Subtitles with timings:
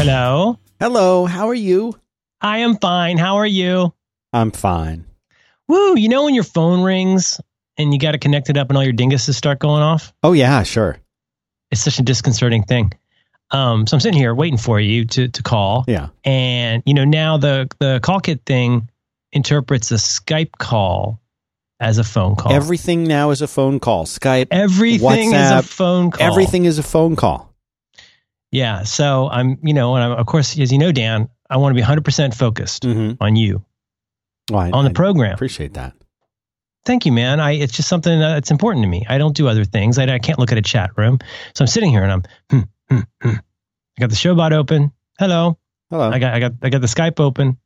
[0.00, 0.58] Hello.
[0.80, 1.92] Hello, how are you?
[2.40, 3.18] I am fine.
[3.18, 3.92] How are you?
[4.32, 5.04] I'm fine.
[5.68, 7.38] Woo, you know when your phone rings
[7.76, 10.14] and you got to connect it up and all your dinguses start going off?
[10.22, 10.96] Oh yeah, sure.
[11.70, 12.94] It's such a disconcerting thing.
[13.50, 15.84] Um, so I'm sitting here waiting for you to, to call.
[15.86, 16.08] Yeah.
[16.24, 18.88] And, you know, now the, the call kit thing
[19.32, 21.20] interprets a Skype call
[21.78, 22.54] as a phone call.
[22.54, 24.06] Everything now is a phone call.
[24.06, 26.26] Skype, Everything WhatsApp, is a phone call.
[26.26, 27.49] everything is a phone call.
[28.52, 28.82] Yeah.
[28.84, 31.80] So I'm, you know, and I'm, of course, as you know, Dan, I want to
[31.80, 33.22] be 100% focused Mm-hmm.
[33.22, 33.64] on you,
[34.50, 35.34] Well, I, on the I program.
[35.34, 35.94] appreciate that.
[36.86, 37.40] Thank you, man.
[37.40, 39.04] I it's just something that's important to me.
[39.08, 39.98] I don't do other things.
[39.98, 41.18] I, I can't look at a chat room.
[41.54, 43.34] So I'm sitting here and I'm hmm, hmm, hmm.
[43.36, 44.90] I got the showbot open.
[45.18, 45.58] Hello.
[45.90, 46.08] Hello.
[46.10, 47.58] I got I got I got the Skype open.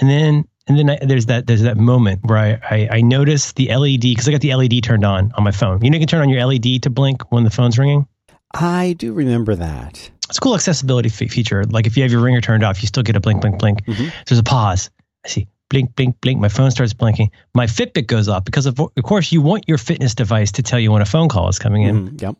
[0.00, 3.52] And then and then I, there's that there's that moment where I I, I notice
[3.54, 5.82] the LED because I got the LED turned on on my phone.
[5.82, 8.06] You know you can turn on your LED to blink when the phone's ringing.
[8.54, 10.10] I do remember that.
[10.28, 11.64] It's a cool accessibility fe- feature.
[11.64, 13.84] Like if you have your ringer turned off, you still get a blink, blink, blink.
[13.86, 14.12] Mhm.
[14.26, 14.90] There's a pause.
[15.24, 16.38] I see blink, blink, blink.
[16.40, 17.30] My phone starts blinking.
[17.54, 20.78] My Fitbit goes off because of, of course you want your fitness device to tell
[20.78, 22.08] you when a phone call is coming in.
[22.10, 22.36] Mhm, Yep.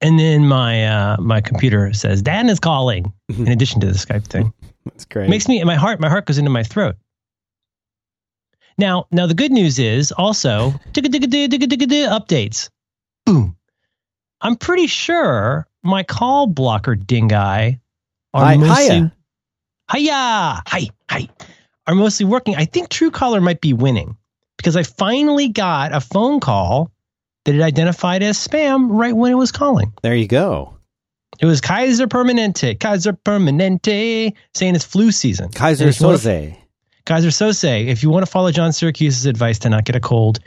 [0.00, 3.12] And then my uh, my computer says Dan is calling.
[3.28, 4.52] In addition to the Skype thing,
[4.84, 5.26] That's great.
[5.26, 6.96] it makes me my heart my heart goes into my throat.
[8.76, 12.68] Now now the good news is also updates.
[13.24, 13.56] Boom.
[14.44, 17.80] I'm pretty sure my call blocker dingai
[18.34, 19.12] are Hi- mostly hiya.
[19.92, 21.28] hiya hi hi
[21.86, 22.54] are mostly working.
[22.56, 24.16] I think Truecaller might be winning
[24.56, 26.90] because I finally got a phone call
[27.44, 29.92] that it identified as spam right when it was calling.
[30.02, 30.70] there you go.
[31.40, 35.48] It was Kaiser Permanente, Kaiser Permanente, saying it's flu season.
[35.50, 36.56] Kaiser And if you wanna- Soze.
[37.06, 40.38] Keyser Soze, if you want to follow John Siracusa's advice to not get a cold,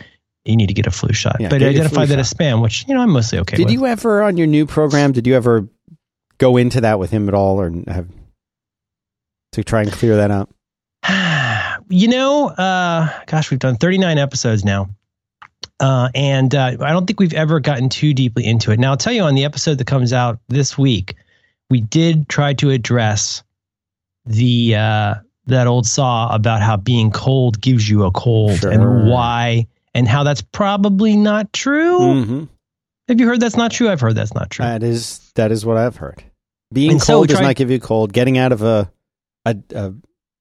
[0.47, 1.37] you need to get a flu shot.
[1.39, 3.73] Yeah, but it identified that as spam, which you know I'm mostly okay Did with.
[3.73, 5.11] you ever on your new program?
[5.11, 5.67] Did you ever
[6.37, 8.07] go into that with him at all, or have
[9.53, 10.49] to try and clear that up?
[11.89, 14.89] you know, uh, gosh, we've done 39 episodes now.
[15.79, 18.79] Uh, and uh, I don't think we've ever gotten too deeply into it.
[18.79, 21.15] Now, I'll tell you on the episode that comes out this week,
[21.69, 23.43] we did try to address
[24.25, 25.15] the uh,
[25.45, 28.71] that old saw about how being cold gives you a cold Sure.
[28.71, 31.99] and why and how that's probably not true.
[31.99, 32.43] Mm-hmm.
[33.07, 33.89] Have you heard that's not true?
[33.89, 34.63] I've heard that's not true.
[34.63, 36.23] That is that is what I've heard.
[36.71, 38.13] Being And cold we does not give you cold.
[38.13, 38.91] Getting out of a,
[39.45, 39.93] a, a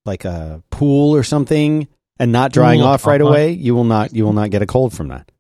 [0.05, 3.31] like a pool or something and not drying off right uh-huh.
[3.31, 5.31] away, you will not you will not get a cold from that.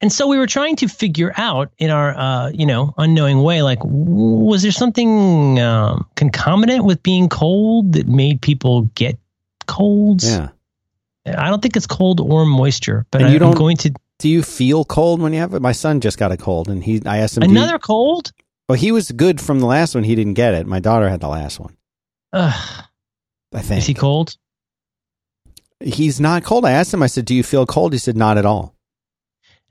[0.00, 3.60] And so we were trying to figure out in our, uh, you know, unknowing way,
[3.60, 9.18] like, w- was there something um, concomitant with being cold that made people get
[9.66, 10.24] colds?
[10.24, 10.48] Yeah.
[11.26, 14.42] I don't think it's cold or moisture, but And you I'm going to Do you
[14.42, 15.60] feel cold when you have it?
[15.62, 17.42] My son just got a cold, and he I asked him.
[17.42, 18.32] do you- another cold.
[18.68, 20.04] well, he was good from the last one.
[20.04, 20.66] He didn't get it.
[20.66, 21.76] My daughter had the last one.
[22.32, 22.84] Ugh,
[23.52, 24.36] I think is he cold?
[25.80, 26.64] he's not cold.
[26.64, 27.02] I asked him.
[27.02, 28.74] I said, "Do you feel cold?" He said, "Not at all."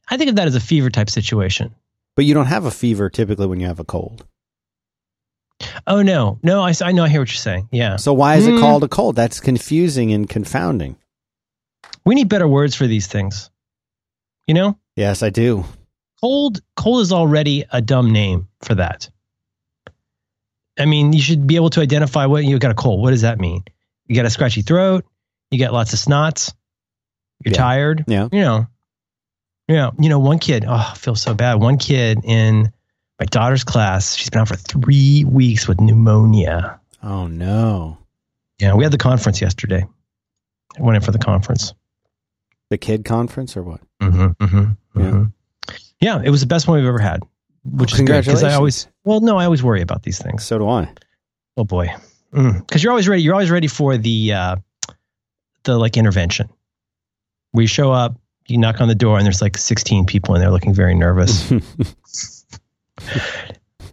[0.10, 1.74] I think of that as a fever type situation.
[2.16, 4.26] But you don't have a fever typically when you have a cold.
[5.86, 7.68] Oh no, no, I, I know, I hear what you're saying.
[7.72, 8.60] Yeah, So why is it Hmm.
[8.60, 9.16] called a cold?
[9.16, 10.96] That's confusing and confounding.
[12.06, 13.50] We need better words for these things.
[14.48, 15.64] You know, Yes, I do.
[16.22, 19.10] cold cold is already a dumb name for that.
[20.78, 23.02] I mean you should be able to identify what you got a cold.
[23.02, 23.64] What does that mean?
[24.08, 25.06] You got a scratchy throat.
[25.52, 26.54] You got lots of snots.
[27.44, 27.58] You're Yeah.
[27.58, 28.04] tired.
[28.08, 28.28] Yeah.
[28.32, 28.68] you know.
[29.68, 29.92] Yeah.
[30.00, 31.56] You know one kid oh i feel so bad.
[31.56, 32.72] One kid in
[33.20, 36.80] my daughter's class she's been out for three weeks with pneumonia.
[37.04, 37.98] Oh no.
[38.60, 39.86] yeah we had the conference yesterday.
[40.78, 41.74] I went in for the conference
[42.70, 43.82] The kid conference or what?
[44.02, 45.06] Mm-hmm, mm-hmm, Yeah.
[45.12, 45.24] mm-hmm.
[46.02, 47.22] Yeah, it was the best one we've ever had.
[47.66, 50.46] Which Well, is great because I always well, no, I always worry about these things.
[50.46, 50.90] So do I.
[51.58, 51.94] Oh boy,
[52.32, 53.22] because you're always ready.
[53.22, 54.56] You're always ready for the uh,
[55.64, 56.48] the like intervention.
[57.54, 58.16] We show up,
[58.48, 61.52] you knock on the door, and there's like 16 people in there looking very nervous.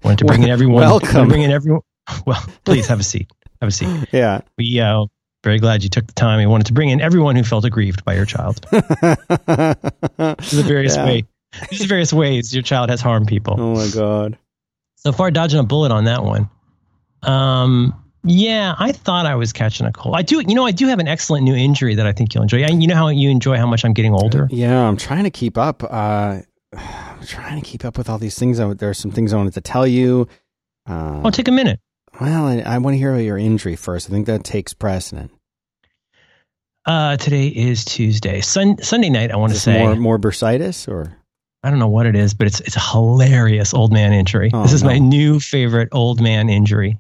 [0.03, 0.83] Wanted to bring in everyone.
[0.83, 1.29] Welcome.
[1.29, 1.81] Bring in everyone.
[2.27, 3.31] Well, please have a seat.
[3.61, 3.89] Have a seat.
[4.13, 4.43] yeah.
[4.59, 5.07] We uh,
[5.47, 6.39] very glad you took the time.
[6.41, 8.67] We wanted to bring in everyone who felt aggrieved by your child.
[8.71, 11.05] There's the various Yeah.
[11.05, 11.25] way.
[11.71, 13.55] There's the various ways your child has harmed people.
[13.59, 14.37] Oh my god.
[14.97, 16.51] So far, dodging a bullet on that one.
[17.23, 17.95] Um,
[18.25, 20.17] yeah, I thought I was catching a cold.
[20.17, 22.43] I do, you know, I do have an excellent new injury that I think you'll
[22.43, 22.63] enjoy.
[22.65, 24.49] And you know how you enjoy how much I'm getting older.
[24.51, 25.83] Yeah, I'm trying to keep up.
[25.85, 26.41] Uh,
[26.77, 28.59] I'm trying to keep up with all these things.
[28.59, 30.27] I, there are some things I wanted to tell you.
[30.89, 31.79] Uh, Oh, take a minute.
[32.21, 34.09] well, I, I want to hear about your injury first.
[34.09, 35.31] I think that takes precedent.
[36.87, 38.41] Uh, today is Tuesday.
[38.41, 39.79] Sun, Sunday night, I want to say.
[39.79, 41.17] more more bursitis or
[41.65, 44.51] I don't know what it is, but it's it's a hilarious old man injury.
[44.55, 46.99] Oh, this is my new favorite old man injury.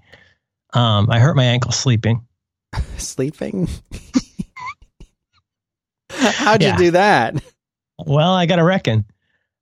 [0.72, 2.26] Um, I hurt my ankle sleeping.
[2.98, 3.68] Sleeping?
[6.10, 6.72] How'd Yeah.
[6.72, 7.34] you do that?
[8.04, 9.04] Well, I got to reckon.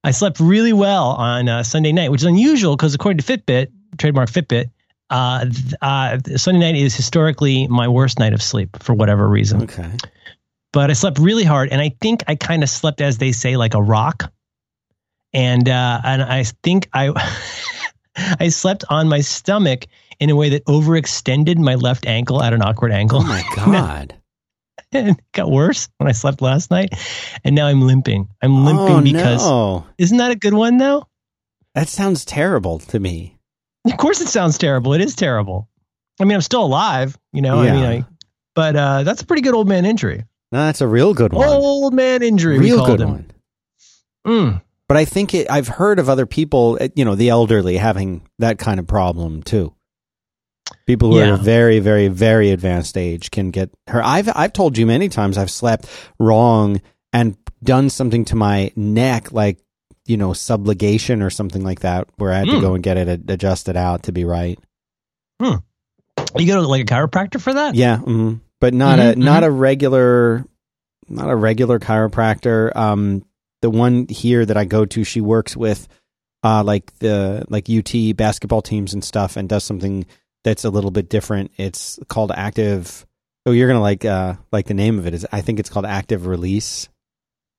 [0.03, 3.69] I slept really well on uh, Sunday night, which is unusual because according to Fitbit,
[3.99, 4.70] trademark Fitbit,
[5.11, 5.47] uh,
[5.81, 9.62] uh, Sunday night is historically my worst night of sleep for whatever reason.
[9.62, 9.91] Okay.
[10.73, 13.56] But I slept really hard, and I think I kind of slept, as they say,
[13.56, 14.33] like a rock.
[15.33, 17.12] And uh, and I think I
[18.41, 19.87] I slept on my stomach
[20.19, 23.21] in a way that overextended my left ankle at an awkward angle.
[23.21, 24.15] Oh my God.
[24.93, 26.93] and it got worse when I slept last night,
[27.45, 28.29] and now I'm limping.
[28.43, 29.87] I'm limping oh, because no.
[29.99, 31.06] isn't that a good one though?
[31.75, 33.35] That sounds terrible to me.
[33.86, 34.94] Of course, it sounds terrible.
[34.94, 35.69] It is terrible.
[36.20, 37.60] I mean, I'm still alive, you know.
[37.60, 37.72] I Yeah.
[37.75, 38.04] mean, I,
[38.54, 40.25] but uh, that's a pretty good old man injury.
[40.52, 41.46] No, that's a real good one.
[41.48, 42.58] Old man injury.
[42.58, 43.10] real good him.
[43.10, 43.31] one.
[44.26, 44.62] Mm.
[44.88, 48.26] But I think it, I've heard of other people, uh, you know, the elderly having
[48.38, 49.75] that kind of problem too.
[50.86, 51.36] People who are Yeah.
[51.36, 54.02] very, very, very advanced age can get her.
[54.04, 55.86] I've I've told you many times I've slept
[56.19, 56.81] wrong
[57.12, 59.58] and done something to my neck, like
[60.06, 62.61] you know, subligation or something like that, where I had to Mm.
[62.61, 64.59] go and get it adjusted out to be right.
[65.41, 67.75] You go to like a chiropractor for that?
[67.75, 68.41] Yeah, mhm.
[68.61, 70.45] but not Mhm, a not a regular,
[71.09, 72.75] not a regular chiropractor.
[72.75, 73.25] Um,
[73.62, 75.87] the one here that I go to, she works with,
[76.43, 80.06] uh, like the like UT basketball teams and stuff, and does something
[80.45, 81.51] that's a little bit different.
[81.56, 83.06] It's called active.
[83.47, 85.27] Oh, you're gonna like uh like the name of it is.
[85.33, 86.89] I think it's called active release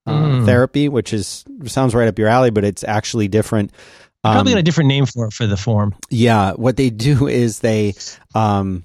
[0.08, 0.46] uh, Mm.
[0.46, 3.72] therapy, which is sounds right up your alley, but it's actually different.
[4.24, 5.94] Probably Um, got a different name for it for the form.
[6.10, 7.94] yeah, what they do is they
[8.34, 8.84] um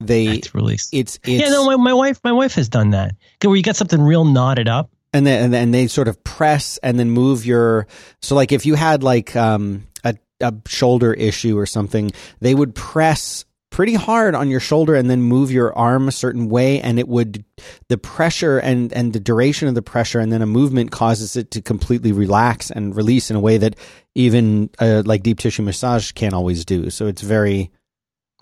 [0.00, 0.90] they It's released.
[0.92, 3.12] it's it's yeah, no, my, my wife, my wife has done that.
[3.42, 4.90] Where you got something real knotted up.
[5.14, 7.86] and then and then they sort of press and then move your
[8.20, 12.10] so like if you had like um a, a shoulder issue or something
[12.40, 13.44] they would press
[13.74, 17.08] pretty hard on your shoulder and then move your arm a certain way and it
[17.08, 17.44] would
[17.88, 21.50] the pressure and and the duration of the pressure and then a movement causes it
[21.50, 23.74] to completely relax and release in a way that
[24.14, 27.72] even uh, like deep tissue massage can't always do so it's very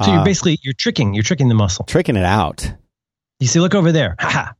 [0.03, 1.87] So you're uh, basically you're tricking, you're tricking the muscle.
[1.87, 2.71] tricking it out
[3.41, 4.17] You see look over there.
[4.21, 4.55] Ha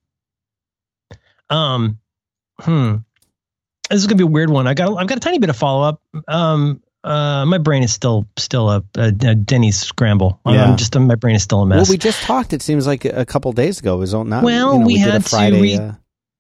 [1.51, 1.55] ha.
[1.55, 1.99] Um,
[2.61, 2.97] hmm.
[3.91, 4.67] This is gonna be a weird one.
[4.67, 6.01] I got I've got a tiny bit of follow up.
[6.27, 10.41] Um, uh, my brain is still still a, a, a Denny's scramble.
[10.47, 10.65] Yeah.
[10.65, 11.89] I'm just my brain is still a mess.
[11.89, 14.45] well we just talked it seems like a couple days ago it was on not
[14.45, 15.93] Well, you know, we did a had to Friday, uh,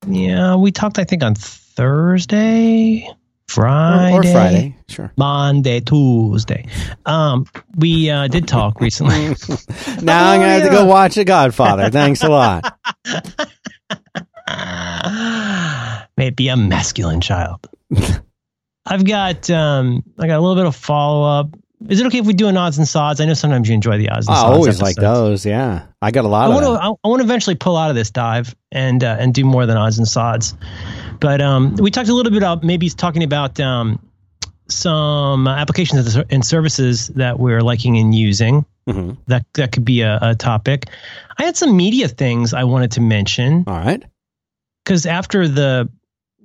[0.06, 3.08] yeah, we talked I think on Thursday,
[3.48, 5.12] Friday, or Friday, sure.
[5.16, 6.66] Monday, Tuesday.
[7.06, 9.28] Um, we uh, did talk recently.
[10.02, 11.90] now I'm gonna have to go watch The Godfather.
[11.90, 12.78] Thanks a lot.
[16.16, 17.68] Maybe a masculine child.
[18.84, 21.48] I've got um I got a little bit of follow up.
[21.88, 23.20] Is it okay if we do an odds and sods?
[23.20, 24.56] I know sometimes you enjoy the odds and I sods.
[24.56, 25.42] always like episodes.
[25.42, 25.46] those.
[25.46, 26.82] Yeah, I got a I lot want of to.
[26.82, 29.66] I, I want to eventually pull out of this dive and uh, and do more
[29.66, 30.54] than odds and sods.
[31.20, 33.98] But um, we talked a little bit about maybe talking about um,
[34.68, 38.64] some applications and services that we're liking and using.
[38.88, 39.16] Mhm.
[39.28, 40.86] That that could be a, a topic.
[41.38, 44.02] I had some media things I wanted to mention All right.
[44.84, 45.88] because after the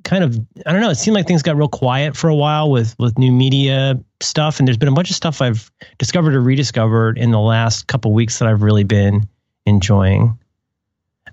[0.07, 2.71] kind of I don't know, it seemed like things got real quiet for a while
[2.71, 5.69] with with new media stuff, and there's been a bunch of stuff I've
[6.00, 9.28] discovered or rediscovered in the last couple weeks that I've really been
[9.66, 10.40] enjoying.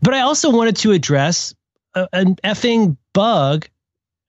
[0.02, 1.54] But I also wanted to address
[1.94, 3.68] a, an effing bug.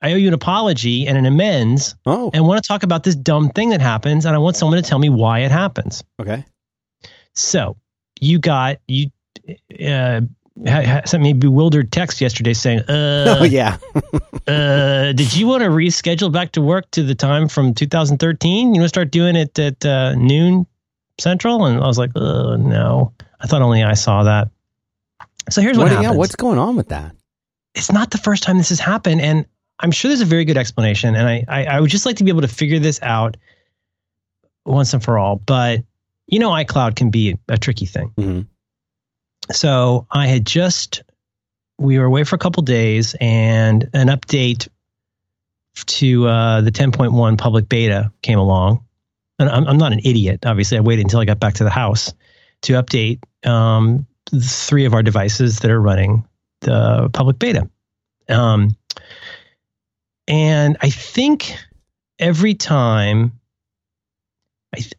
[0.01, 3.15] I owe you an apology and an amends, Oh, and want to talk about this
[3.15, 6.03] dumb thing that happens, and I want someone to tell me why it happens.
[6.21, 6.45] okay.
[7.33, 7.75] So
[8.21, 9.09] you got you
[9.85, 10.21] uh,
[11.05, 13.77] sent me a bewildered text yesterday saying, uh, oh yeah.
[14.47, 18.73] uh, did you want to reschedule back to work to the time from 2013?
[18.73, 20.65] You want to start doing it at uh, noon
[21.19, 21.65] central?
[21.65, 23.11] And I was like, uh, no.
[23.41, 24.49] I thought only I saw that.
[25.49, 26.11] So here's what, What, happens.
[26.11, 26.17] yeah.
[26.17, 27.13] What's going on with that?
[27.75, 29.45] it's not the first time this has happened, and
[29.79, 31.13] I'm sure there's a very good explanation.
[31.13, 33.35] And I, I, I would just like to be able to figure this out
[34.65, 35.35] once and for all.
[35.35, 35.83] But
[36.27, 38.13] you know, iCloud can be a tricky thing.
[38.17, 38.41] hmm
[39.51, 41.03] So I had just
[41.77, 44.67] we were away for a couple days, and an update
[45.75, 48.83] to uh, the 10.1 public beta came along.
[49.37, 50.45] And I'm, I'm not an idiot.
[50.45, 52.13] Obviously, I waited until I got back to the house
[52.61, 54.07] to update um,
[54.41, 56.25] three of our devices that are running
[56.61, 57.69] the public beta.
[58.29, 58.77] Um,
[60.27, 61.57] and I think
[62.17, 63.33] every time
[64.75, 64.93] I, th-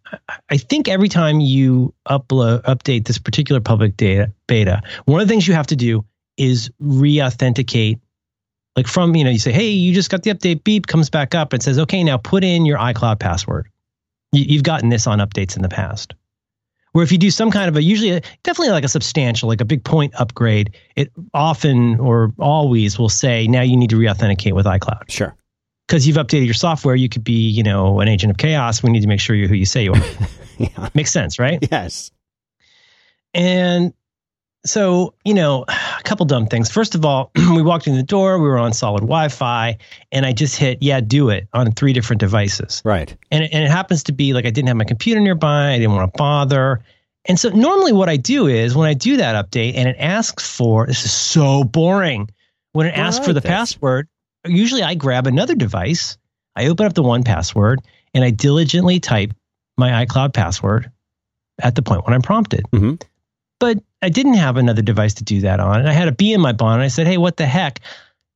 [0.51, 5.33] I think every time you upload update this particular public data beta, one of the
[5.33, 6.05] things you have to do
[6.37, 7.99] is re-authenticate.
[8.75, 11.35] Like from you know, you say, "Hey, you just got the update." Beep comes back
[11.35, 13.69] up and says, "Okay, now put in your iCloud password."
[14.33, 16.15] You, you've gotten this on updates in the past.
[16.93, 19.61] Where if you do some kind of a usually a, definitely like a substantial, like
[19.61, 24.55] a big point upgrade, it often or always will say now you need to re-authenticate
[24.55, 25.35] with iCloud Sure.
[25.87, 26.95] Because you've updated your software.
[26.95, 28.83] You could be you know an agent of chaos.
[28.83, 30.03] We need to make sure you're who you say you are.
[30.59, 30.89] Yeah.
[30.95, 31.59] Makes sense, right?
[31.71, 32.11] Yes.
[33.35, 33.93] And
[34.67, 36.71] so, you know, a couple dumb things.
[36.71, 39.79] First of all, we walked in the door, we were on solid Wi Fi,
[40.13, 42.83] and I just hit, yeah, do it on three different devices.
[42.85, 43.15] Right.
[43.31, 45.79] And it, and it happens to be like I didn't have my computer nearby, I
[45.79, 46.83] didn't want to bother.
[47.29, 50.49] And so, normally, what I do is when I do that update and it asks
[50.49, 52.31] for this is so boring.
[52.73, 54.07] When it asks for the password,
[54.49, 56.19] usually I grab another device,
[56.55, 57.83] I open up the one password,
[58.15, 59.33] and I diligently type
[59.77, 60.91] my iCloud password
[61.63, 63.01] at the point when I'm prompted Mhm.
[63.61, 65.81] but I didn't have another device to do that on.
[65.81, 66.85] And I had a bee in my bonnet.
[66.85, 67.81] I said, hey, what the heck?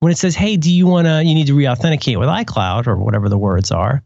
[0.01, 2.87] When it says, hey, do you want to, you need to re authenticate with iCloud
[2.87, 4.03] or whatever the words are.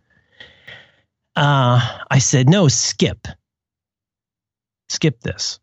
[1.37, 3.27] Uh, I said, no, skip.
[4.89, 5.59] Skip this.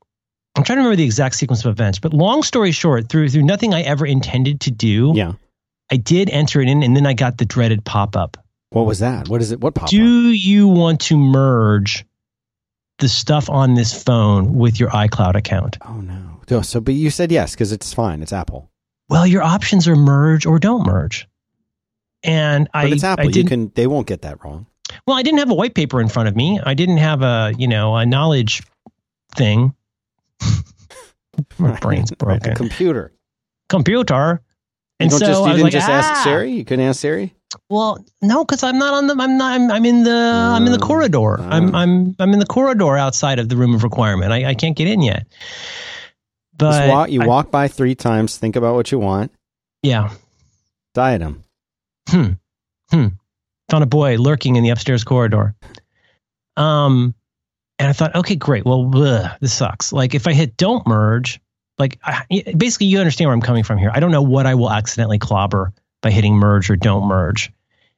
[0.56, 3.44] I'm trying to remember the exact sequence of events, but long story short, through through
[3.44, 5.34] nothing I ever intended to do, Yeah.
[5.92, 8.38] I did enter it in, and then I got the dreaded pop up.
[8.70, 9.28] What was that?
[9.28, 9.60] What is it?
[9.60, 9.90] What pop up?
[9.90, 12.06] Do you want to merge
[13.00, 15.78] the stuff on this phone with your iCloud account?
[15.86, 16.40] Oh no.
[16.48, 18.22] So, so but you said yes because it's fine.
[18.22, 18.70] It's Apple.
[19.10, 21.28] well, your options are merge or don't merge.
[22.24, 23.26] And But I, it's Apple.
[23.28, 23.72] I you can.
[23.76, 24.68] They won't get that wrong.
[25.08, 26.60] well, I didn't have a white paper in front of me.
[26.64, 28.64] I didn't have a, you know, a knowledge
[29.36, 29.74] thing.
[31.58, 32.56] My brain's A broken.
[32.56, 33.12] computer.
[33.70, 34.42] Computer.
[35.02, 35.40] You And don't so just.
[35.40, 35.94] You I didn't like, just ah!
[35.94, 36.52] ask Siri.
[36.52, 37.34] You couldn't ask Siri.
[37.70, 39.16] Well, no, because I'm not on the.
[39.20, 39.52] I'm not.
[39.54, 40.12] I'm, I'm in the.
[40.12, 40.88] I'm in the Oh.
[40.88, 41.40] corridor.
[41.42, 41.74] I'm.
[41.76, 41.78] Oh.
[41.78, 42.16] I'm.
[42.20, 44.32] I'm in the corridor outside of the room of requirement.
[44.32, 45.26] I, I can't get in yet.
[46.58, 47.10] But walk.
[47.10, 48.38] You I- walk by three times.
[48.38, 49.32] Think about what you want.
[49.84, 50.12] yeah.
[50.94, 51.44] Diet them.
[52.10, 52.32] Hmm.
[52.92, 53.08] Hmm.
[53.70, 55.56] Found a boy lurking in the upstairs corridor.
[56.58, 57.16] Um,
[57.80, 58.66] and I thought, okay, great.
[58.66, 59.94] Well, bleh, this sucks.
[59.94, 61.40] Like if I hit don't merge,
[61.82, 62.24] like I,
[62.56, 63.92] basically you understand where I'm coming from here.
[63.94, 67.52] I don't know what I will accidentally clobber by hitting merge or don't merge.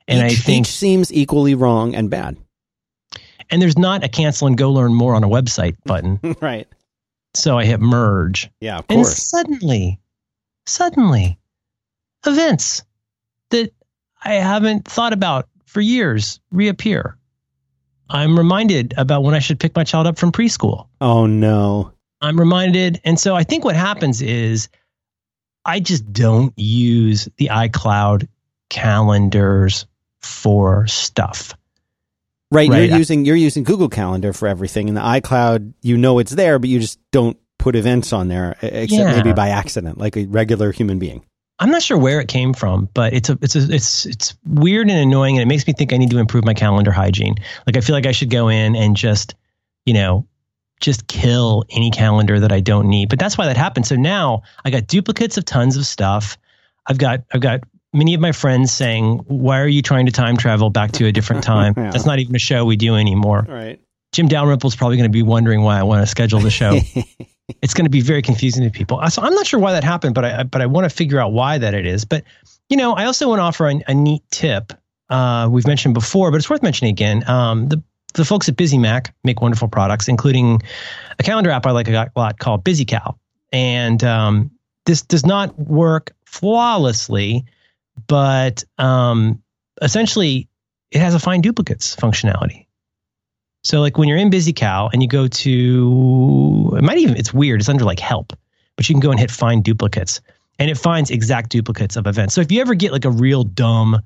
[0.07, 2.35] And each, I think, each seems equally wrong and bad.
[3.51, 6.19] and there's not a cancel and go learn more on a website button.
[6.41, 6.67] right.
[7.35, 8.49] so I hit merge.
[8.59, 8.79] Yeah.
[8.79, 9.23] Of And course.
[9.29, 9.99] suddenly,
[10.65, 11.37] suddenly,
[12.25, 12.83] events
[13.51, 13.71] that
[14.23, 17.17] I haven't thought about for years reappear.
[18.09, 20.87] I'm reminded about when I should pick my child up from preschool.
[21.01, 21.92] Oh no.
[22.23, 23.01] I'm reminded.
[23.03, 24.69] And so I think what happens is
[25.65, 28.27] I just don't use the iCloud
[28.69, 29.85] calendars
[30.21, 31.53] for stuff.
[32.51, 32.69] Right.
[32.69, 32.89] Right.
[32.89, 35.73] You're using you're using Google Calendar for everything, and the iCloud.
[35.81, 39.15] You know it's there, but you just don't put events on there, except Yeah.
[39.15, 41.25] maybe by accident, like a regular human being.
[41.59, 44.89] I'm not sure where it came from, but it's a it's a it's it's weird
[44.89, 47.35] and annoying, and it makes me think I need to improve my calendar hygiene.
[47.65, 49.33] Like I feel like I should go in and just,
[49.85, 50.27] you know,
[50.83, 53.09] just kill any calendar that I don't need.
[53.09, 53.87] But that's why that happened.
[53.87, 56.37] So now I got duplicates of tons of stuff.
[56.85, 57.61] I've got I've got
[57.93, 61.11] many of my friends saying, "Why are you trying to time travel back to a
[61.11, 61.73] different time?
[61.77, 61.91] Yeah.
[61.91, 63.79] That's not even a show we do anymore." Right.
[64.11, 66.79] Jim Dalrymple's probably going to be wondering why I want to schedule the show
[67.61, 69.01] it's going to be very confusing to people.
[69.09, 71.31] So I'm not sure why that happened, but I but I want to figure out
[71.31, 72.05] why that it is.
[72.05, 72.23] But
[72.69, 74.73] you know, I also want to offer a, a neat tip.
[75.09, 77.27] Uh, we've mentioned before, but it's worth mentioning again.
[77.29, 77.83] Um, the
[78.13, 80.61] the folks at BusyMac make wonderful products, including
[81.19, 83.15] a calendar app I like a lot called Busy BusyCal.
[83.51, 84.51] And um,
[84.85, 87.45] this does not work flawlessly,
[88.07, 89.41] but um,
[89.81, 90.47] essentially
[90.91, 92.65] it has a find duplicates functionality.
[93.63, 97.33] So like when you're in Busy BusyCal and you go to it might even it's
[97.33, 98.33] weird, it's under like help,
[98.75, 100.21] but you can go and hit find duplicates
[100.59, 102.33] and it finds exact duplicates of events.
[102.33, 104.01] So if you ever get like a real dumb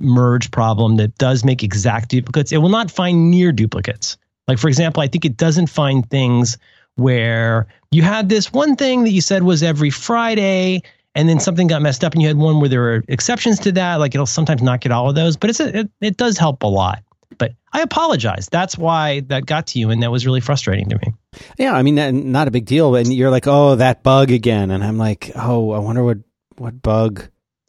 [0.00, 4.16] merge problem that does make exact duplicates, it will not find near duplicates.
[4.48, 6.58] Like for example, I think it doesn't find things
[6.96, 10.82] where you had this one thing that you said was every Friday
[11.14, 13.72] and then something got messed up and you had one where there were exceptions to
[13.72, 16.36] that like it'll sometimes not get all of those but it's a, it, it does
[16.36, 17.02] help a lot
[17.38, 20.96] but i apologize that's why that got to you and that was really frustrating to
[20.96, 21.14] me
[21.58, 22.94] Yeah, I mean, not a big deal.
[22.94, 26.18] And you're like, oh, that bug again, and I'm like, oh, I wonder what
[26.56, 27.28] what bug.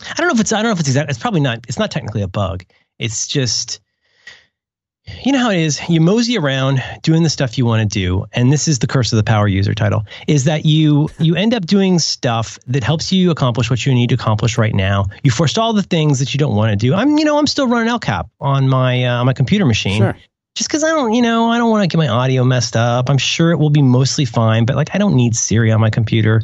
[0.09, 1.79] I don't know if it's i don't know if it's exact it's probably not it's
[1.79, 2.63] not technically a bug
[2.99, 3.79] it's just
[5.23, 8.25] you know how it is you mosey around doing the stuff you want to do
[8.31, 11.53] and this is the curse of the power user title is that you you end
[11.53, 15.29] up doing stuff that helps you accomplish what you need to accomplish right now you
[15.31, 17.89] forestall the things that you don't want to do i'm you know i'm still running
[17.89, 20.15] El Cap on my uh, on my computer machine Sure.
[20.55, 23.09] just because I don't, you know, I don't want to get my audio messed up.
[23.09, 25.89] I'm sure it will be mostly fine, but like I don't need Siri on my
[25.89, 26.43] computer.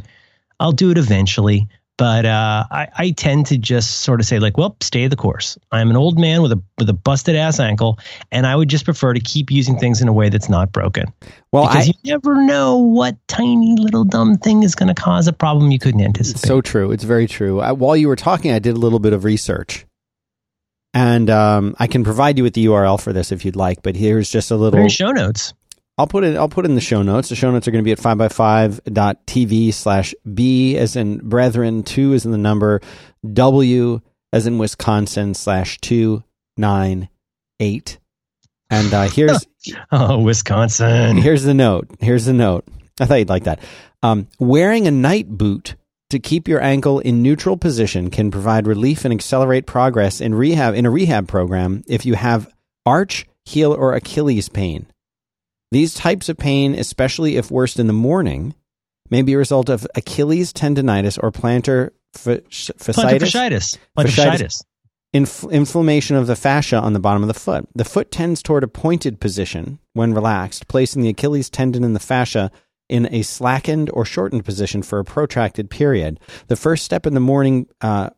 [0.60, 1.68] I'll do it eventually.
[2.00, 5.58] But uh, I, I tend to just sort of say like, well, stay the course.
[5.74, 8.00] I'm an old man with a with a busted ass ankle,
[8.32, 11.12] and I would just prefer to keep using things in a way that's not broken.
[11.52, 15.28] Well, because I, you never know what tiny little dumb thing is going to cause
[15.28, 16.48] a problem you couldn't anticipate.
[16.48, 16.94] So true.
[16.94, 17.60] It's very true.
[17.60, 19.86] I, while you were talking, I did a little bit of research,
[20.94, 23.84] and um, I can provide you with the URL for this if you'd like.
[23.84, 24.88] But here's just a little.
[24.88, 25.54] show notes.
[26.00, 26.38] I'll put it.
[26.38, 27.28] I'll put it in the show notes.
[27.28, 30.78] The show notes are going to be at five by five dot tv slash b
[30.78, 32.80] as in brethren, two is in the number,
[33.34, 34.00] w
[34.32, 36.24] as in Wisconsin slash two
[36.56, 37.10] nine
[37.60, 38.00] eight.
[38.70, 39.46] And uh, here's
[39.92, 41.18] Oh, Wisconsin.
[41.18, 41.90] here's the note.
[42.00, 42.66] Here's the note.
[43.02, 43.60] I thought you'd like that.
[44.02, 45.76] Um, wearing a night boot
[46.12, 50.76] to keep your ankle in neutral position can provide relief and accelerate progress in rehab
[50.76, 52.50] in a rehab program if you have
[52.86, 54.88] arch, heel, or Achilles pain.
[55.72, 58.56] These types of pain, especially if worst in the morning,
[59.10, 63.78] may be a result of Achilles tendonitis or plantar fasciitis, Plantar fasciitis.
[63.98, 64.40] Plantar Fasciitis.
[64.40, 64.64] fasciitis.
[65.12, 67.68] Inf- inflammation of the fascia on the bottom of the foot.
[67.74, 72.00] The foot tends toward a pointed position when relaxed, placing the Achilles tendon in the
[72.00, 72.52] fascia
[72.90, 76.20] in a slackened or shortened position for a protracted period.
[76.48, 78.10] The first step in the morning, uh,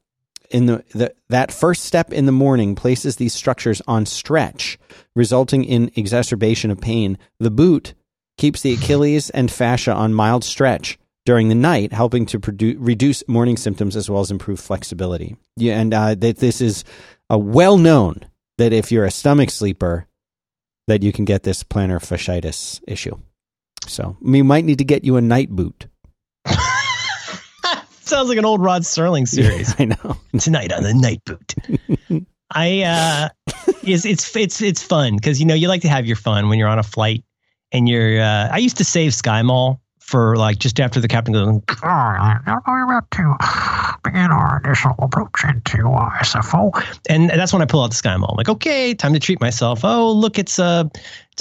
[0.51, 4.77] in the, the that first step in the morning places these structures on stretch,
[5.15, 7.17] resulting in exacerbation of pain.
[7.39, 7.93] The boot
[8.37, 13.27] keeps the Achilles and fascia on mild stretch during the night, helping to produ- reduce
[13.27, 15.35] morning symptoms as well as improve flexibility.
[15.55, 16.83] Yeah, and uh, that this is
[17.29, 18.25] a well known
[18.57, 20.07] that if you're a stomach sleeper,
[20.87, 23.17] that you can get this plantar fasciitis issue.
[23.87, 25.87] So we might need to get you a night boot.
[28.11, 29.73] Sounds like an old Rod Serling series.
[29.79, 30.17] I know.
[30.37, 31.55] Tonight on the night boot.
[32.53, 33.29] I uh
[33.83, 36.59] is it's it's it's fun because you know you like to have your fun when
[36.59, 37.23] you're on a flight
[37.71, 41.47] and you're uh I used to save SkyMall for like just after the captain goes
[42.45, 46.71] now we're about to begin our initial approach into uh, SFO.
[47.07, 48.31] and that's when I pull out the SkyMall.
[48.31, 49.85] I'm like, okay, time to treat myself.
[49.85, 50.91] Oh, look, it's a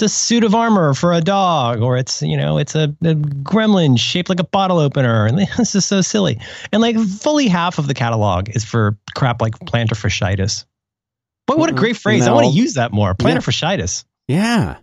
[0.01, 3.15] it's a suit of armor for a dog, or it's you know, it's a, a
[3.15, 6.39] gremlin shaped like a bottle opener, and this is so silly.
[6.71, 10.65] And like, fully half of the catalog is for crap like plantar fasciitis.
[11.47, 12.25] Boy, what a great phrase!
[12.27, 13.13] I want to use that more.
[13.13, 13.77] Plantar Yeah.
[13.77, 14.05] fasciitis.
[14.27, 14.77] Yeah.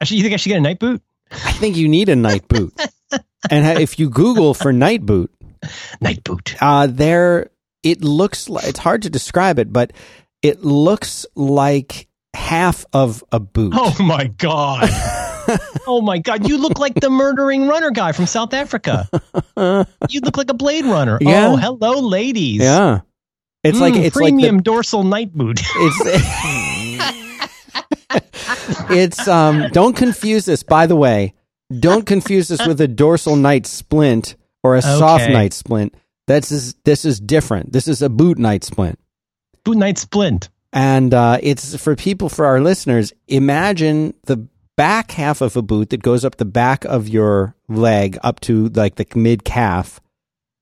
[0.00, 1.02] Actually, you think I should get a night boot?
[1.30, 2.72] I think you need a night boot.
[3.50, 5.32] and if you Google for night boot,
[6.00, 6.56] Night boot.
[6.60, 7.50] uh, there
[7.82, 9.92] it looks like it's hard to describe it, but
[10.42, 13.72] it looks like half of a boot.
[13.76, 14.88] Oh my god.
[15.86, 19.08] oh my god, you look like the murdering runner guy from South Africa.
[19.56, 21.18] You look like a Blade Runner.
[21.20, 21.48] Yeah.
[21.48, 22.60] Oh, hello, ladies.
[22.60, 23.00] yeah.
[23.62, 25.60] It's like Mm, it's like premium the, dorsal night boot.
[25.76, 26.00] it's
[28.90, 31.34] it's um don't confuse this by the way.
[31.78, 35.94] Don't confuse this with a dorsal night splint or a soft night splint.
[36.26, 37.72] This is this is different.
[37.72, 38.98] This is a boot night splint.
[39.64, 40.48] boot night splint.
[40.72, 45.90] And uh, it's for people, for our listeners, imagine the back half of a boot
[45.90, 50.00] that goes up the back of your leg up to like the mid calf,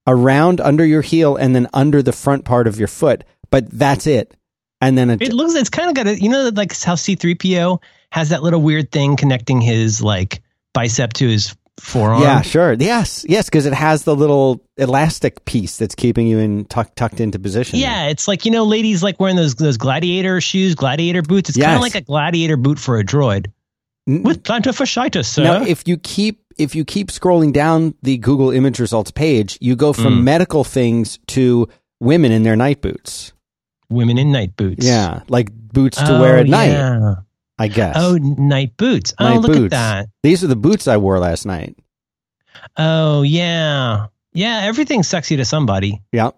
[0.07, 3.25] around under your heel, and then under the front part of your foot.
[3.51, 4.35] But that's it.
[4.81, 7.83] And then a, It looks it's kind of got a you know like how C3PO
[8.11, 10.42] has that little weird thing connecting his like
[10.73, 12.23] bicep to his forearm.
[12.23, 16.64] yeah, sure, yes, yes, because it has the little elastic piece that's keeping you in
[16.67, 17.79] tuck, tucked into position.
[17.79, 21.51] Yeah, it's like you know, ladies like wearing those those gladiator shoes, gladiator boots.
[21.51, 23.47] It's kind of like a gladiator boot for a droid
[24.09, 25.45] N- with plantar fasciitis, sir.
[25.45, 29.77] Now, if you keep if you keep scrolling down the Google image results page, you
[29.77, 30.23] go from Mm.
[30.25, 31.69] medical things to
[32.01, 33.33] women in their night boots.
[33.91, 34.85] Women in night boots.
[34.87, 37.14] Yeah, like boots to Oh, wear at night, yeah.
[37.59, 37.97] I guess.
[37.99, 39.14] Oh, night boots.
[39.18, 40.09] Oh, Night look at that.
[40.23, 41.77] These are the boots I wore last night.
[42.77, 44.07] Oh, yeah.
[44.33, 46.01] Yeah, everything's sexy to somebody.
[46.12, 46.31] Yeah.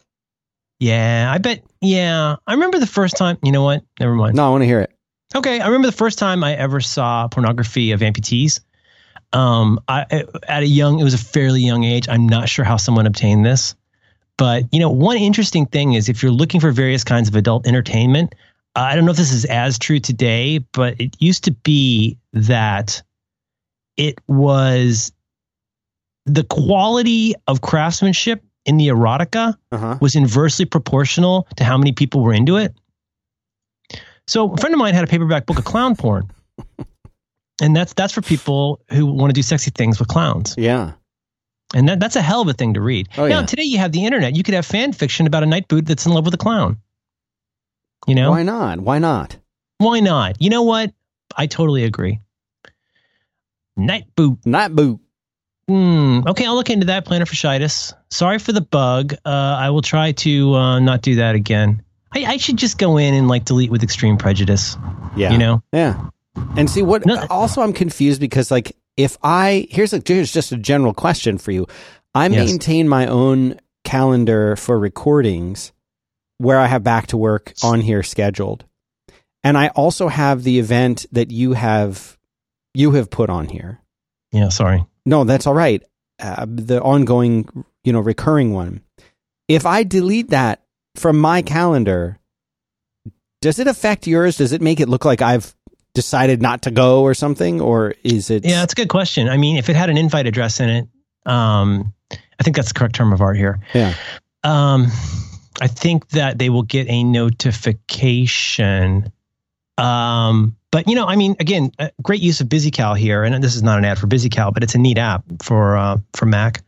[0.79, 1.63] Yeah, I bet.
[1.83, 3.37] Yeah, I remember the first time.
[3.43, 3.83] You know what?
[3.99, 4.37] Never mind.
[4.37, 4.91] No, I want to hear it.
[5.35, 8.61] Okay, I remember the first time I ever saw pornography of amputees.
[9.33, 12.09] Um, I at a young, it was a fairly young age.
[12.09, 13.77] I'm not sure how someone obtained this,
[14.37, 17.67] but you know, one interesting thing is if you're looking for various kinds of adult
[17.67, 18.35] entertainment,
[18.77, 22.19] uh, I don't know if this is as true today, but it used to be
[22.33, 23.03] that
[23.97, 25.13] it was
[26.27, 29.99] the quality of craftsmanship in the erotica Uh huh.
[30.01, 32.75] was inversely proportional to how many people were into it.
[34.27, 36.31] So a friend of mine had a paperback book of clown porn.
[37.63, 40.55] And that's that's for people who want to do sexy things with clowns.
[40.57, 40.93] Yeah.
[41.75, 43.11] And that, that's a hell of a thing to read.
[43.19, 43.47] Oh, now, yeah.
[43.47, 44.35] today you have the internet.
[44.35, 46.79] You could have fan fiction about a night boot that's in love with a clown.
[48.07, 48.31] You know?
[48.31, 48.81] Why not?
[48.81, 49.37] Why not?
[49.79, 50.37] Why not?
[50.41, 50.93] You know what?
[51.37, 52.21] I totally agree.
[53.77, 54.39] Night boot.
[54.45, 55.01] Night boot.
[55.69, 56.21] Hmm.
[56.27, 57.93] Okay, I'll look into that plantar fasciitis.
[58.11, 59.15] Sorry for the bug.
[59.25, 61.83] Uh, I will try to uh, not do that again.
[62.13, 64.77] I, I should just go in and like delete with extreme prejudice.
[65.17, 65.31] Yeah.
[65.33, 65.63] You know.
[65.73, 66.09] Yeah.
[66.57, 67.25] And see what No.
[67.31, 71.53] also I'm confused because like if I here's a here's just a general question for
[71.53, 71.67] you.
[72.15, 72.49] I Yes.
[72.49, 75.73] maintain my own calendar for recordings
[76.41, 78.65] where I have back to work on here scheduled.
[79.45, 82.19] And I also have the event that you have
[82.73, 83.81] you have put on here.
[84.33, 84.49] Yeah.
[84.49, 84.87] Sorry.
[85.05, 85.83] No, that's all right.
[86.19, 87.49] Uh, the ongoing,
[87.85, 88.81] you know, recurring one.
[89.49, 90.63] If I delete that
[90.95, 92.19] from my calendar,
[93.43, 94.37] does it affect yours?
[94.37, 95.55] Does it make it look like I've
[95.95, 98.45] decided not to go or something, or is it?
[98.45, 99.29] Yeah, that's a good question.
[99.29, 100.89] I mean, if it had an invite address in it,
[101.27, 103.61] um, I think that's the correct term of art here.
[103.75, 103.95] Yeah.
[104.45, 104.87] Um,
[105.61, 109.13] I think that they will get a notification.
[109.77, 113.63] Um, but you know, I mean, again, great use of BusyCal here, and this is
[113.63, 116.63] not an ad for BusyCal, but it's a neat app for uh, for Mac.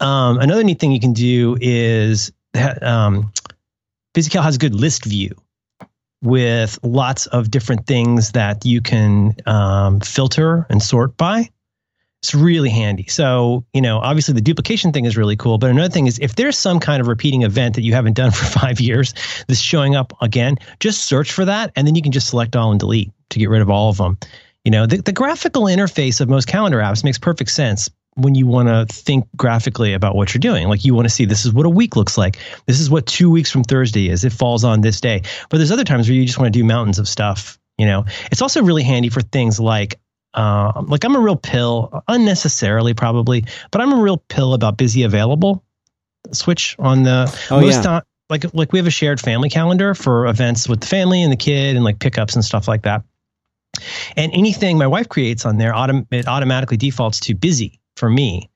[0.00, 2.32] Um, another neat thing you can do is
[2.82, 3.32] um,
[4.14, 5.34] BusyCal has a good list view
[6.22, 11.50] with lots of different things that you can um, filter and sort by.
[12.26, 13.06] It's really handy.
[13.06, 15.58] So, you know, obviously the duplication thing is really cool.
[15.58, 18.30] But another thing is if there's some kind of repeating event that you haven't done
[18.32, 19.14] for five years
[19.46, 22.72] that's showing up again, just search for that and then you can just select all
[22.72, 24.18] and delete to get rid of all of them.
[24.64, 28.44] You know, the, the graphical interface of most calendar apps makes perfect sense when you
[28.44, 30.66] want to think graphically about what you're doing.
[30.66, 32.38] Like you want to see this is what a week looks like.
[32.66, 34.24] This is what two weeks from Thursday is.
[34.24, 35.22] It falls on this day.
[35.48, 37.56] But there's other times where you just want to do mountains of stuff.
[37.78, 40.00] You know, it's also really handy for things like
[40.36, 45.02] uh, like I'm a real pill, unnecessarily probably, but I'm a real pill about busy
[45.02, 45.64] available
[46.32, 47.82] switch on the Oh, most yeah.
[47.82, 48.02] time.
[48.28, 51.36] Like like we have a shared family calendar for events with the family and the
[51.36, 53.02] kid and like pickups and stuff like that.
[54.16, 58.50] And anything my wife creates on there, autom- it automatically defaults to busy for me.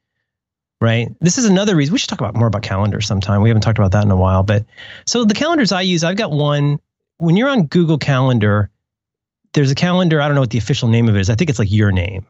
[0.81, 1.09] Right.
[1.21, 3.43] This is another reason we should talk about more about calendars sometime.
[3.43, 4.43] We haven't talked about that in a while.
[4.43, 4.65] But
[5.07, 6.81] so the calendars I use, I've got one.
[7.19, 8.71] When you're on Google Calendar,
[9.55, 10.21] there's a calendar.
[10.21, 11.31] I don't know what the official name of it is.
[11.31, 12.27] I think it's like your name.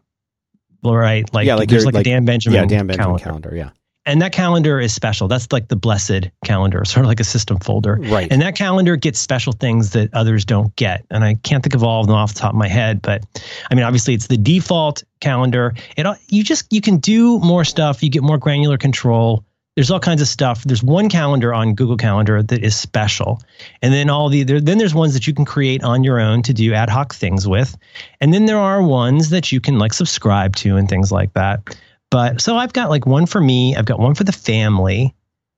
[0.83, 1.33] All right.
[1.35, 3.25] Like, Yeah, like there's your- like, like- a Dan Benjamin, yeah, Dan Benjamin calendar.
[3.25, 3.53] calendar.
[3.55, 3.71] Yeah.
[4.07, 5.29] And that calendar is special.
[5.29, 7.99] That's like the blessed calendar, sort of like a system folder.
[8.01, 8.33] Right.
[8.33, 11.05] And that calendar gets special things that others don't get.
[11.11, 13.23] And I can't think of all of them off the top of my head, but
[13.71, 15.75] I mean, obviously it's the default calendar.
[15.99, 18.03] It you just you can do more stuff.
[18.03, 19.45] You get more granular control.
[19.77, 20.65] There's all kinds of stuff.
[20.65, 23.41] There's one calendar on Google Calendar that is special,
[23.83, 26.43] and then all the there, then there's ones that you can create on your own
[26.43, 27.77] to do ad hoc things with,
[28.21, 31.77] and then there are ones that you can like subscribe to and things like that.
[32.11, 33.77] But so I've got like one for me.
[33.77, 35.15] I've got one for the family.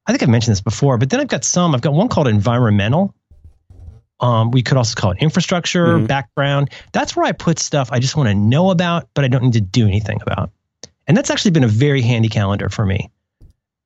[0.06, 1.74] I think I've mentioned this before, but then I've got some.
[1.74, 3.14] I've got one called environmental.
[4.20, 6.06] Um, we could also call it infrastructure, Mhm.
[6.06, 6.70] background.
[6.92, 9.54] That's where I put stuff I just want to know about, but I don't need
[9.54, 10.50] to do anything about.
[11.08, 13.10] And that's actually been a very handy calendar for me.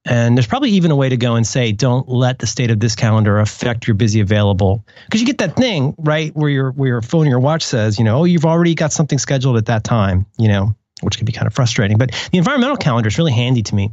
[0.08, 2.78] And there's probably even a way to go and say, don't let the state of
[2.78, 4.84] this calendar affect your busy available.
[5.06, 7.98] Because you get that thing, right, where your where your phone or your watch says,
[7.98, 11.24] you know, oh, you've already got something scheduled at that time, you know, which can
[11.24, 11.98] be kind of frustrating.
[11.98, 13.90] But the environmental calendar is really handy to me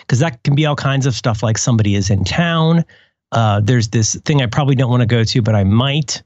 [0.00, 2.84] because that can be all kinds of stuff like somebody is in town.
[3.32, 6.22] Uh, there's this thing I probably don't want to go to, but I might.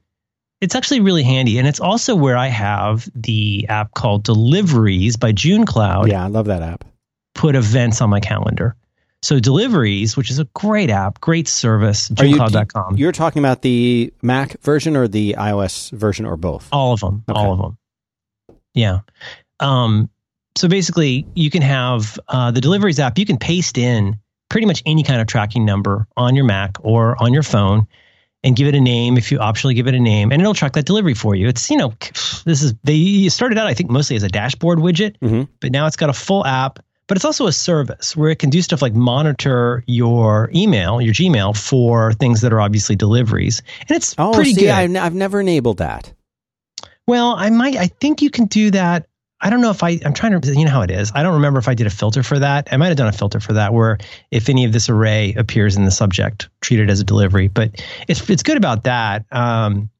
[0.61, 1.59] It's actually really handy.
[1.59, 6.45] And it's also where I have the app called Deliveries by Junecloud Yeah, I love
[6.45, 6.85] that app.
[7.35, 8.75] put events on my calendar.
[9.25, 12.37] So Deliveries, which is a great app, great service, Are you-.
[12.95, 16.69] You're talking about the Mac version or the iOS version or both?
[16.71, 17.23] All of them.
[17.27, 17.39] Okay.
[17.39, 17.77] All of them.
[18.75, 18.99] Yeah.
[19.59, 20.11] Um,
[20.55, 23.17] so basically, you can have uh, the deliveries app.
[23.17, 24.19] You can paste in
[24.51, 27.87] pretty much any kind of tracking number on your Mac or on your phone,
[28.43, 29.17] and give it a name.
[29.17, 31.47] If you optionally give it a name, and it'll track that delivery for you.
[31.47, 31.95] It's you know,
[32.45, 35.47] this is they started out I think mostly as a dashboard widget, Mhm.
[35.61, 36.77] but now it's got a full app.
[37.07, 41.13] But it's also a service where it can do stuff like monitor your email, your
[41.13, 44.69] Gmail for things that are obviously deliveries, and it's Oh, pretty see, good.
[44.71, 46.11] I've, I've never enabled that.
[47.07, 47.75] Well, I might.
[47.75, 49.05] I think you can do that.
[49.39, 49.99] I don't know if I.
[50.03, 50.53] I'm trying to.
[50.55, 51.11] You know how it is.
[51.13, 52.69] I don't remember if I did a filter for that.
[52.71, 53.99] I might have done a filter for that, where
[54.31, 57.47] if any of this array appears in the subject, treat it as a delivery.
[57.47, 59.25] But it's it's good about that.
[59.31, 59.91] Um,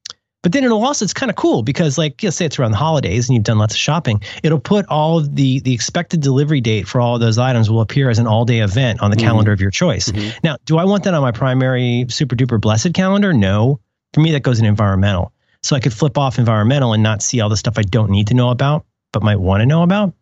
[0.46, 2.78] but then it'll also it's kind of cool because like let's say it's around the
[2.78, 6.62] holidays and you've done lots of shopping, it'll put all of the the expected delivery
[6.62, 9.18] date for all of those items will appear as an all day event on the
[9.18, 9.22] Mhm.
[9.22, 10.12] calendar of your choice.
[10.12, 10.34] Mhm.
[10.44, 13.34] Now, do I want that on my primary super duper blessed calendar?
[13.34, 13.80] No.
[14.14, 15.32] For me, that goes in environmental.
[15.64, 18.28] So I could flip off environmental and not see all the stuff I don't need
[18.28, 20.14] to know about, but might want to know about.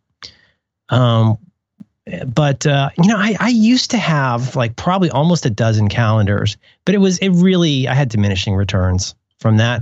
[0.88, 1.38] Um,
[2.28, 6.56] but uh, you know, I, I used to have like probably almost a dozen calendars,
[6.86, 9.82] but it was it really I had diminishing returns from that.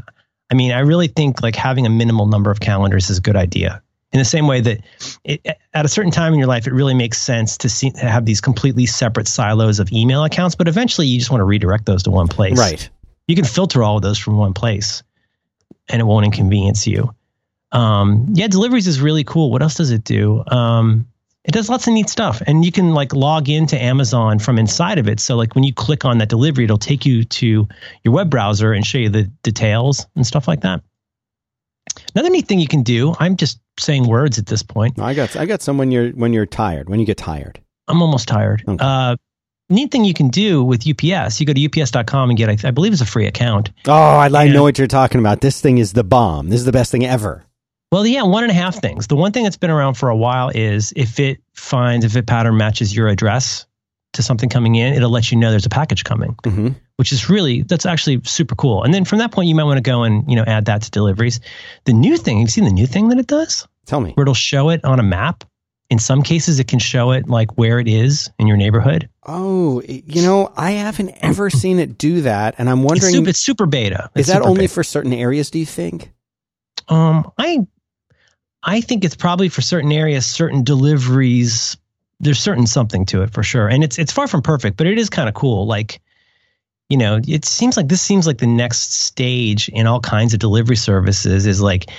[0.51, 3.37] I mean, I really think like having a minimal number of calendars is a good
[3.37, 3.81] idea.
[4.11, 4.81] In the same way that
[5.23, 8.09] it, at a certain time in your life, it really makes sense to, see, to
[8.09, 11.85] have these completely separate silos of email accounts, but eventually you just want to redirect
[11.85, 12.59] those to one place.
[12.59, 12.89] Right.
[13.29, 15.03] You can filter all of those from one place
[15.87, 17.15] and it won't inconvenience you.
[17.71, 19.49] Um, yeah, deliveries is really cool.
[19.49, 20.43] What else does it do?
[20.47, 21.07] Um,
[21.45, 24.99] it does lots of neat stuff and you can like log into amazon from inside
[24.99, 27.67] of it so like when you click on that delivery it'll take you to
[28.03, 30.81] your web browser and show you the details and stuff like that
[32.15, 35.35] another neat thing you can do i'm just saying words at this point I got
[35.35, 37.59] I got some when you're when you're tired when you get tired.
[37.87, 38.77] i'm almost tired Okay.
[38.79, 39.15] uh,
[39.69, 42.71] neat thing you can do with ups you go to ups.com and get I, I
[42.71, 45.41] believe it's a free account Oh, I, I know what you're talking about.
[45.41, 46.49] This thing is the bomb.
[46.49, 47.43] This is the best thing ever.
[47.91, 49.07] Well, yeah, one and a half things.
[49.07, 52.25] The one thing that's been around for a while is if it finds, if it
[52.25, 53.65] pattern matches your address
[54.13, 57.31] to something coming in, it'll let you know there's a package coming, hmm which is
[57.31, 58.83] really, that's actually super cool.
[58.83, 60.83] And then from that point, you might want to go and, you know, add that
[60.83, 61.39] to deliveries.
[61.85, 63.67] The new thing, you've you seen the new thing that it does?
[63.87, 64.11] Tell me.
[64.13, 65.43] Where it'll show it on a map.
[65.89, 69.09] In some cases, it can show it like where it is in your neighborhood.
[69.25, 73.29] Oh, you know, I haven't ever seen it do that, and I'm It's wondering super,
[73.31, 74.11] it's super beta.
[74.15, 74.73] is that only beta.
[74.73, 75.49] for certain areas?
[75.49, 76.11] Do you think?
[76.87, 77.65] Um, I
[78.63, 81.77] I think it's probably for certain areas, certain deliveries.
[82.19, 84.97] There's certain something to it for sure, and it's it's far from perfect, but it
[84.99, 85.65] is kind of cool.
[85.65, 85.99] Like,
[86.89, 90.39] you know, it seems like this seems like the next stage in all kinds of
[90.39, 91.89] delivery services is like.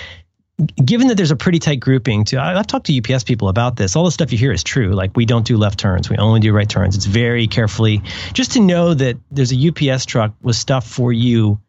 [0.85, 3.75] Given that there's a pretty tight grouping, to I- I've talked to UPS people about
[3.75, 3.95] this.
[3.95, 4.93] All the stuff you hear is true.
[4.93, 6.95] Like we don't do left turns, we only do right turns.
[6.95, 11.59] It's very carefully just to know that there's a UPS truck with stuff for you,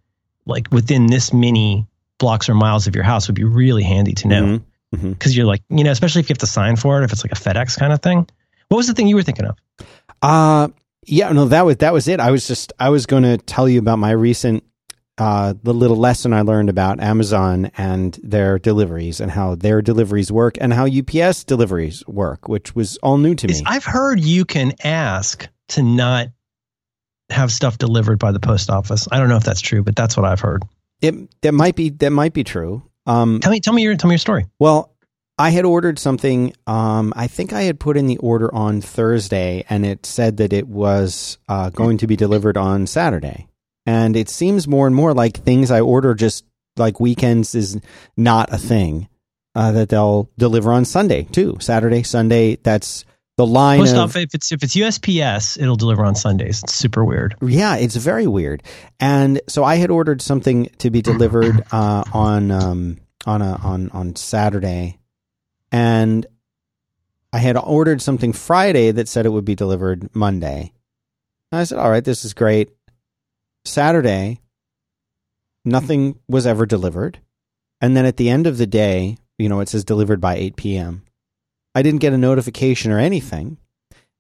[0.44, 1.86] like within this many
[2.18, 4.62] blocks or miles of your house would be really handy to know Mhm.
[4.94, 7.24] Because you're like, you know, especially if you have to sign for it, if it's
[7.24, 8.26] like a FedEx kind of thing.
[8.68, 9.56] What was the thing you were thinking of?
[10.22, 10.68] Uh
[11.06, 12.18] yeah, no, that was that was it.
[12.20, 14.64] I was just I was going to tell you about my recent
[15.18, 20.32] uh the little lesson I learned about Amazon and their deliveries and how their deliveries
[20.32, 23.62] work and how UPS deliveries work, which was all new to me.
[23.66, 26.28] I've heard you can ask to not
[27.30, 29.06] have stuff delivered by the post office.
[29.10, 30.62] I don't know if that's true, but that's what I've heard.
[31.00, 32.82] it that might be that might be true.
[33.06, 34.46] Um Tell me, tell me your, tell me your story.
[34.58, 34.94] Well,
[35.36, 36.54] I had ordered something.
[36.66, 40.52] Um, I think I had put in the order on Thursday, and it said that
[40.52, 43.48] it was uh, going to be delivered on Saturday.
[43.84, 46.44] And it seems more and more like things I order just
[46.76, 47.80] like weekends is
[48.16, 49.08] not a thing.
[49.56, 52.56] Uh, that they'll deliver on Sunday too, Saturday, Sunday.
[52.56, 53.04] That's
[53.36, 56.62] the line Post of if it's if it's USPS, it'll deliver on Sundays.
[56.62, 57.34] It's super weird.
[57.42, 58.62] Yeah, it's very weird.
[59.00, 63.90] And so I had ordered something to be delivered uh, on um, on a, on
[63.90, 64.98] on Saturday,
[65.72, 66.26] and
[67.32, 70.72] I had ordered something Friday that said it would be delivered Monday.
[71.50, 72.70] And I said, "All right, this is great."
[73.64, 74.40] Saturday,
[75.64, 77.18] nothing was ever delivered,
[77.80, 80.54] and then at the end of the day, you know, it says delivered by eight
[80.54, 81.02] p.m.
[81.74, 83.58] I didn't get a notification or anything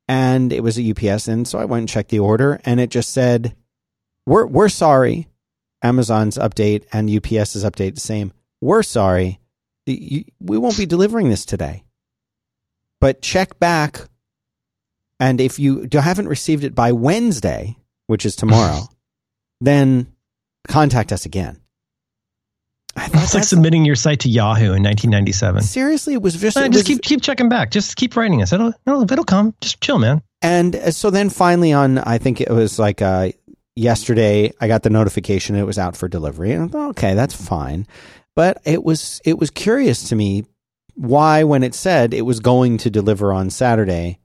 [0.08, 2.90] and it was a UPS, and so I went and checked the order, and it
[2.90, 3.56] just said,
[4.26, 5.28] "We're we're sorry."
[5.82, 8.32] Amazon's update and UPS's update the same.
[8.62, 9.38] We're sorry.
[9.86, 11.84] We won't be delivering this today.
[13.02, 14.08] But check back,
[15.20, 18.88] and if you haven't received it by Wednesday, which is tomorrow,
[19.60, 20.06] then
[20.68, 21.60] contact us again.
[22.96, 25.62] I thought It's like submitting your site to Yahoo in 1997.
[25.62, 27.70] seriously, it was just, Uh, it just was- keep keep checking back.
[27.70, 28.52] Just keep writing us.
[28.52, 29.54] It'll it'll, it'll come.
[29.60, 30.22] Just chill, man.
[30.42, 33.30] And uh, so then finally on, I think it was like uh,
[33.76, 37.34] yesterday, I got the notification it was out for delivery, and I thought, okay, that's
[37.34, 37.86] fine.
[38.36, 40.44] But it was it was curious to me
[40.94, 44.18] why, when it said it was going to deliver on Saturday,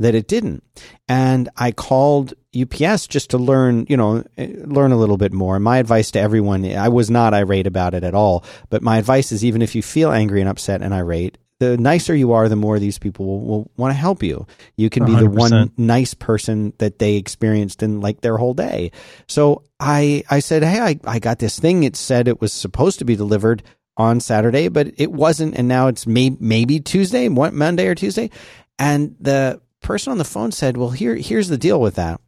[0.00, 0.62] that it didn't.
[1.08, 5.58] And I called UPS just to learn, you know, eh, learn a little bit more.
[5.58, 9.32] My advice to everyone, I was not irate about it at all, but my advice
[9.32, 12.56] is even if you feel angry and upset and irate, the nicer you are, the
[12.56, 14.46] more these people will, will want to help you.
[14.76, 18.92] You can be the one nice person that they experienced in like their whole day.
[19.26, 21.84] So I, I said, Hey, I, I got this thing.
[21.84, 23.62] It said it was supposed to be delivered
[23.96, 25.56] on Saturday, but it wasn't.
[25.56, 28.30] And now it's may, maybe Tuesday, what, Monday or Tuesday.
[28.78, 32.20] And the person on the phone said, well, here, here's the deal with that.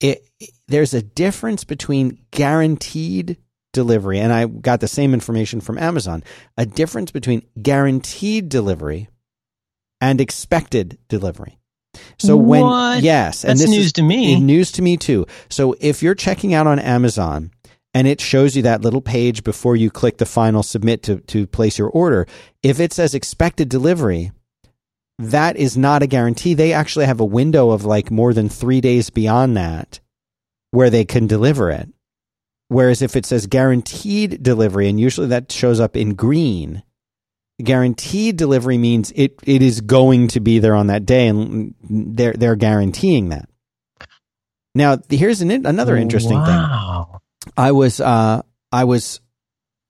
[0.00, 0.22] It,
[0.68, 3.36] there's a difference between guaranteed
[3.72, 6.22] delivery, and I got the same information from Amazon.
[6.56, 9.08] A difference between guaranteed delivery
[10.00, 11.58] and expected delivery.
[12.18, 13.02] So when What?
[13.02, 14.38] yes, and That's this news is to me.
[14.38, 15.26] news to me too.
[15.48, 17.50] So if you're checking out on Amazon
[17.94, 21.46] and it shows you that little page before you click the final submit to to
[21.46, 22.26] place your order,
[22.62, 24.30] if it says expected delivery,
[25.18, 26.54] that is not a guarantee.
[26.54, 30.00] They actually have a window of like more than 3 days beyond that
[30.70, 31.88] where they can deliver it.
[32.68, 36.82] Whereas if it says guaranteed delivery and usually that shows up in green,
[37.62, 42.34] guaranteed delivery means it it is going to be there on that day, and they're
[42.34, 43.48] they're guaranteeing that.
[44.74, 46.46] Now, here's an, another interesting thing.
[46.46, 47.20] wow.
[47.56, 49.20] I was uh, I was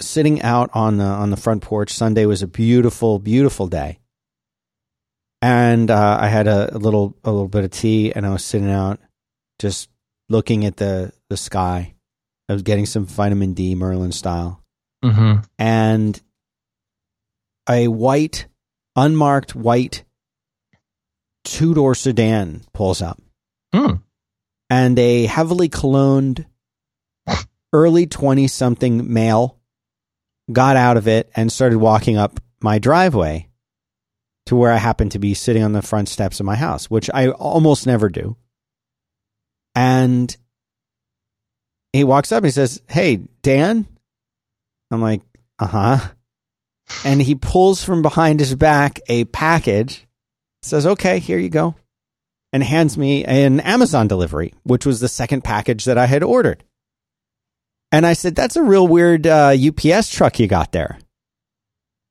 [0.01, 1.93] sitting out on the on the front porch.
[1.93, 3.99] Sunday was a beautiful, beautiful day,
[5.43, 8.45] and uh, I had a, a little a little bit of tea, and I was
[8.45, 8.99] sitting out,
[9.59, 9.89] just
[10.29, 11.95] looking at the the sky.
[12.49, 14.63] I was getting some vitamin D, Merlin style,
[15.05, 15.41] Mm-hmm.
[15.59, 16.21] and
[17.69, 18.47] a white,
[18.97, 20.05] unmarked white
[21.45, 23.21] two door sedan pulls up
[23.73, 23.97] Hmm.
[24.69, 26.47] and a heavily cologned
[27.73, 29.59] early 20 something male
[30.53, 33.48] got out of it and started walking up my driveway
[34.49, 37.11] to where I happen to be sitting on the front steps of my house, which
[37.13, 38.35] I almost never do.
[39.75, 40.35] And
[41.93, 43.87] he walks up and he says, Hey, Dan?
[44.91, 45.21] I'm like,
[45.59, 45.99] Uh huh.
[47.05, 50.07] And he pulls from behind his back a package,
[50.63, 51.75] says, Okay, here you go
[52.51, 56.65] and hands me an Amazon delivery, which was the second package that I had ordered.
[57.93, 60.99] And I said, That's a real weird uh, UPS truck you got there.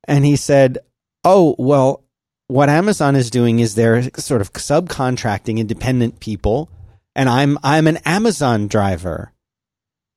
[0.07, 0.77] And he said,
[1.23, 2.03] Oh, well,
[2.47, 6.69] what Amazon is doing is they're sort of subcontracting independent people.
[7.15, 9.33] And I'm, I'm an Amazon driver.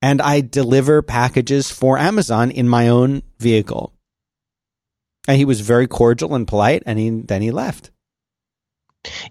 [0.02, 3.92] And I deliver packages for Amazon in my own vehicle.
[5.28, 6.82] And he was very cordial and polite.
[6.86, 7.90] And he, then he left.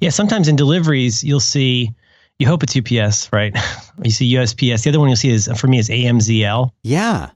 [0.01, 1.95] Yeah, sometimes in deliveries you'll see.
[2.38, 3.55] You hope it's UPS, right?
[4.03, 4.83] you see USPS.
[4.83, 6.71] The other one you'll see is for me is AMZL.
[6.83, 7.31] Yeah.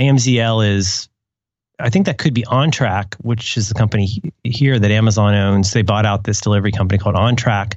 [0.00, 1.08] AMZL is,
[1.78, 5.72] I think that could be OnTrac, which is the company here that Amazon owns.
[5.72, 7.74] They bought out this delivery company called OnTrac,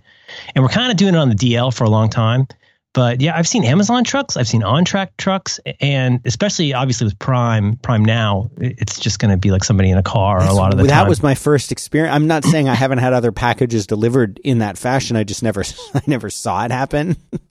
[0.55, 2.47] and we're kind of doing it on the DL for a long time.
[2.93, 7.75] But yeah, I've seen Amazon trucks, I've seen OnTrac trucks, and especially obviously with Prime,
[7.77, 10.79] Prime now, it's just going to be like somebody in a car a lot of
[10.79, 11.07] the that time.
[11.07, 12.15] was my first experience.
[12.15, 15.17] I'm not saying I haven't had other packages delivered in that fashion.
[15.17, 17.15] I just never, I never saw it happen.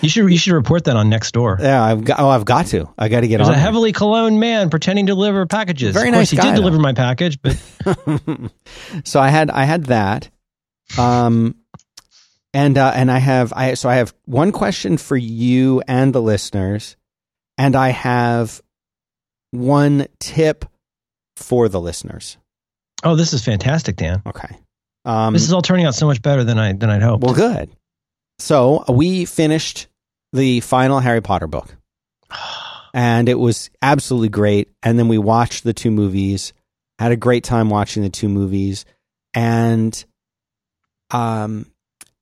[0.00, 1.58] you should you should report that on Nextdoor.
[1.60, 2.20] Yeah, I've got.
[2.20, 2.88] Oh, I've got to.
[2.98, 3.54] I got to get There's on.
[3.54, 5.94] a heavily cologne man pretending to deliver packages.
[5.94, 6.56] Very of course, nice he guy, did though.
[6.56, 7.56] deliver my package, but
[9.04, 10.28] so I had, I had that.
[10.98, 11.56] Um,
[12.52, 16.20] and uh, and I have, I so I have one question for you and the
[16.22, 16.96] listeners,
[17.56, 18.60] and I have
[19.52, 20.64] one tip
[21.36, 22.36] for the listeners.
[23.04, 24.22] oh, this is fantastic, Dan.
[24.26, 24.58] Okay.
[25.04, 27.22] Um, This is all turning out so much better than I than I'd hoped.
[27.24, 27.70] Well, good.
[28.40, 29.86] So we finished
[30.32, 31.76] the final Harry Potter book,
[32.94, 34.68] and it was absolutely great.
[34.82, 36.52] And then we watched the two movies,
[36.98, 38.84] had a great time watching the two movies,
[39.34, 40.04] and
[41.10, 41.66] um,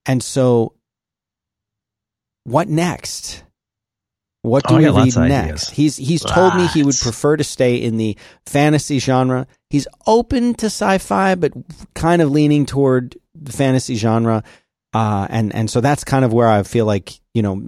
[0.07, 0.75] and so
[2.45, 3.45] what next?
[4.43, 5.71] What do Oh, we read next?
[5.71, 9.47] He's he's told me he would prefer to stay in the fantasy genre.
[9.69, 11.53] He's open to sci-fi, but
[11.95, 14.45] kind of leaning toward the fantasy genre.
[14.95, 17.67] Uh, and and so that's kind of where I feel like you know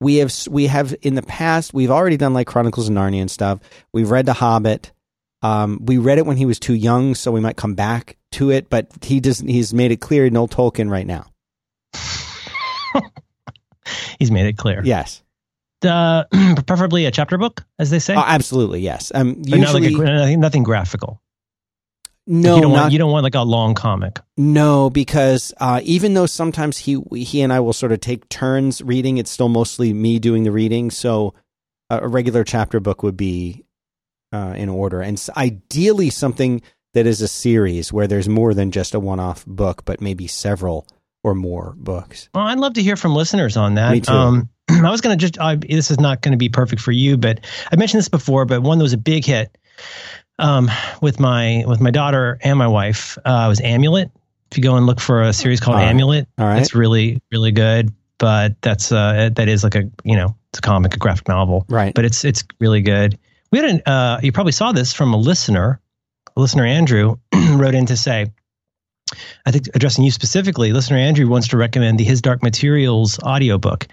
[0.00, 3.30] we have we have in the past we've already done like Chronicles of Narnia and
[3.30, 3.60] stuff.
[3.92, 4.92] We've read The Hobbit.
[5.42, 8.50] Um, we read it when he was too young, so we might come back to
[8.50, 8.68] it.
[8.68, 9.46] But he doesn't.
[9.48, 11.26] he's made it clear no Tolkien right now.
[14.18, 14.82] He's made it clear.
[14.84, 15.22] Yes,
[15.84, 16.24] Uh,
[16.66, 18.14] preferably a chapter book, as they say.
[18.16, 19.12] Oh, absolutely yes.
[19.14, 21.20] Um, But not like a, usually nothing, nothing graphical.
[22.26, 24.20] No, you don't not want you don't want like a long comic.
[24.36, 28.82] No, because uh, even though sometimes he he and I will sort of take turns
[28.82, 30.90] reading, it's still mostly me doing the reading.
[30.90, 31.34] So
[31.88, 33.64] a, a regular chapter book would be
[34.32, 36.62] uh, in order, and ideally something
[36.94, 40.88] that is a series where there's more than just a one-off book, but maybe several
[41.22, 42.30] or more books.
[42.34, 43.92] Well, I'd love to hear from listeners on that.
[43.92, 44.12] Me too.
[44.12, 46.92] Um, I was going to just, I, this is not going to be perfect for
[46.92, 49.58] you, but I mentioned this before, but one that was a big hit
[50.38, 50.70] um,
[51.00, 54.10] with my with my daughter and my wife uh, was Amulet.
[54.50, 55.90] If you go and look for a series called All right.
[55.90, 57.92] Amulet, All right, it's really really good.
[58.18, 61.66] But that's uh, that is like a you know it's a comic, a graphic novel,
[61.68, 61.94] right.
[61.94, 63.18] but it's it's really good.
[63.52, 65.80] We had an uh, you probably saw this from a listener.
[66.36, 67.16] Listener Andrew
[67.52, 68.30] wrote in to say,
[69.46, 73.86] I think addressing you specifically, listener Andrew wants to recommend the His Dark Materials audiobook.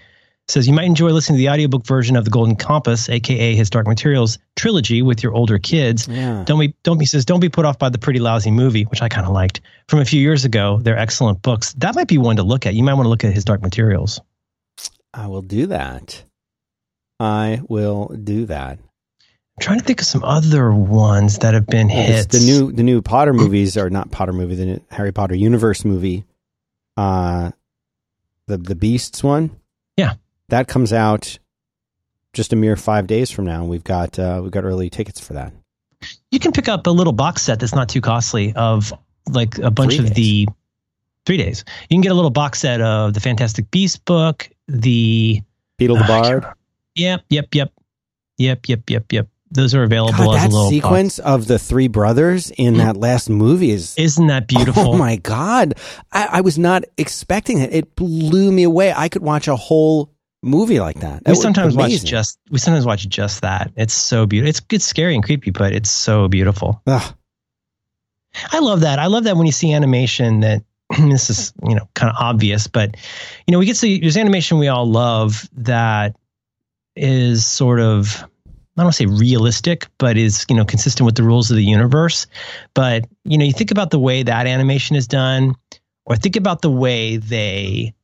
[0.46, 3.70] Says you might enjoy listening to the audiobook version of the Golden Compass, aka His
[3.70, 6.06] Dark Materials trilogy, with your older kids.
[6.06, 6.44] yeah.
[6.44, 9.00] Don't be don't be says don't be put off by the pretty lousy movie, which
[9.00, 10.78] I kind of liked from a few years ago.
[10.82, 11.72] They're excellent books.
[11.74, 12.74] That might be one to look at.
[12.74, 14.20] You might want to look at His Dark Materials.
[15.14, 16.22] I will do that.
[17.18, 18.78] I will do that.
[18.80, 22.82] I'm trying to think of some other ones that have been It's the new the
[22.82, 26.24] new Potter movies are not Potter movie, the new Harry Potter universe movie.
[26.98, 27.52] Uh
[28.46, 29.56] the the Beasts one.
[30.48, 31.38] That comes out
[32.32, 33.64] just a mere five days from now.
[33.64, 35.52] We've got uh we've got early tickets for that.
[36.30, 38.92] you can pick up a little box set that's not too costly of
[39.30, 40.48] like a bunch Three of the
[41.26, 41.64] three days.
[41.88, 45.40] You can get a little box set of the Fantastic Beast book, the
[45.80, 46.44] Beedle the Ah, Bard.
[46.96, 47.72] Yep, yep, yep,
[48.36, 49.28] yep, yep, yep, yep.
[49.50, 52.96] Those are available God, as that a little sequence of the three brothers in that
[52.96, 54.94] last movie is isn't that beautiful?
[54.94, 55.74] Oh my god!
[56.12, 57.72] I, I was not expecting it.
[57.72, 58.92] It blew me away.
[58.92, 60.10] I could watch a whole
[60.44, 61.24] movie like that.
[61.24, 63.72] That we sometimes watch just we sometimes watch just that.
[63.76, 64.50] It's so beautiful.
[64.50, 66.82] It's it's scary and creepy, but it's so beautiful.
[66.86, 67.14] Ugh.
[68.50, 68.98] I love that.
[68.98, 70.62] I love that when you see animation that
[70.98, 72.96] this is, you know, kind of obvious, but
[73.46, 76.16] you know, we get to there's animation we all love that
[76.96, 78.24] is sort of
[78.76, 81.56] I don't want to say realistic, but is, you know, consistent with the rules of
[81.56, 82.26] the universe.
[82.74, 85.54] But, you know, you think about the way that animation is done,
[86.06, 87.94] or think about the way they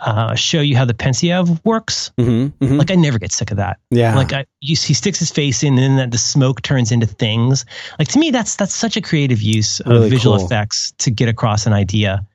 [0.00, 2.10] uh, show you how the Pensieve works.
[2.18, 2.78] Mhm, mhm.
[2.78, 3.78] Like I never get sick of that.
[3.90, 6.90] yeah, Like I, you, he sticks his face in, and then that the smoke turns
[6.92, 7.64] into things.
[7.98, 10.46] Like to me, that's that's such a creative use of Really visual cool.
[10.46, 12.26] effects to get across an idea.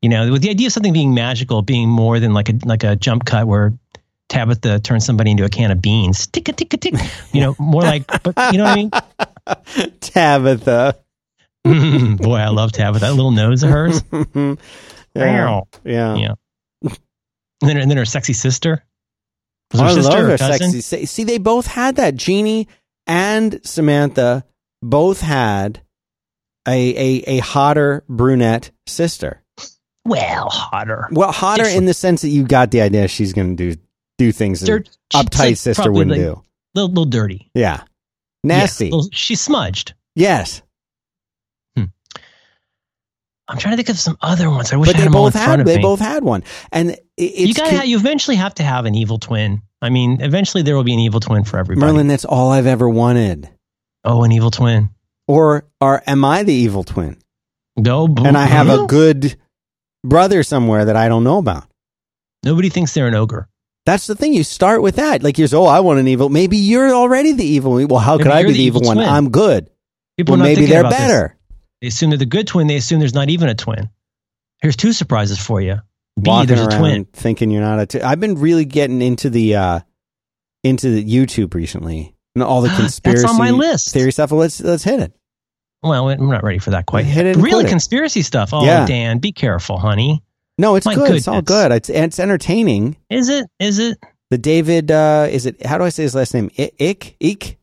[0.00, 2.82] You know, with the idea of something being magical being more than like a like
[2.82, 3.72] a jump cut where
[4.28, 6.26] Tabitha turns somebody into a can of beans.
[6.28, 6.94] Tick a tick a tick.
[7.32, 8.90] You know, more like, but you know what I mean?
[10.00, 10.96] Tabitha.
[11.66, 13.04] Mm, boy, I love Tabitha.
[13.06, 14.02] That little nose of hers.
[15.14, 16.16] yeah, yeah.
[16.16, 16.34] Yeah.
[17.62, 18.84] And then, and then her sexy sister.
[19.72, 20.58] Was her I sister love their cousin?
[20.72, 20.80] sexy.
[20.82, 22.14] See, see, they both had that.
[22.16, 22.68] Jeannie
[23.06, 24.44] and Samantha
[24.82, 25.80] both had
[26.68, 29.42] a a, a hotter brunette sister.
[30.04, 31.08] Well, hotter.
[31.12, 33.80] Well, hotter in the sense that you got the idea she's going to do
[34.18, 36.42] do things that Dirt- an uptight like sister wouldn't like do.
[36.74, 37.50] Little, little dirty.
[37.54, 37.84] Yeah, Yeah,
[38.42, 38.90] nasty.
[38.90, 39.94] little- she's smudged.
[40.16, 40.62] yes,
[41.76, 41.84] hmm.
[43.48, 44.72] I'm trying to think of some other ones.
[44.72, 46.44] I wish but I had they them all in both had they both had one,
[46.70, 47.76] and you gotta.
[47.78, 49.62] con- you eventually have to have an evil twin.
[49.80, 51.84] I mean, eventually there will be an evil twin for everybody.
[51.92, 52.06] Merlin.
[52.08, 53.48] That's all I've ever wanted.
[54.04, 54.90] Oh, an evil twin.
[55.28, 57.18] Or or am I the evil twin?
[57.76, 59.36] No, And I have a good
[60.04, 61.64] brother somewhere that I don't know about.
[62.44, 63.48] Nobody thinks they're an ogre.
[63.86, 64.34] That's the thing.
[64.34, 65.22] You start with that.
[65.22, 66.28] Like you're so, oh, I want an evil.
[66.28, 67.72] Maybe you're already the evil.
[67.72, 67.88] One.
[67.88, 68.96] Well, how Maybe could I be the evil, evil one?
[68.98, 69.08] twin.
[69.08, 69.70] I'm good.
[70.16, 70.98] People Well, maybe they're about this.
[71.00, 71.36] better.
[71.80, 72.66] They assume they're the good twin.
[72.66, 73.88] They assume there's not even a twin.
[74.60, 75.76] Here's two surprises for you.
[76.20, 77.04] B, Walking there's a around twin.
[77.12, 77.86] thinking you're not a.
[77.86, 79.80] T- I've been really getting into the uh
[80.62, 83.92] into the YouTube recently and all the conspiracy That's on my list.
[83.92, 84.30] theory stuff.
[84.30, 85.12] Well, let's let's hit it.
[85.82, 87.06] Well, I'm not ready for that quite.
[87.06, 87.36] Hit it.
[87.36, 87.68] Really quit it.
[87.70, 88.50] conspiracy stuff.
[88.52, 88.86] Oh, Yeah.
[88.86, 90.22] Dan, be careful, honey.
[90.58, 91.10] No, it's My good.
[91.16, 91.72] It's all good.
[91.72, 92.96] It's it's entertaining.
[93.10, 93.46] Is it?
[93.58, 93.98] Is it?
[94.30, 95.64] The David uh is it?
[95.64, 96.50] How do I say his last name?
[96.58, 97.58] I- Ick Eek.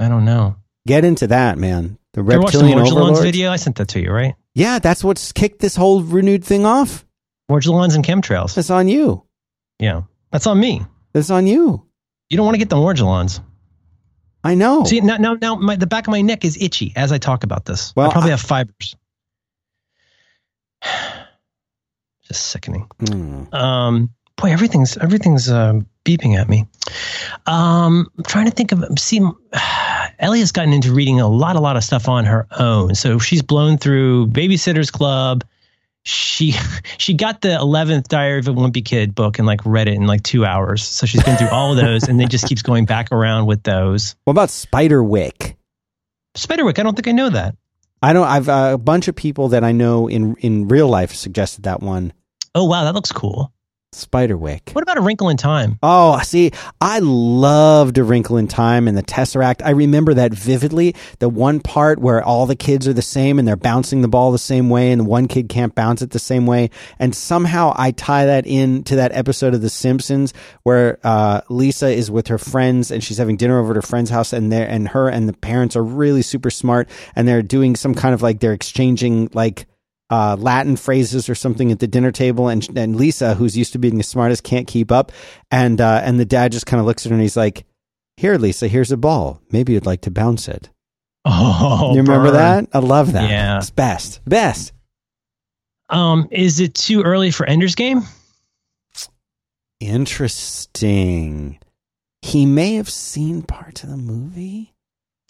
[0.00, 0.56] I don't know.
[0.86, 1.96] Get into that, man.
[2.14, 3.20] The You ever watched the reptilian overlords.
[3.20, 3.50] video?
[3.52, 4.34] I sent that to you, right?
[4.54, 7.04] Yeah, that's what's kicked this whole renewed thing off.
[7.50, 8.54] Morgellons and chemtrails.
[8.54, 9.24] That's on you.
[9.78, 10.82] Yeah, that's on me.
[11.12, 11.86] That's on you.
[12.28, 13.40] You don't want to get the Morgellons.
[14.44, 14.84] I know.
[14.84, 17.42] See, now, now, now, my, the back of my neck is itchy as I talk
[17.44, 17.94] about this.
[17.96, 18.96] Well, I probably I- have fibers.
[22.26, 22.86] Just sickening.
[23.00, 23.54] Hmm.
[23.54, 26.66] Um, boy, everything's everything's uh, beeping at me.
[27.46, 28.84] Um, I'm trying to think of.
[28.98, 29.20] See,
[30.18, 32.94] Ellie has gotten into reading a lot, a lot of stuff on her own.
[32.94, 35.42] So she's blown through Babysitters Club.
[36.08, 36.54] She
[36.98, 40.06] she got the eleventh Diary of a Wimpy Kid book and like read it in
[40.06, 40.82] like two hours.
[40.82, 43.62] So she's been through all of those and then just keeps going back around with
[43.62, 44.16] those.
[44.24, 45.56] What about Spiderwick?
[46.34, 47.56] Spiderwick, I don't think I know that.
[48.02, 48.26] I don't.
[48.26, 51.82] I've uh, a bunch of people that I know in in real life suggested that
[51.82, 52.12] one.
[52.54, 53.52] Oh wow, that looks cool.
[54.04, 54.74] Spiderwick.
[54.74, 55.78] What about A Wrinkle in Time?
[55.82, 59.62] Oh, see, I loved A Wrinkle in Time and the Tesseract.
[59.64, 60.94] I remember that vividly.
[61.18, 64.32] The one part where all the kids are the same and they're bouncing the ball
[64.32, 66.70] the same way, and one kid can't bounce it the same way.
[66.98, 70.32] And somehow I tie that in to that episode of The Simpsons
[70.62, 74.10] where uh, Lisa is with her friends and she's having dinner over at her friend's
[74.10, 77.76] house, and they and her and the parents are really super smart, and they're doing
[77.76, 79.66] some kind of like they're exchanging like
[80.10, 83.78] uh, Latin phrases or something at the dinner table, and and Lisa, who's used to
[83.78, 85.12] being the smartest, can't keep up,
[85.50, 87.64] and uh, and the dad just kind of looks at her and he's like,
[88.16, 89.40] "Here, Lisa, here's a ball.
[89.50, 90.70] Maybe you'd like to bounce it."
[91.24, 92.34] Oh, you remember burn.
[92.34, 92.68] that?
[92.72, 93.28] I love that.
[93.28, 93.58] Yeah.
[93.58, 94.72] it's best, best.
[95.90, 98.02] Um, is it too early for Ender's Game?
[99.80, 101.58] Interesting.
[102.22, 104.74] He may have seen parts of the movie.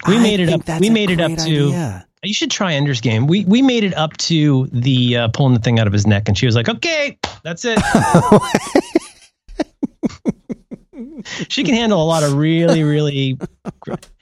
[0.07, 2.08] We I made it up- we made it up to- idea.
[2.23, 3.27] You should try Ender's Game.
[3.27, 6.29] We we made it up to the uh, pulling the thing out of his neck,
[6.29, 7.79] and she was like, "Okay, that's it."
[11.49, 13.39] she can handle a lot of really, really.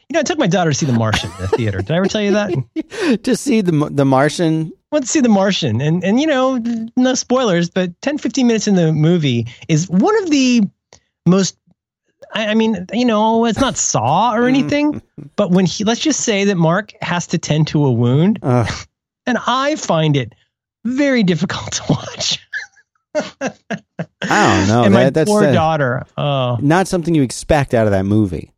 [0.09, 1.79] You know, I took my daughter to see The Martian in the theater.
[1.79, 3.21] Did I ever tell you that?
[3.25, 4.73] to see the the Martian.
[4.93, 6.63] went to see The Martian, and and you know,
[6.97, 10.63] no spoilers, but 10, 15 minutes in the movie is one of the
[11.27, 11.59] most
[12.37, 15.01] I, I mean, you know, it's not Saw or anything,
[15.37, 18.71] but when he, let's just say that Mark has to tend to a wound, Ugh.
[19.25, 20.35] and I find it
[20.85, 22.39] very difficult to watch.
[23.15, 24.83] I don't know.
[24.85, 26.05] and my that's poor uh, daughter.
[26.19, 28.53] Oh, not something you expect out of that movie.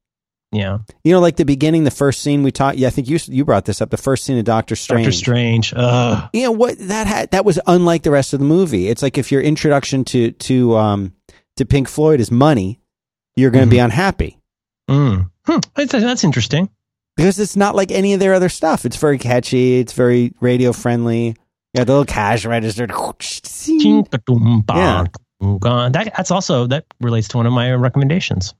[0.51, 0.79] yeah.
[1.05, 2.79] You know, like the beginning, the first scene we talked.
[2.79, 3.91] Yeah, I think you you brought this up.
[3.91, 5.05] The first scene of Doctor Strange.
[5.05, 5.73] Doctor Strange.
[5.77, 6.29] Ugh.
[6.33, 7.31] You know what that had?
[7.31, 8.89] That was unlike the rest of the movie.
[8.89, 11.13] It's like if your introduction to to um
[11.57, 12.81] to Pink Floyd is money,
[13.39, 14.35] you're going to be unhappy
[14.89, 15.31] Mm.
[15.45, 15.59] Hmm.
[15.75, 16.71] That's, that's interesting.
[17.17, 18.87] because it's not like any of their other stuff.
[18.87, 19.79] It's very catchy.
[19.81, 21.37] It's very radio friendly.
[21.75, 22.87] Yeah, the little cash register.
[23.19, 25.07] Ching, ba-dum, ba,
[25.43, 25.89] Yeah.
[25.93, 28.55] That, that's also, that relates to one of my recommendations.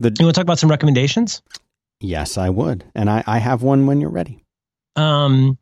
[0.00, 1.40] The- you want to talk about some recommendations?
[2.00, 4.44] Yes, I would, and I I have one when you're ready.
[4.96, 5.56] Um,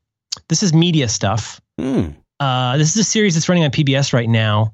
[0.49, 1.61] this is media stuff.
[1.79, 2.09] Hmm.
[2.41, 4.73] Uh, this is a series that's running on PBS right now.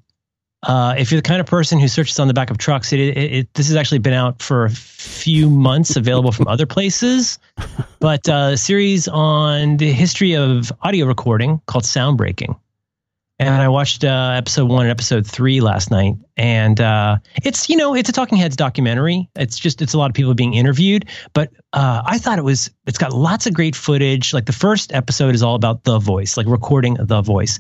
[0.63, 3.01] Uh, if you're the kind of person who searches on the back of trucks, it,
[3.01, 7.39] it, it this has actually been out for a few months, available from other places.
[7.99, 12.59] But uh, a series on the history of audio recording called Soundbreaking.
[13.43, 17.75] And I watched uh, episode one and episode three last night, and uh, it's you
[17.77, 19.29] know it's a Talking Heads documentary.
[19.35, 22.71] It's just it's a lot of people being interviewed, but uh, I thought it was
[22.87, 24.33] it's got lots of great footage.
[24.33, 27.59] Like the first episode is all about the voice, like recording the voice,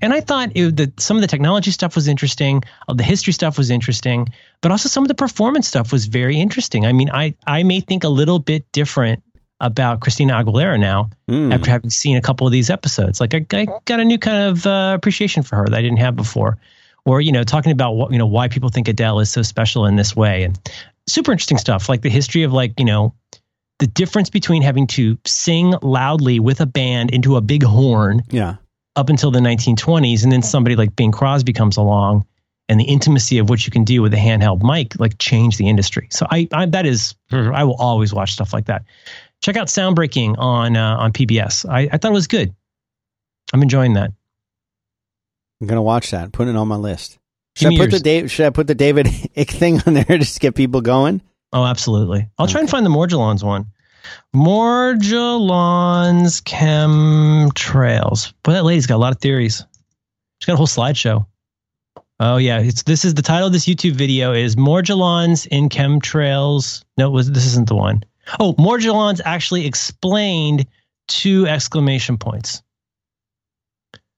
[0.00, 3.32] and I thought it, that some of the technology stuff was interesting, uh, the history
[3.32, 4.28] stuff was interesting,
[4.60, 6.86] but also some of the performance stuff was very interesting.
[6.86, 9.24] I mean, I I may think a little bit different
[9.60, 11.50] about Christina Aguilera now Hmm.
[11.52, 13.20] after having seen a couple of these episodes.
[13.20, 15.98] Like I, I got a new kind of uh, appreciation for her that I didn't
[15.98, 16.58] have before,
[17.04, 19.86] or you know, talking about what you know why people think Adele is so special
[19.86, 20.58] in this way, and
[21.08, 23.14] super interesting stuff like the history of like you know
[23.78, 28.56] the difference between having to sing loudly with a band into a big horn Yeah.
[28.96, 32.24] up until the 1920s, and then somebody like Bing Crosby comes along.
[32.68, 35.68] And the intimacy of what you can do with a handheld mic, like, change the
[35.68, 36.08] industry.
[36.10, 38.82] So I, I that is, I will always watch stuff like that
[39.42, 41.68] check out Soundbreaking on uh, on PBS.
[41.68, 42.54] I, I thought it was good.
[43.52, 44.12] I'm enjoying that.
[45.60, 46.32] I'm gonna watch that.
[46.32, 47.18] Put it on my list.
[47.56, 48.00] Should I put the.
[48.00, 48.30] Dave?
[48.30, 49.06] Should I put the David
[49.36, 51.22] Ick thing on there just to get people going?
[51.52, 52.28] Oh, absolutely.
[52.38, 53.66] I'll try and find the Morgellons one.
[54.34, 58.32] Morgellons chemtrails.
[58.42, 59.64] Boy, that lady's got a lot of theories.
[60.40, 61.26] She's got a whole slideshow.
[62.18, 66.82] Oh yeah, it's this is the title of this YouTube video is Morgellons in chemtrails.
[66.96, 68.02] No, was this isn't the one.
[68.40, 70.66] Oh, Morgellons actually explained
[71.08, 72.62] two exclamation points.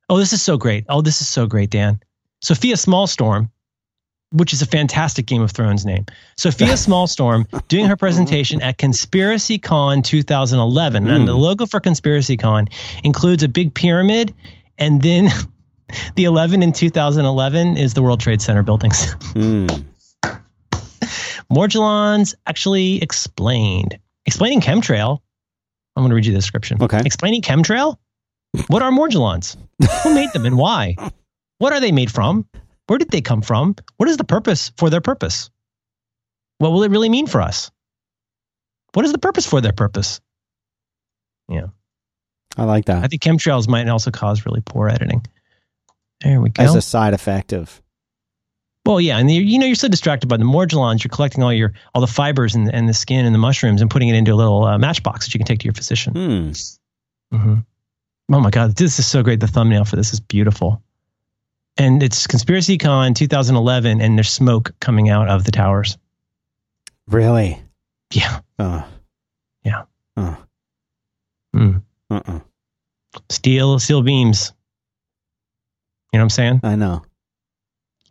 [0.08, 0.86] Oh, this is so great.
[0.88, 2.00] Oh, this is so great, Dan.
[2.40, 3.50] Sophia Smallstorm,
[4.32, 6.06] which is a fantastic Game of Thrones name.
[6.36, 11.08] Sophia Smallstorm doing her presentation at Conspiracy Con 2011.
[11.08, 12.68] And the logo for Conspiracy Con
[13.04, 14.34] includes a big pyramid,
[14.78, 15.28] and then
[16.14, 19.12] the 11 in 2011 is the World Trade Center buildings.
[19.34, 19.66] Hmm.
[21.52, 23.98] Morgellons actually explained.
[24.26, 25.20] Explaining chemtrail.
[25.96, 26.82] I'm going to read you the description.
[26.82, 27.00] Okay.
[27.04, 27.96] Explaining chemtrail?
[28.68, 29.56] What are Morgellons?
[30.02, 30.96] Who made them and why?
[31.58, 32.46] What are they made from?
[32.86, 33.76] Where did they come from?
[33.96, 35.50] What is the purpose for their purpose?
[36.58, 37.70] What will it really mean for us?
[38.94, 40.20] What is the purpose for their purpose?
[41.48, 41.66] Yeah.
[42.56, 45.24] I like that I think chemtrails might also cause really poor editing.
[46.22, 46.62] There we go.
[46.62, 47.80] as a side effect of.
[48.88, 51.52] Well, yeah, and you you know you're so distracted by the morgellons, you're collecting all
[51.52, 54.32] your all the fibers and, and the skin and the mushrooms and putting it into
[54.32, 56.14] a little uh, matchbox that you can take to your physician.
[57.30, 57.36] Hmm.
[57.36, 57.54] hmm
[58.32, 59.40] Oh my God, this is so great.
[59.40, 60.82] The thumbnail for this is beautiful,
[61.76, 65.98] and it's Conspiracy Con 2011, and there's smoke coming out of the towers.
[67.08, 67.62] Really?
[68.10, 68.84] Yeah, Uh.
[69.64, 69.82] Yeah.
[70.16, 70.36] Uh.
[71.54, 71.82] Mm.
[72.08, 72.40] Uh-uh.
[73.28, 74.54] steel steel beams.
[76.10, 76.60] You know what I'm saying?
[76.62, 77.02] I know.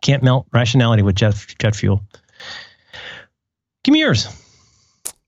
[0.00, 2.02] Can't melt rationality with jet jet fuel.
[3.84, 4.28] Give me yours.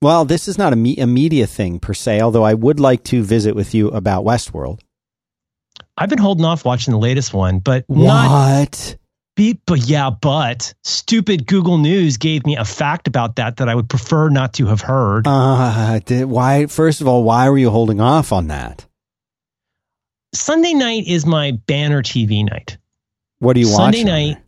[0.02, 3.04] Well, this is not a, me- a media thing per se, although I would like
[3.04, 4.80] to visit with you about Westworld.
[5.96, 8.96] I've been holding off watching the latest one, but not What?
[9.36, 13.74] Be, but yeah, but stupid Google News gave me a fact about that that I
[13.74, 15.26] would prefer not to have heard.
[15.26, 16.66] Uh, did, why?
[16.66, 18.86] First of all, why were you holding off on that?
[20.34, 22.78] Sunday night is my banner TV night.
[23.38, 24.08] What are you Sunday watching?
[24.08, 24.42] on night.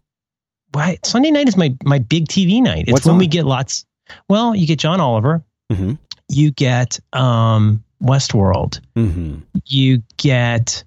[0.72, 0.98] Why?
[1.04, 2.84] Sunday night is my my big TV night.
[2.86, 3.84] It's What's when we get lots.
[4.28, 5.42] Well, you get John Oliver.
[5.70, 5.98] Mhm.
[6.28, 8.80] You get um, Westworld.
[8.96, 9.42] Mhm.
[9.66, 10.82] You get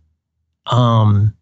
[0.68, 1.34] um,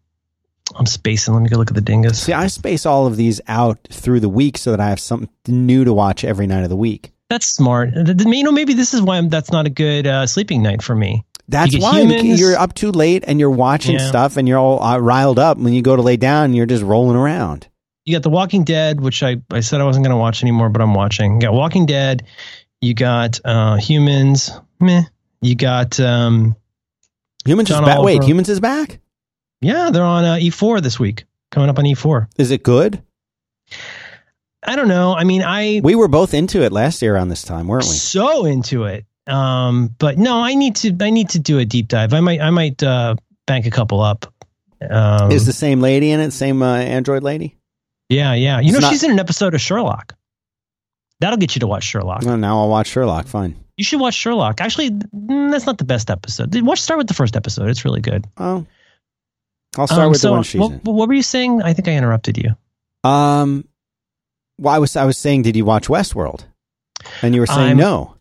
[0.76, 1.34] I'm spacing.
[1.34, 2.20] Let me go look at the dingus.
[2.22, 5.28] See, I space all of these out through the week so that I have something
[5.48, 7.12] new to watch every night of the week.
[7.30, 7.90] That's smart.
[7.94, 10.94] You know, maybe this is why I'm, that's not a good uh, sleeping night for
[10.94, 11.24] me.
[11.48, 12.40] That's you why humans.
[12.40, 14.08] you're up too late and you're watching Yeah.
[14.08, 15.58] stuff and you're all uh, riled up.
[15.58, 17.66] When you go to lay down, you're just rolling around.
[18.04, 20.68] You got The Walking Dead, which I, I said I wasn't going to watch anymore,
[20.68, 21.34] but I'm watching.
[21.34, 22.26] You got Walking Dead.
[22.80, 24.50] You got uh, Humans.
[24.80, 25.02] Meh.
[25.40, 26.56] You got um,
[27.46, 28.02] Humans John is back.
[28.02, 29.00] Wait, Humans is back.
[29.60, 31.24] yeah, they're on uh, E4 this week.
[31.50, 32.26] Coming up on E4.
[32.38, 33.02] Is it good?
[34.66, 35.14] I don't know.
[35.14, 37.90] I mean, I We were both into it last year around this time, weren't we?
[37.90, 39.04] so into it.
[39.26, 42.12] Um, but no, I need to I need to do a deep dive.
[42.12, 44.32] I might I might uh, bank a couple up.
[44.88, 46.32] Um, Is the same lady in it?
[46.32, 47.56] Same uh, android lady?
[48.08, 48.60] Yeah, yeah.
[48.60, 50.14] You It's know, not- she's in an episode of Sherlock.
[51.20, 52.22] That'll get you to watch Sherlock.
[52.22, 53.26] Well, now I'll watch Sherlock.
[53.26, 53.56] Fine.
[53.76, 54.60] You should watch Sherlock.
[54.60, 56.54] Actually, mm, that's not the best episode.
[56.62, 57.68] Watch start with the first episode.
[57.68, 58.26] It's really good.
[58.36, 58.66] Oh,
[59.76, 60.78] I'll start Um, with so, the one she's what, in.
[60.80, 61.62] what were you saying?
[61.62, 62.54] I think I interrupted you.
[63.08, 63.66] Um,
[64.58, 66.44] well, I was I was saying, did you watch Westworld?
[67.22, 68.16] And you were saying I'm- no.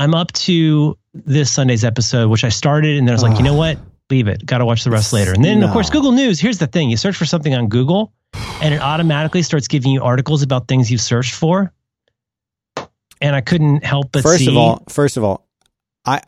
[0.00, 3.42] I'm up to this Sunday's episode, which I started, and then I was like, you
[3.44, 3.78] know what?
[4.10, 4.44] Leave it.
[4.46, 5.32] Got to watch the rest later.
[5.32, 6.38] And then, of course, Google News.
[6.40, 8.12] Here's the thing: you search for something on Google,
[8.60, 11.72] and it automatically starts giving you articles about things you've searched for.
[13.20, 14.48] And I couldn't help but first see.
[14.48, 15.46] of all, first of all,
[16.04, 16.22] I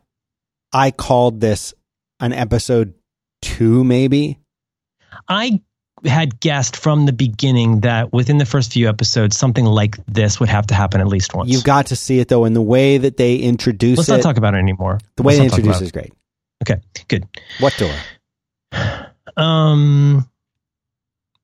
[0.73, 1.73] I called this
[2.19, 2.95] an episode
[3.43, 4.39] two, maybe.
[5.29, 5.61] I
[6.05, 10.49] had guessed from the beginning that within the first few episodes, something like this would
[10.49, 11.51] have to happen at least once.
[11.51, 14.23] You've got to see it though, in the way that they introduce Let's it, not
[14.23, 14.99] talk about it anymore.
[15.17, 16.13] the way Let's they introduce is great.
[16.63, 17.27] Okay, good.
[17.59, 17.95] What door?
[19.37, 20.29] Um.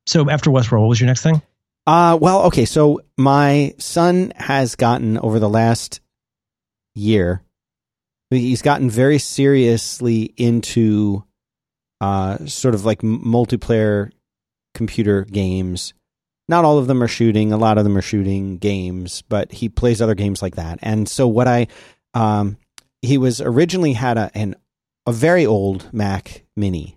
[0.07, 1.43] So after Westworld, what was your next thing?
[1.87, 2.65] Uh, well, okay.
[2.65, 6.01] So my son has gotten over the last
[6.95, 7.43] year,
[8.31, 11.25] he's gotten very seriously into
[12.01, 14.11] uh, sort of like multiplayer
[14.75, 15.95] computer games.
[16.49, 17.53] Not all of them are shooting.
[17.53, 20.79] A lot of them are shooting games, but he plays other games like that.
[20.83, 21.67] And so what I,
[22.15, 22.57] um,
[23.03, 24.55] he was originally had a an
[25.07, 26.96] a very old Mac Mini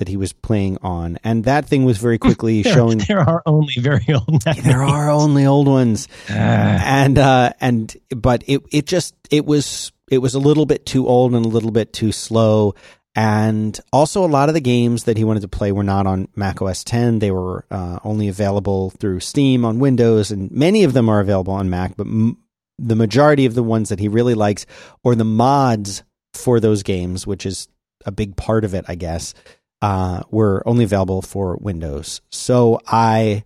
[0.00, 3.42] that he was playing on, and that thing was very quickly There, showing there are
[3.46, 4.42] only very old.
[4.42, 6.32] There are only old ones Ah.
[6.34, 11.06] and uh and but it it just it was it was a little bit too
[11.06, 12.74] old and a little bit too slow
[13.16, 16.28] and also a lot of the games that he wanted to play were not on
[16.36, 20.92] Mac OS 10 they were uh, only available through Steam on Windows and many of
[20.92, 22.38] them are available on Mac but m-
[22.78, 24.64] the majority of the ones that he really likes
[25.04, 26.02] or the mods
[26.34, 27.68] for those games which is
[28.06, 29.34] a big part of it I guess
[29.82, 33.44] uh, were only available for Windows so I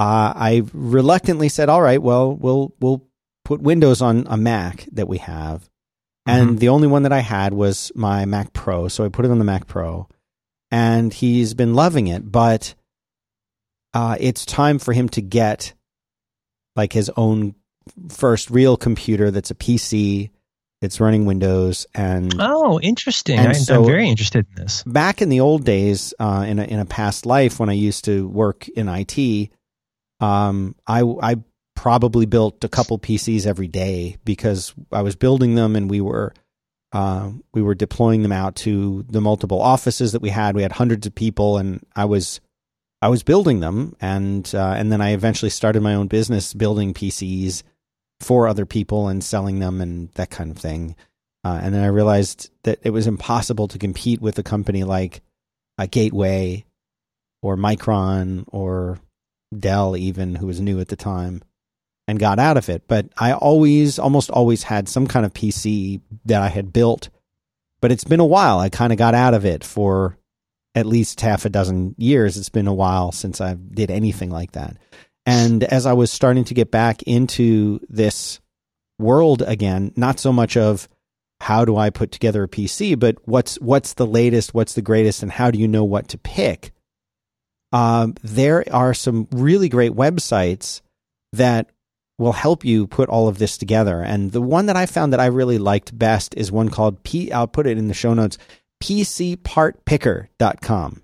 [0.00, 3.06] uh, I reluctantly said, "All right, well, we'll we'll
[3.44, 5.68] put Windows on a Mac that we have."
[6.24, 9.30] And the only one that I had was my Mac Pro, so I put it
[9.30, 10.08] on the Mac Pro,
[10.70, 12.32] and he's been loving it.
[12.32, 12.74] But
[13.92, 15.74] uh, it's time for him to get
[16.76, 17.54] like his own
[18.08, 20.30] first real computer that's a PC,
[20.82, 23.38] it's running Windows, and Oh, interesting.
[23.38, 24.82] And I, so- I'm very interested in this.
[24.84, 28.04] back in the old days, uh, in a, in a past life when I used
[28.06, 29.50] to work in IT,
[30.20, 31.36] um, I I
[31.76, 36.34] probably built a couple PCs every day because I was building them and we were
[36.92, 40.54] uh, we were deploying them out to the multiple offices that we had.
[40.56, 42.40] We had hundreds of people, and I was
[43.00, 46.92] I was building them, and uh, and then I eventually started my own business building
[46.92, 47.62] PCs
[48.20, 50.94] for other people and selling them and that kind of thing.
[51.42, 55.22] Uh, and then I realized that it was impossible to compete with a company like
[55.78, 56.66] a Gateway
[57.42, 59.00] or Micron or
[59.58, 61.42] Dell, even who was new at the time,
[62.06, 62.86] and got out of it.
[62.86, 67.08] But I always, almost always had some kind of PC that I had built.
[67.80, 68.58] But it's been a while.
[68.58, 70.18] I kind of got out of it for
[70.74, 72.36] at least half a dozen years.
[72.36, 74.76] It's been a while since I did anything like that.
[75.30, 78.40] And as I was starting to get back into this
[78.98, 80.88] world again, not so much of
[81.40, 85.22] how do I put together a PC, but what's what's the latest, what's the greatest,
[85.22, 86.72] and how do you know what to pick?
[87.72, 90.80] Um, there are some really great websites
[91.32, 91.70] that
[92.18, 94.02] will help you put all of this together.
[94.02, 97.30] And the one that I found that I really liked best is one called P.
[97.30, 98.36] I'll put it in the show notes.
[98.82, 101.02] PCPartPicker.com.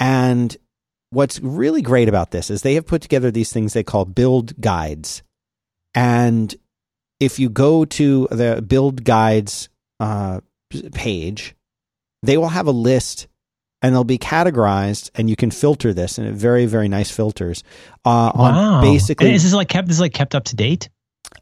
[0.00, 0.56] And
[1.10, 4.60] what's really great about this is they have put together these things they call build
[4.60, 5.22] guides.
[5.94, 6.54] And
[7.20, 9.68] if you go to the build guides
[10.00, 10.40] uh,
[10.92, 11.54] page,
[12.22, 13.26] they will have a list
[13.80, 17.62] and they'll be categorized and you can filter this and very, very nice filters
[18.04, 18.42] uh, Wow.
[18.44, 19.32] on basically.
[19.32, 19.88] Is this like kept?
[19.88, 20.88] This is like kept up to date?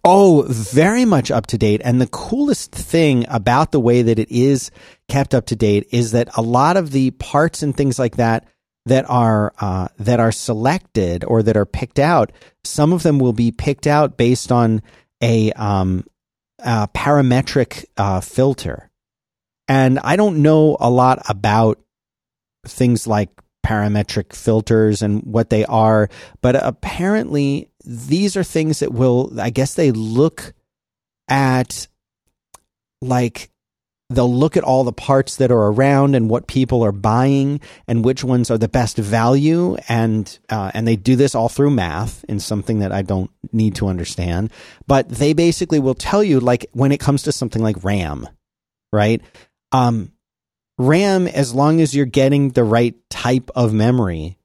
[0.05, 1.81] Oh, very much up to date.
[1.85, 4.71] And the coolest thing about the way that it is
[5.09, 8.47] kept up to date is that a lot of the parts and things like that
[8.87, 12.33] that are uh, that are selected or that are picked out,
[12.65, 14.81] some of them will be picked out based on
[15.21, 16.05] a, um,
[16.61, 18.91] a parametric uh, filter.
[19.69, 21.81] And I don't know a lot about
[22.67, 23.31] things like
[23.67, 26.09] parametric filters and what they are.
[26.41, 30.55] But apparently, these are things that will, I guess, they look
[31.29, 31.89] at
[33.03, 33.51] like
[34.11, 38.05] they'll look at all the parts that are around and what people are buying and
[38.05, 39.77] which ones are the best value.
[39.89, 43.75] And uh, and they do this all through math in something that I don't need
[43.77, 44.53] to understand.
[44.87, 48.29] But they basically will tell you like when it comes to something like RAM
[48.93, 49.23] right?
[49.73, 50.13] Um
[50.79, 54.39] RAM as long as you're getting the right type of memory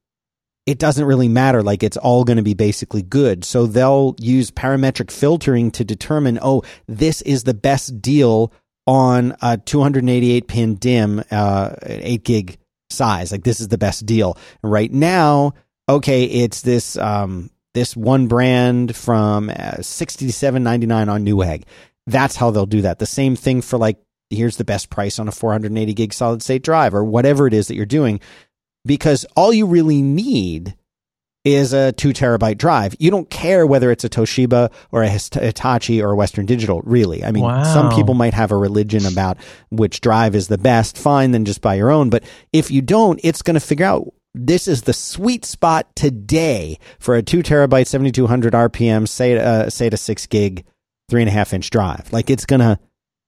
[0.68, 1.64] it doesn't really matter.
[1.64, 3.44] Like it's all going to be basically good.
[3.44, 8.54] So they'll use parametric filtering to determine oh this is the best deal
[8.92, 12.58] on a 288 pin DIMM, uh, 8 gig
[12.90, 13.32] size.
[13.32, 15.54] Like this is the best deal right now.
[15.88, 21.64] Okay, it's this um, this one brand from uh, 67.99 on Newegg.
[22.06, 23.00] That's how they'll do that.
[23.00, 23.98] The same thing for like
[24.30, 27.70] here's the best price on a 480 gig solid state drive or whatever it is
[27.70, 28.20] that you're doing
[28.86, 30.76] because all you really need
[31.44, 32.96] is a two terabyte drive.
[33.00, 37.24] You don't care whether it's a Toshiba or a Hitachi or a Western Digital, really.
[37.24, 37.64] I mean, Wow.
[37.64, 39.38] some people might have a religion about
[39.70, 40.98] which drive is the best.
[40.98, 42.10] Fine, then just buy your own.
[42.10, 42.24] But
[42.54, 47.16] if you don't, it's going to figure out this is the sweet spot today for
[47.16, 50.64] a two terabyte, 7200 RPM, say, uh, say six gig,
[51.10, 52.14] three and a half inch drive.
[52.14, 52.80] Like it's going to,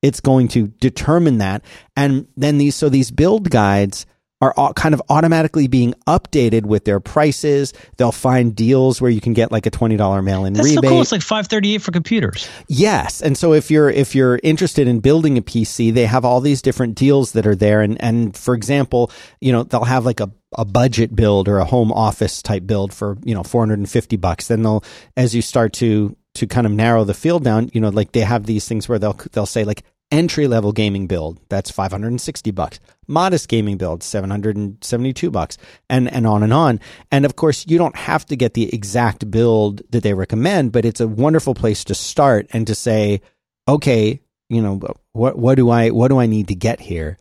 [0.02, 1.64] it's going to determine that.
[1.98, 4.06] And then these, so these build guides
[4.52, 7.74] are kind of automatically being updated with their prices.
[7.98, 10.74] They'll find deals where you can get like a $20 mail in rebate.
[10.74, 11.02] so cool.
[11.02, 12.50] It's like 538 for computers.
[12.68, 16.42] Yes, and so if you're if you're interested in building a PC, they have all
[16.42, 17.82] these different deals that are there.
[17.82, 21.66] And and for example, you know they'll have like a a budget build or a
[21.66, 24.48] home office type build for you know 450 bucks.
[24.48, 24.84] Then they'll
[25.18, 28.22] as you start to to kind of narrow the field down, you know, like they
[28.22, 32.80] have these things where they'll they'll say like entry level gaming build that's 560 bucks.
[33.08, 35.58] Modest gaming build 772 bucks
[35.90, 36.80] and and on and on.
[37.12, 40.86] And of course you don't have to get the exact build that they recommend but
[40.86, 43.22] it's a wonderful place to start and to say
[43.68, 44.80] okay you know
[45.14, 47.18] what what do i what do i need to get here?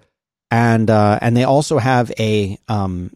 [0.50, 3.10] And uh and they also have a um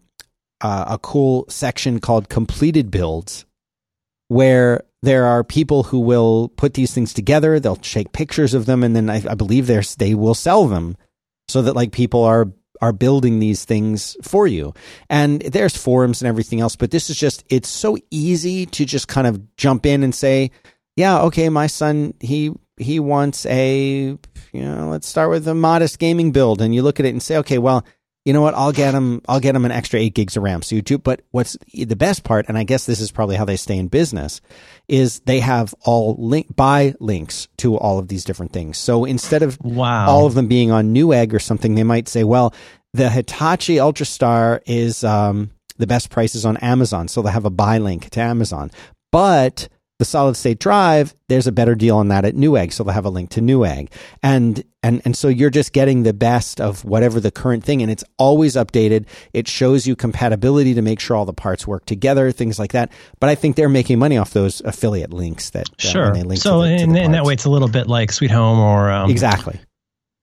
[0.61, 3.45] uh, a cool section called completed builds
[4.29, 7.61] where there are people who will put these things together.
[7.61, 10.97] They'll take pictures of them, and then I, I believe they will sell them
[11.47, 12.49] so that like people are
[12.83, 14.75] are building these things for you.
[15.09, 19.07] And there's forums and everything else, but this is just it's so easy to just
[19.07, 20.51] kind of jump in and say,
[20.97, 24.19] yeah, okay, my son he he wants a
[24.53, 27.23] you know let's start with a modest gaming build, and you look at it and
[27.23, 27.87] say, okay, well
[28.27, 28.55] you know what?
[28.55, 29.23] I'll get them.
[29.29, 30.61] I'll get them an extra eight gigs of RAM.
[30.61, 30.99] So you do.
[30.99, 33.87] But what's the best part, and I guess this is probably how they stay in
[33.87, 34.41] business,
[34.89, 38.79] is they have all link buy links to all of these different things.
[38.79, 40.09] So instead of Wow.
[40.11, 42.53] all of them being on Newegg or something, they might say, well,
[42.93, 47.79] the Hitachi Ultrastar is um, the best prices on Amazon, so they have a buy
[47.79, 48.71] link to Amazon.
[49.13, 49.69] But
[49.99, 53.05] the solid state drive, there's a better deal on that at Newegg, so they'll have
[53.07, 53.91] a link to Newegg,
[54.23, 57.91] and and and so you're just getting the best of whatever the current thing, and
[57.91, 59.07] it's always updated.
[59.33, 62.93] It shows you compatibility to make sure all the parts work together, things like that.
[63.21, 66.15] But I think they're making money off those affiliate links that uh, Sure.
[66.15, 68.31] link so to the, to in, in that way, it's a little bit like Sweet
[68.31, 69.59] Home or um, exactly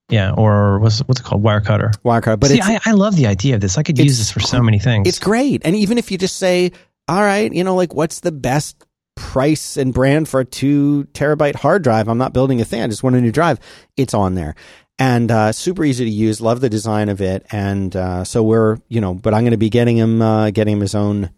[0.09, 1.91] yeah, or what's what's it called, Wirecutter.
[2.03, 2.39] Wirecard.
[2.39, 3.78] But See, I, I love the idea of this.
[3.78, 5.07] I could use this for so many things.
[5.07, 5.61] It's great.
[5.65, 6.71] And even if you just say,
[7.07, 8.84] all right, you know, like what's the best
[9.16, 12.07] price and brand for a two terabyte hard drive?
[12.07, 12.82] I'm not building a thing.
[12.82, 13.59] I just want a new drive.
[13.97, 14.55] It's on there.
[14.99, 16.39] And uh, super easy to use.
[16.39, 17.45] Love the design of it.
[17.51, 20.74] And uh, so we're, you know, but I'm going to be getting him, uh, getting
[20.76, 21.32] him his own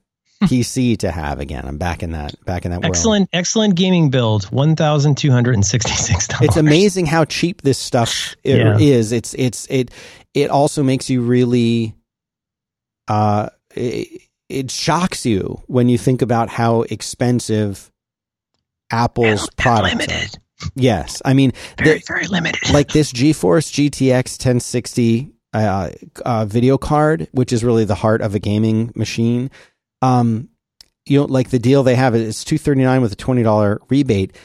[0.44, 1.66] PC to have again.
[1.66, 2.94] I'm back in that, back in that world.
[2.94, 4.44] excellent, excellent gaming build.
[4.52, 6.50] One thousand two hundred and sixty-six dollars.
[6.50, 8.78] It's amazing how cheap this stuff i- Yeah.
[8.78, 9.14] is.
[9.14, 9.92] It's it's it
[10.34, 11.96] it also makes you really
[13.08, 17.92] uh it, it shocks you when you think about how expensive
[18.92, 19.98] Apple's products are.
[19.98, 20.40] limited.
[20.76, 22.72] Yes, I mean Very, very limited.
[22.74, 25.90] like this GeForce GTX 1060 uh,
[26.26, 29.50] uh, video card, which is really the heart of a gaming machine.
[30.02, 30.50] Um,
[31.06, 33.80] you know, like the deal they have is two thirty nine with a twenty dollar
[33.90, 34.36] rebate.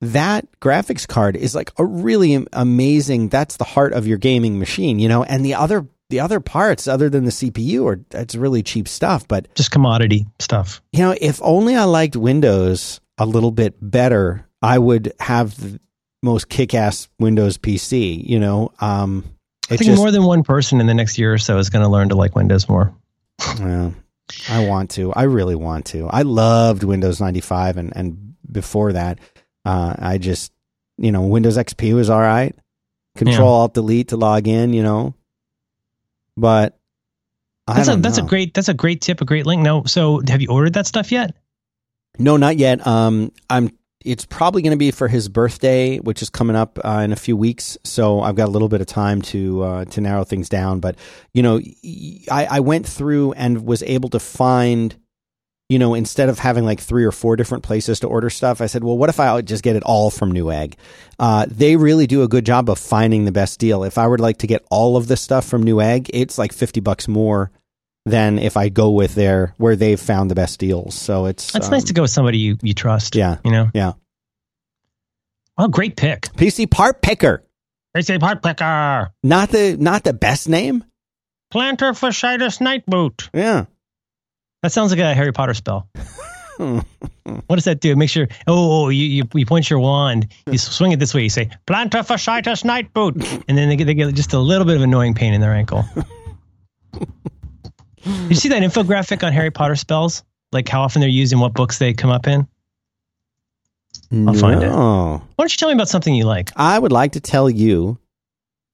[0.00, 3.28] That graphics card is like a really amazing.
[3.28, 5.22] That's the heart of your gaming machine, you know.
[5.24, 9.26] And the other the other parts, other than the CPU, are it's really cheap stuff.
[9.26, 10.82] But just commodity stuff.
[10.92, 15.80] you know, if only I liked Windows a little bit better, I would have the
[16.22, 18.26] most kick-ass Windows PC.
[18.28, 19.24] You know, um,
[19.70, 21.84] I think just more than one person in the next year or so is going
[21.84, 22.94] to learn to like Windows more.
[23.58, 23.94] well,
[24.48, 25.12] I want to.
[25.12, 26.08] I really want to.
[26.08, 29.18] I loved Windows 95 and and before that,
[29.64, 30.52] uh, I just
[30.98, 32.54] you know Windows XP was all right.
[33.16, 35.14] Control Alt Delete to log in, you know,
[36.40, 36.78] but
[37.68, 39.62] I That's a that's a great that's a great tip, a great link.
[39.62, 41.36] No, so have you ordered that stuff yet?
[42.18, 42.86] No, not yet.
[42.86, 43.76] Um, I'm.
[44.02, 47.16] It's probably going to be for his birthday, which is coming up uh, in a
[47.16, 47.76] few weeks.
[47.84, 50.80] So I've got a little bit of time to uh, to narrow things down.
[50.80, 50.96] But
[51.34, 51.60] you know,
[52.30, 54.96] I, I went through and was able to find,
[55.70, 58.66] you know, instead of having like three or four different places to order stuff, I
[58.66, 60.74] said, well, what if I just get it all from Newegg?
[61.18, 63.84] Uh, they really do a good job of finding the best deal.
[63.84, 66.80] If I were like to get all of the stuff from Newegg, it's like fifty
[66.80, 67.52] bucks more
[68.04, 70.96] than if I go with their where they've found the best deals.
[70.96, 73.14] So it's it's um, nice to go with somebody you, you trust.
[73.14, 73.36] Yeah.
[73.44, 73.70] You know?
[73.72, 73.92] Yeah.
[75.56, 76.22] Well, great pick.
[76.32, 77.44] PC Part Picker.
[77.96, 79.12] PC part picker.
[79.22, 80.84] Not the not the best name.
[81.52, 83.28] Plantar fasciitis night boot.
[83.34, 83.66] Yeah.
[84.62, 85.88] That sounds like a Harry Potter spell.
[86.58, 87.96] What does that do?
[87.96, 88.28] Make sure.
[88.46, 90.28] Oh, oh you, you you point your wand.
[90.50, 91.22] You swing it this way.
[91.22, 93.14] You say plantar fasciitis night boot,
[93.48, 95.54] and then they get, they get just a little bit of annoying pain in their
[95.54, 95.84] ankle.
[96.92, 100.22] Did you see that infographic on Harry Potter spells?
[100.52, 102.46] Like how often they're used and what books they come up in?
[104.12, 104.70] I'll find it.
[104.70, 106.50] Why don't you tell me about something you like?
[106.56, 107.98] I would like to tell you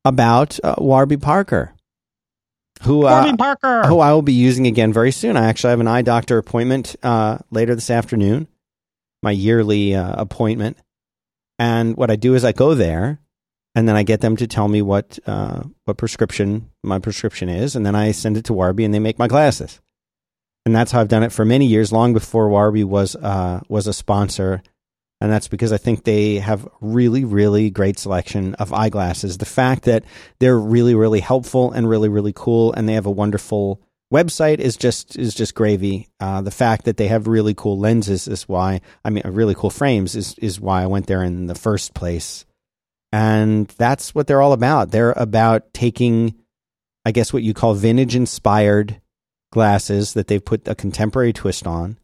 [0.05, 1.74] about uh, Warby Parker,
[2.87, 3.82] who uh, Parker.
[3.87, 5.37] who I will be using again very soon.
[5.37, 8.49] I actually have an eye doctor appointment uh, later this afternoon,
[9.22, 10.78] my yearly uh, appointment.
[11.59, 13.20] And what I do is I go there,
[13.74, 17.76] and then I get them to tell me what uh, what prescription my prescription is,
[17.76, 19.80] and then I send it to Warby, and they make my glasses.
[20.64, 23.87] And that's how I've done it for many years, long before Warby was uh, was
[23.87, 24.62] a sponsor.
[25.20, 29.38] And that's because I think they have really, really great selection of eyeglasses.
[29.38, 30.04] The fact that
[30.40, 33.80] they're really, really helpful and really, really cool, and they have a wonderful
[34.12, 36.08] website is just is just gravy.
[36.20, 39.70] Uh, the fact that they have really cool lenses is why I mean really cool
[39.70, 42.44] frames is is why I went there in the first place.
[43.12, 44.90] And that's what they're all about.
[44.90, 46.34] They're about taking,
[47.04, 49.00] I guess, what you call vintage inspired
[49.52, 51.98] glasses that they've put a contemporary twist on.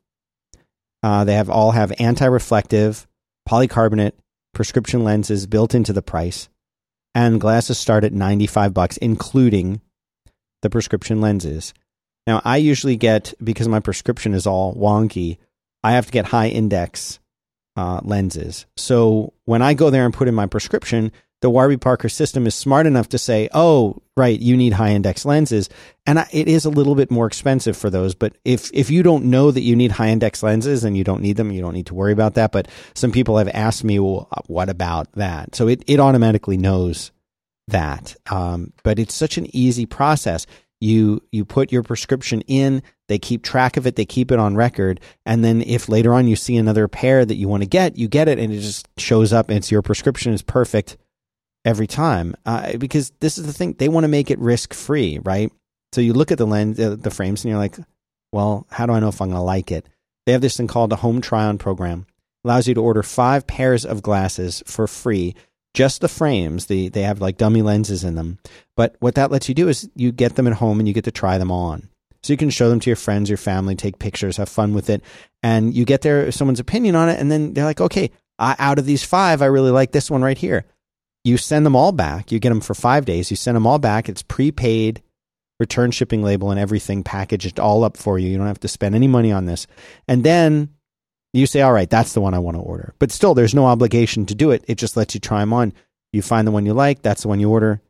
[1.02, 3.06] Uh, they have all have anti-reflective
[3.48, 4.12] polycarbonate
[4.54, 6.48] prescription lenses built into the price,
[7.14, 9.80] and glasses start at ninety-five bucks, including
[10.62, 11.74] the prescription lenses.
[12.26, 15.38] Now, I usually get because my prescription is all wonky.
[15.82, 17.18] I have to get high index
[17.74, 18.66] uh, lenses.
[18.76, 21.10] So when I go there and put in my prescription,
[21.42, 25.24] the Warby Parker system is smart enough to say, "Oh, right, you need high index
[25.24, 25.68] lenses,"
[26.06, 28.14] and I, it is a little bit more expensive for those.
[28.14, 31.20] But if if you don't know that you need high index lenses and you don't
[31.20, 32.52] need them, you don't need to worry about that.
[32.52, 37.10] But some people have asked me, "Well, what about that?" So it it automatically knows
[37.68, 38.14] that.
[38.30, 40.46] Um, but it's such an easy process.
[40.80, 44.54] You you put your prescription in, they keep track of it, they keep it on
[44.54, 47.98] record, and then if later on you see another pair that you want to get,
[47.98, 49.50] you get it, and it just shows up.
[49.50, 50.96] It's your prescription is perfect
[51.64, 55.18] every time uh, because this is the thing they want to make it risk free,
[55.22, 55.52] right?
[55.92, 57.76] So you look at the lens, uh, the frames, and you're like,
[58.32, 59.86] well, how do I know if I'm going to like it?
[60.24, 62.06] They have this thing called a home try on program.
[62.44, 65.34] Allows you to order five pairs of glasses for free
[65.74, 66.66] just the frames.
[66.66, 68.38] The they have like dummy lenses in them.
[68.76, 71.04] But what that lets you do is you get them at home and you get
[71.04, 71.88] to try them on.
[72.22, 74.90] So you can show them to your friends, your family, take pictures, have fun with
[74.90, 75.02] it,
[75.42, 78.78] and you get their someone's opinion on it, and then they're like, okay, I, out
[78.78, 80.64] of these five, I really like this one right here.
[81.24, 82.32] You send them all back.
[82.32, 83.30] You get them for five days.
[83.30, 84.08] You send them all back.
[84.08, 85.02] It's prepaid,
[85.60, 88.28] return shipping label and everything packaged all up for you.
[88.28, 89.66] You don't have to spend any money on this,
[90.08, 90.70] and then
[91.32, 92.94] you say, all right, that's the one I want to order.
[92.98, 94.64] But still, there's no obligation to do it.
[94.68, 95.72] It just lets you try them on.
[96.12, 97.80] You find the one you like, that's the one you order,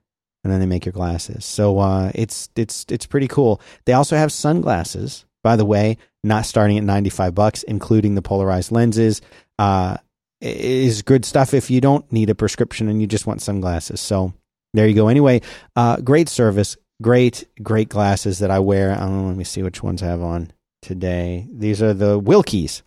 [0.45, 1.45] and then they make your glasses.
[1.45, 3.61] So uh, it's it's it's pretty cool.
[3.85, 8.71] They also have sunglasses, by the way, not starting at 95 bucks, including the polarized
[8.71, 9.23] lenses.
[9.59, 9.97] Uh,
[10.43, 14.01] is good stuff if you don't need a prescription and you just want sunglasses.
[14.01, 14.33] So
[14.75, 15.09] there you go.
[15.09, 15.41] Anyway,
[15.77, 18.93] uh, great service, great great glasses that I wear.
[18.93, 21.47] I don't let me see which ones I have on today.
[21.53, 22.83] These are the Wilkies.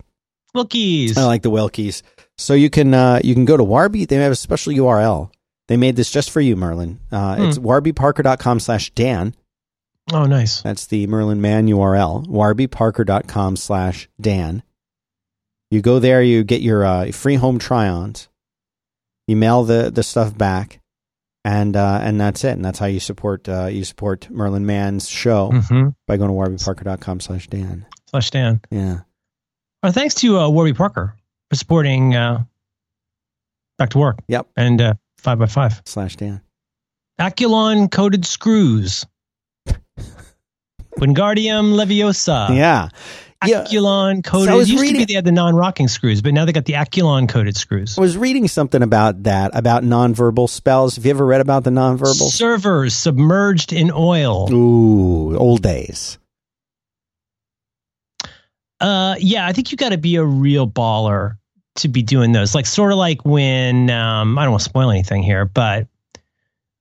[0.56, 1.18] Wilkies.
[1.18, 2.02] I like the Wilkies.
[2.38, 4.06] So you can uh, you can go to Warby.
[4.06, 5.32] They have a special URL.
[5.68, 7.00] They made this just for you, Merlin.
[7.12, 7.44] Uh, Hmm.
[7.46, 9.34] It's warbyparker.com slash Dan.
[10.14, 10.62] oh, nice.
[10.62, 12.28] That's the Merlin Mann URL.
[12.28, 14.62] warbyparker.com slash Dan.
[15.72, 18.30] You go there, you get your uh, free home try-ons.
[19.28, 20.80] You mail the, the stuff back,
[21.44, 22.52] and uh, and that's it.
[22.52, 25.90] And that's how you support uh, you support Merlin Mann's show Mm-hmm.
[26.08, 27.86] by going to warbyparker.com slash Dan.
[28.10, 28.62] Slash Dan.
[28.70, 29.00] Yeah.
[29.82, 31.16] Well, thanks to uh, Warby Parker
[31.50, 32.44] for supporting uh,
[33.80, 34.20] Back to Work.
[34.28, 34.48] Yep.
[34.56, 34.94] And uh,
[35.24, 35.88] 5x5.
[35.88, 36.42] Slash Dan.
[37.20, 39.06] Akulon coated screws.
[41.00, 42.56] Wingardium Leviosa.
[42.56, 42.90] Yeah.
[43.48, 43.64] Yeah.
[43.64, 44.50] Akulon coated.
[44.50, 46.74] So it used to be they had the non-rocking screws, but now they got the
[46.74, 47.98] Akulon coated screws.
[47.98, 50.96] I was reading something about that about nonverbal spells.
[50.96, 52.30] Have you ever read about the nonverbal?
[52.30, 54.52] Servers submerged in oil.
[54.54, 56.18] Ooh, old days.
[58.80, 61.38] Uh, yeah, I think you got to be a real baller
[61.76, 62.54] to be doing those.
[62.56, 65.88] Like sort of like when um, I don't want to spoil anything here, but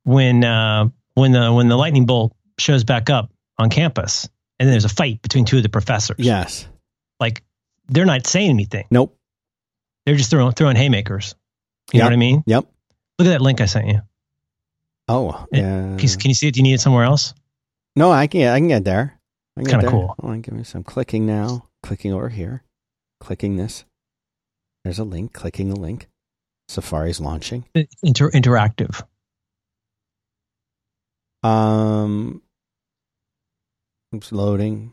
[0.04, 4.28] when uh, when the when the lightning bolt shows back up on campus,
[4.58, 6.16] and then there's a fight between two of the professors.
[6.18, 6.66] Yes.
[7.20, 7.42] like
[7.88, 9.16] they're not saying anything; Nope.
[10.06, 11.34] they're just throwing throwing haymakers.
[11.92, 12.42] You know what I mean?
[12.46, 12.64] Yep.
[13.18, 14.00] Look at that link I sent you.
[15.06, 15.96] Oh, yeah.
[15.96, 16.54] Can you, can you see it?
[16.54, 17.34] Do you need it somewhere else?
[17.94, 18.48] No, I can.
[18.48, 19.20] I can get there.
[19.56, 20.14] Can Kinda cool.
[20.18, 21.68] Hold on, give me some clicking now.
[21.82, 22.62] Clicking over here.
[23.20, 23.84] Clicking this.
[24.82, 25.32] There's a link.
[25.34, 26.08] Clicking the link.
[26.68, 27.66] Safari's launching.
[28.02, 29.02] Inter- interactive.
[31.42, 32.42] Um,
[34.14, 34.92] oops, loading.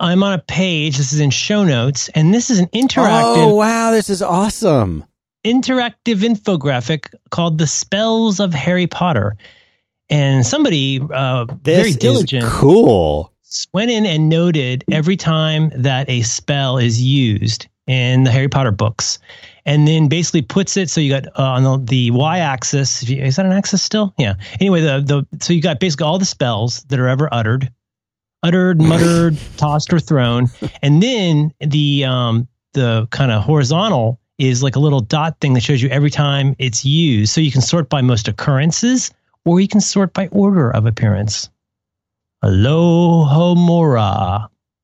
[0.00, 0.96] I'm on a page.
[0.98, 5.04] This is in show notes, and this is an interactive Oh wow, this is awesome.
[5.44, 9.36] interactive infographic called "The Spells of Harry Potter."
[10.08, 13.32] And somebody uh, This very diligent cool.
[13.72, 18.70] went in and noted every time that a spell is used in the Harry Potter
[18.72, 19.18] books,
[19.64, 23.08] and then basically puts it so you got uh, on the, the y-axis.
[23.08, 24.12] Is that an axis still?
[24.18, 24.34] Yeah.
[24.60, 27.72] Anyway, the the so you got basically all the spells that are ever uttered,
[28.42, 30.48] uttered, muttered, tossed, or thrown,
[30.82, 35.62] and then the um the kind of horizontal is like a little dot thing that
[35.62, 39.10] shows you every time it's used, so you can sort by most occurrences,
[39.44, 41.48] or you can sort by order of appearance.
[42.44, 43.66] Alohomora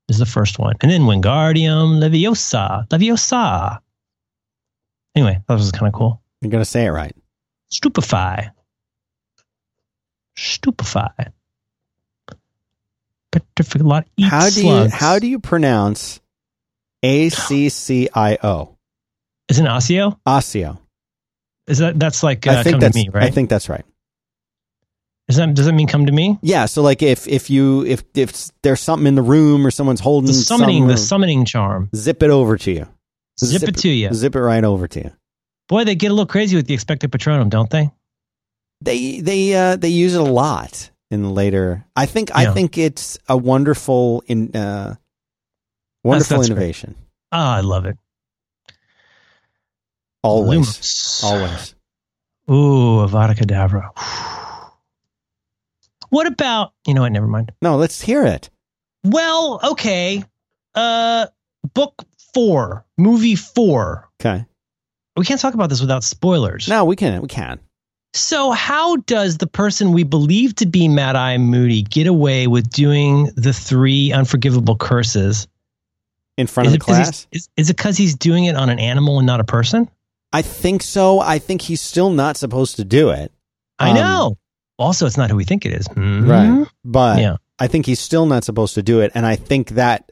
[0.09, 0.73] is the first one.
[0.81, 2.87] And then Wingardium Leviosa.
[2.89, 3.79] Leviosa.
[5.15, 6.21] Anyway, that was kind of cool.
[6.41, 7.15] You're gonna say it right.
[7.69, 8.49] Stupefy.
[10.35, 11.31] Stupefy.
[13.55, 16.19] Petrificate eat How do you how do you pronounce
[17.03, 18.77] A C C I O?
[19.49, 20.19] Is it Osseo?
[20.25, 20.79] Osseo.
[21.67, 23.23] Is that that's like uh, I think come that's to me, right?
[23.23, 23.85] I think that's right.
[25.29, 26.37] Is that does that mean come to me?
[26.41, 26.65] Yeah.
[26.65, 30.27] So like if if you if if there's something in the room or someone's holding
[30.27, 31.89] The summoning, the summoning charm.
[31.95, 32.87] zip it over to you.
[33.39, 34.13] Zip, it to you.
[34.13, 35.11] Zip it right over to you.
[35.67, 37.89] Boy, they get a little crazy with the Expecto Patronum, don't they?
[38.81, 41.85] They they uh they use it a lot in later.
[41.95, 42.51] I think Yeah.
[42.51, 44.95] I think it's a wonderful in uh
[46.03, 46.57] wonderful that's great.
[46.57, 46.95] innovation.
[47.31, 47.97] Ah, I love it.
[50.23, 50.59] Always.
[50.59, 51.23] Lumos.
[51.23, 51.75] Always.
[52.49, 53.89] Ooh, Avada Kedavra.
[56.09, 57.11] What about you know what?
[57.11, 57.51] Never mind.
[57.61, 58.49] No, let's hear it.
[59.03, 60.23] Well, okay.
[60.75, 61.27] Uh,
[61.73, 62.03] book
[62.33, 64.09] four, movie four.
[64.21, 64.45] Okay.
[65.17, 66.67] We can't talk about this without spoilers.
[66.67, 67.59] No, we can we can.
[68.15, 72.69] So, how does the person we believe to be Mad Eye Moody get away with
[72.69, 75.47] doing the three unforgivable curses?
[76.37, 77.27] In front Is of the class?
[77.31, 79.89] Is, is it because he's doing it on an animal and not a person?
[80.31, 81.19] I think so.
[81.19, 83.31] I think he's still not supposed to do it.
[83.77, 84.37] I Um, know.
[84.79, 85.87] Also, it's not who we think it is.
[85.89, 86.27] Mhm.
[86.27, 86.67] Right.
[86.83, 87.37] But Yeah.
[87.59, 89.11] I think he's still not supposed to do it.
[89.13, 90.11] And I think that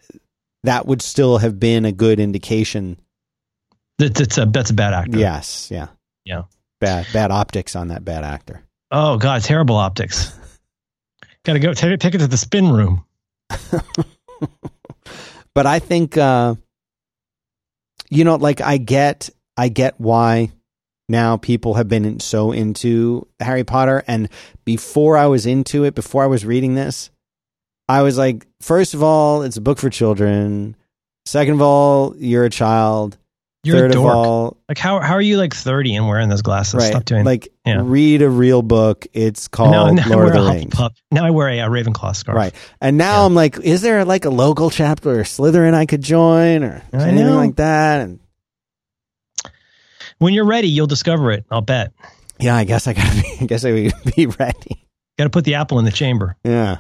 [0.64, 2.98] that would still have been a good indication.
[3.98, 5.18] That, that's a that's a bad actor.
[5.18, 5.70] Yes.
[5.72, 5.88] Yeah.
[6.24, 6.44] Yeah.
[6.82, 8.62] Bad bad optics on that bad actor.
[8.92, 10.38] Oh God, terrible optics.
[11.46, 13.06] Got to go take it, take it to the spin room.
[15.54, 16.56] But I think uh
[18.10, 20.52] you know, like I get I get why
[21.10, 24.30] now people have been so into Harry Potter and
[24.66, 27.10] before I was into it, before I was reading this,
[27.90, 30.76] I was like, first of all, it's a book for children.
[31.26, 33.18] Second of all, you're a child.
[33.64, 34.10] You're Third a dork.
[34.12, 36.74] of all, like how how are you like thirty and wearing those glasses?
[36.76, 36.88] right?
[36.90, 37.24] Stop doing.
[37.26, 37.82] like yeah.
[37.84, 39.06] read a real book.
[39.14, 40.74] It's called now, now Lord of a the Rings.
[40.74, 40.96] Hufflepuff.
[41.12, 42.36] Now I wear a, uh Ravenclaw scarf.
[42.36, 42.56] Right.
[42.82, 43.26] And now Yeah.
[43.28, 47.04] I'm like, is there like a local chapter or Slytherin I could join or I
[47.08, 47.36] anything know.
[47.36, 48.02] like that?
[48.02, 48.20] And
[50.18, 51.46] When you're ready, you'll discover it.
[51.52, 51.92] I'll bet.
[52.40, 54.88] yeah, I guess I gotta be, I guess I would be ready.
[55.20, 56.36] Got to put the apple in the chamber.
[56.44, 56.78] Yeah.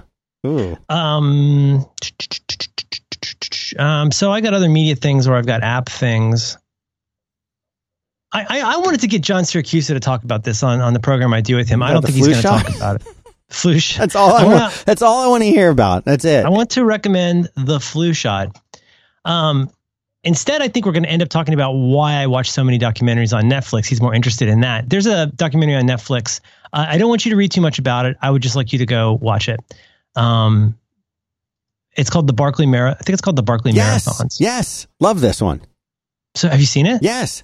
[0.47, 0.75] Ooh.
[0.89, 1.85] Um,
[3.77, 6.57] um, so I got other media things where I've got app things.
[8.33, 11.33] I, I, wanted to get John Siracusa to talk about this on, on the program
[11.33, 11.83] I do with him.
[11.83, 13.07] I don't think he's going to talk about it.
[13.49, 13.99] Flu shot.
[13.99, 14.59] That's all I, I want.
[14.61, 16.05] wanna- That's all I want to hear about.
[16.05, 16.45] That's it.
[16.45, 18.57] I want to recommend the flu shot.
[19.25, 19.69] Um,
[20.23, 22.79] instead, I think we're going to end up talking about why I watch so many
[22.79, 23.87] documentaries on Netflix.
[23.87, 24.89] He's more interested in that.
[24.89, 26.39] There's a documentary on Netflix.
[26.71, 28.15] Uh, I don't want you to read too much about it.
[28.21, 29.59] I would just like you to go watch it.
[30.15, 30.77] Um,
[31.97, 32.97] it's called the Barkley Marathon.
[33.01, 34.07] I think it's called the Barkley yes.
[34.07, 34.39] Marathons.
[34.39, 34.87] Yes.
[35.01, 35.61] Love this one.
[36.35, 37.03] So have you seen it?
[37.03, 37.43] Yes.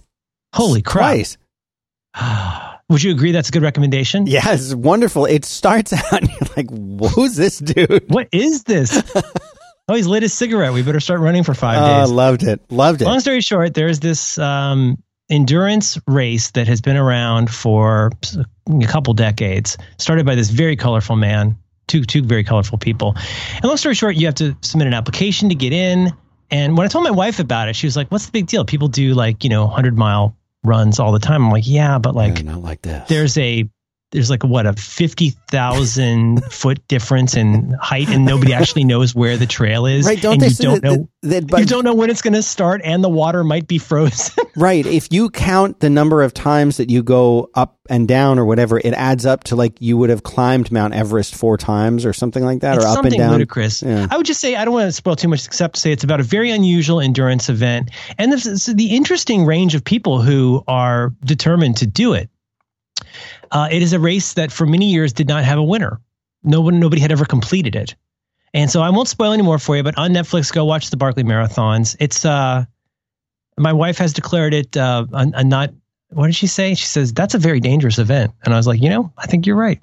[0.53, 1.15] Holy crap.
[1.15, 1.37] Twice.
[2.89, 4.27] Would you agree that's a good recommendation?
[4.27, 4.65] Yes.
[4.65, 5.25] It's wonderful.
[5.25, 8.05] It starts out and you're like, who's this dude?
[8.09, 9.01] What is this?
[9.89, 10.73] Oh, he's lit his cigarette.
[10.73, 12.11] We better start running for five Oh, days.
[12.11, 12.59] I loved it.
[12.69, 13.05] Loved it.
[13.05, 18.11] Long story short, there's this um, endurance race that has been around for
[18.67, 23.15] a couple decades, started by this very colorful man, two two very colorful people.
[23.55, 26.11] And long story short, you have to submit an application to get in.
[26.49, 28.63] And when I told my wife about it, she was like, "What's the big deal?
[28.65, 32.15] People do like you know hundred mile runs all the time." I'm like, "Yeah, but
[32.15, 33.07] like Yeah, not like this.
[33.09, 33.69] there's a
[34.12, 39.36] there's like what a fifty thousand foot difference in height, and nobody actually knows where
[39.36, 40.05] the trail is.
[40.05, 40.22] right?
[40.22, 42.22] Don't and they you don't that, know that, that- but you don't know when it's
[42.22, 44.34] going to start, and the water might be frozen.
[44.55, 44.86] right?
[44.86, 48.80] If you count the number of times that you go up and down or whatever,
[48.80, 52.43] it adds up to like you would have climbed Mount Everest four times or something
[52.45, 53.32] like that, it's or up and down.
[53.34, 53.84] ludicrous.
[53.84, 54.08] Yeah.
[54.10, 56.05] I would just say I don't want to spoil too much, except to say it's
[56.05, 61.12] about a very unusual endurance event, and the, the interesting range of people who are
[61.26, 62.30] determined to do it.
[63.51, 65.99] Uh, it is a race that for many years did not have a winner.
[66.43, 67.95] No one, nobody had ever completed it,
[68.53, 69.83] and so I won't spoil any more for you.
[69.83, 71.95] But on Netflix, go watch the Barkley Marathons.
[71.99, 72.65] It's uh,
[73.57, 75.71] my wife has declared it uh, a, a not.
[76.09, 76.73] What did she say?
[76.75, 79.45] She says that's a very dangerous event, and I was like, you know, I think
[79.45, 79.79] you're right.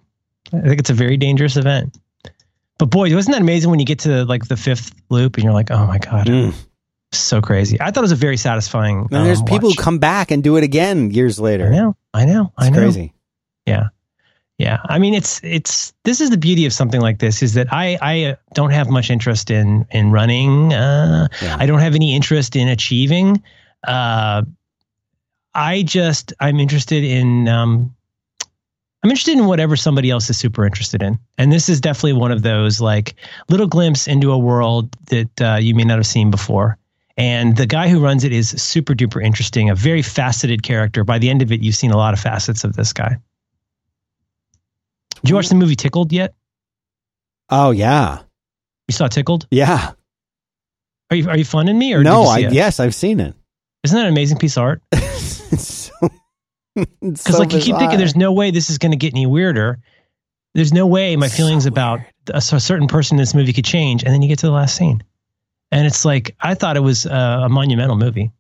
[0.53, 1.97] I think it's a very dangerous event.
[2.79, 5.53] But boy, wasn't that amazing when you get to like the fifth loop and you're
[5.53, 6.55] like, oh my god, Mm.
[7.13, 7.81] so crazy.
[7.81, 9.07] I thought it was a very satisfying.
[9.11, 9.77] And there's um, people watch.
[9.79, 11.67] who come back and do it again years later.
[11.67, 12.79] I know, I know, I know.
[12.79, 13.13] crazy.
[13.67, 13.89] Yeah.
[14.59, 14.79] Yeah.
[14.85, 17.99] I mean, it's, it's, this is the beauty of something like this is that I,
[18.01, 20.73] I don't have much interest in, in running.
[20.73, 21.57] Uh, Yeah.
[21.59, 23.43] I don't have any interest in achieving.
[23.87, 24.43] Uh,
[25.55, 27.95] I just, I'm interested in, um,
[29.03, 31.19] I'm interested in whatever somebody else is super interested in.
[31.37, 33.17] And this is definitely one of those like
[33.51, 36.79] little glimpse into a world that uh, you may not have seen before.
[37.17, 41.05] And the guy who runs it is super duper interesting, a very faceted character.
[41.05, 43.19] By the end of it, you've seen a lot of facets of this guy.
[45.25, 46.35] Did you watch the movie Tickled yet?
[47.51, 48.21] Oh yeah,
[48.89, 49.47] You saw Tickled?
[49.51, 49.93] yeah.
[51.11, 52.53] Are you are you funding me or no, I it?
[52.53, 53.35] yes, I've seen it.
[53.85, 54.83] Isn't that an amazing piece of art?
[54.93, 56.09] it's so
[56.75, 59.79] Because like you keep thinking, there's no way this is going to get any weirder.
[60.55, 62.01] There's no way my So feelings about
[62.33, 64.53] a, a certain person in this movie could change, and then you get to the
[64.53, 65.03] last scene,
[65.71, 68.33] and it's like I thought it was uh, a monumental movie.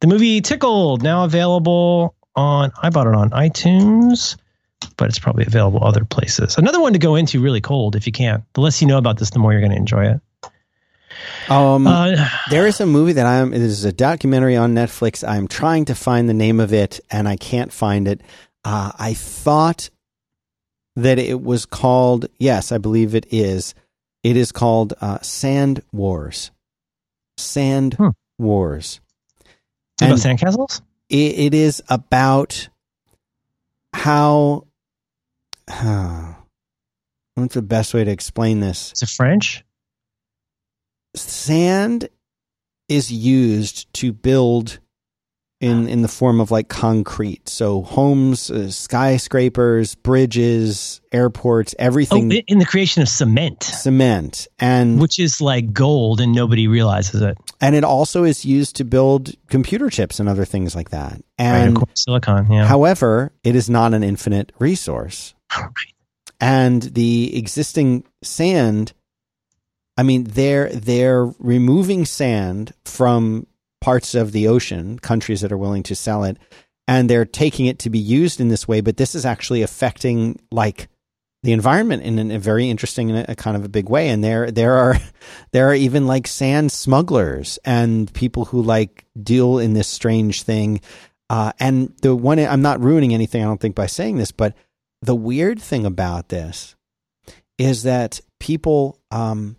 [0.00, 2.72] The movie Tickled now available on.
[2.80, 4.36] I bought it on iTunes,
[4.96, 6.56] but it's probably available other places.
[6.58, 8.44] Another one to go into really cold if you can.
[8.54, 10.20] The less you know about this, the more you're going to enjoy it.
[11.48, 13.52] Um, Uh, there is a movie that I'm.
[13.52, 15.26] It is a documentary on Netflix.
[15.26, 18.20] I'm trying to find the name of it, and I can't find it.
[18.64, 19.90] Uh, I thought
[20.96, 22.26] that it was called.
[22.38, 23.74] Yes, I believe it is.
[24.22, 26.50] It is called uh, Sand Wars.
[27.36, 28.08] Sand Hmm.
[28.38, 29.00] Wars.
[29.40, 29.46] is
[30.00, 30.80] it about And- sandcastles?
[31.08, 32.68] it, it is about
[33.92, 34.64] how
[37.34, 39.64] what's the best way to explain this Is it French?
[41.14, 42.08] sand
[42.88, 44.78] is used to build
[45.60, 52.32] in in the form of like concrete so homes uh, skyscrapers bridges airports Oh, everything
[52.48, 53.62] in the creation of cement.
[53.62, 57.38] cement and which is like gold and nobody realizes it.
[57.60, 61.22] and it also is used to build computer chips and other things like that right,
[61.38, 62.50] and of course, silicon.
[62.50, 62.64] Yeah.
[62.66, 65.34] However, it is not an infinite resource.
[66.40, 68.92] And the existing sand,
[69.96, 73.46] I mean, they're they're removing sand from
[73.80, 76.38] parts of the ocean, countries that are willing to sell it,
[76.88, 78.80] and they're taking it to be used in this way.
[78.80, 80.88] But this is actually affecting like
[81.42, 84.08] the environment in a very interesting and a kind of a big way.
[84.08, 84.98] And there there are
[85.52, 90.80] there are even like sand smugglers and people who like deal in this strange thing.
[91.30, 94.54] Uh, and the one I'm not ruining anything, I don't think, by saying this, but
[95.02, 96.74] the weird thing about this
[97.58, 99.56] is that people um,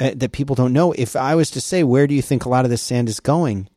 [0.00, 0.92] uh, that people don't know.
[0.92, 3.20] If I was to say, where do you think a lot of this sand is
[3.20, 3.68] going?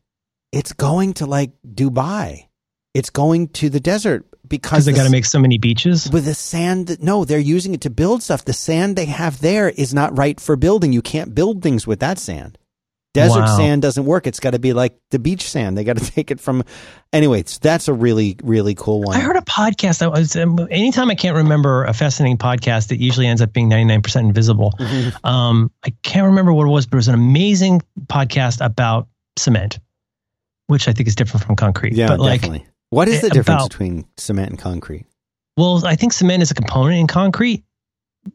[0.52, 2.48] It's going to like Dubai.
[2.94, 6.08] It's going to the desert because they the got to make so many beaches.
[6.10, 7.02] with the sand.
[7.02, 8.44] No, they're using it to build stuff.
[8.44, 10.92] The sand they have there is not right for building.
[10.92, 12.58] You can't build things with that sand.
[13.14, 13.56] Desert Wow.
[13.56, 14.26] sand doesn't work.
[14.26, 15.78] It's got to be like the beach sand.
[15.78, 16.64] They got to take it from.
[17.12, 19.16] Anyway, that's a really really cool one.
[19.16, 22.98] I heard a podcast that was um, anytime I can't remember a fascinating podcast that
[23.00, 24.72] usually ends up being 99% invisible.
[24.80, 25.24] Mhm.
[25.24, 29.06] Um, I can't remember what it was, but it was an amazing podcast about
[29.38, 29.78] cement,
[30.66, 31.92] which I think is different from concrete.
[31.94, 32.66] Yeah, but like, definitely.
[32.90, 35.06] What is the eh, difference about- between cement and concrete?
[35.56, 37.62] Well, I think cement is a component in concrete,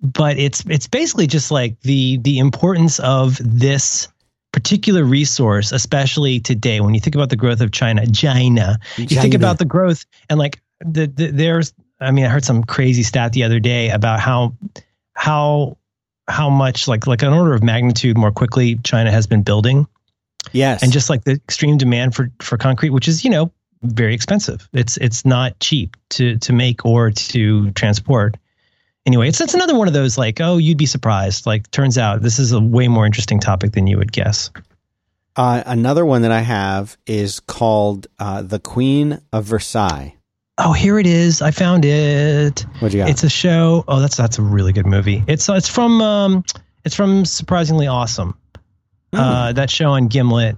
[0.02, 4.08] but it's it's basically just like the the importance of this
[4.52, 8.06] particular resource, especially today when you think about the growth of China.
[8.08, 11.74] China, you think about the growth and like the, the there's.
[12.02, 14.56] I mean, I heard some crazy stat the other day about how
[15.14, 15.78] how
[16.30, 19.88] how much like like an order of magnitude more quickly China has been building
[20.52, 20.84] Yes.
[20.84, 23.52] and just like the extreme demand for for concrete which is you know
[23.82, 28.38] very expensive it's it's not cheap to to make or to transport
[29.06, 31.46] anyway it's it's another one of those like oh you'd be surprised.
[31.46, 34.52] Like turns out this is a way more interesting topic than you would guess.
[35.36, 40.16] Uh, another one that I have is called uh, The Queen of Versailles.
[40.58, 41.42] oh here it is.
[41.42, 42.66] I found it.
[42.80, 43.10] What you got?
[43.10, 43.84] it's a show.
[43.88, 45.24] Oh that's that's a really good movie.
[45.28, 46.44] It's it's from um
[46.84, 48.38] it's from surprisingly awesome.
[49.14, 49.20] Hmm.
[49.20, 50.58] uh that show on gimlet.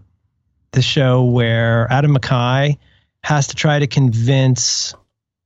[0.72, 2.78] The show where adam mckay
[3.24, 4.96] has to try to convince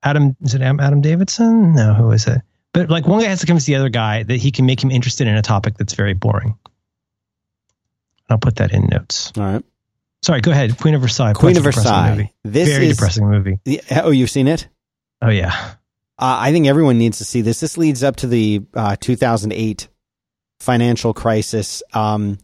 [0.04, 1.74] adam is it adam davidson?
[1.74, 2.42] No who is it
[2.76, 4.92] but like one guy has to convince the other guy that he can make him
[4.92, 6.56] interested in a topic that's very boring
[8.30, 9.64] i'll put that in notes All right.
[10.24, 12.12] sorry go ahead queen of versaillie Queen of Versailles.
[12.12, 12.34] movie.
[12.44, 14.68] This very is depressing movie the- oh, you've seen it?
[15.22, 15.72] oh yeah
[16.18, 17.60] Uh, I think everyone needs to see this.
[17.60, 19.90] This leads up to the uh, 2008
[20.62, 22.38] financial crisis, um,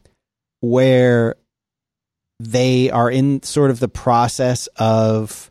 [0.60, 1.36] where
[2.42, 5.51] they are in sort of the process of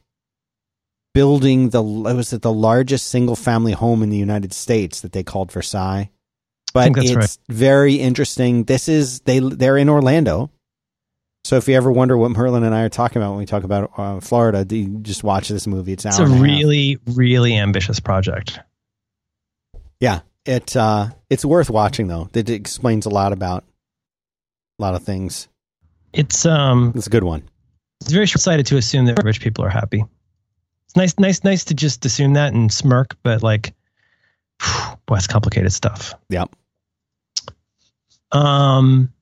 [1.14, 5.22] building the was it the largest single family home in the United States that they
[5.22, 6.10] called Versailles.
[6.72, 7.38] But it's right.
[7.48, 8.64] very interesting.
[8.64, 10.50] This is they they're in Orlando.
[11.44, 13.64] So if you ever wonder what Merlin and I are talking about when we talk
[13.64, 15.92] about uh, Florida, you just watch this movie.
[15.92, 18.60] It's it's a really really ambitious project
[20.00, 22.28] Yeah, it uh, it's worth watching though.
[22.34, 23.64] It explains a lot about
[24.78, 25.48] a lot of things.
[26.12, 27.42] it's um It's a good one.
[28.00, 30.04] it's very short-sighted to assume that rich people are happy.
[30.90, 33.74] It's nice, nice, nice to just assume that and smirk, but like,
[35.06, 36.14] boy, it's complicated stuff.
[36.30, 36.50] Yep.
[38.32, 39.12] Um,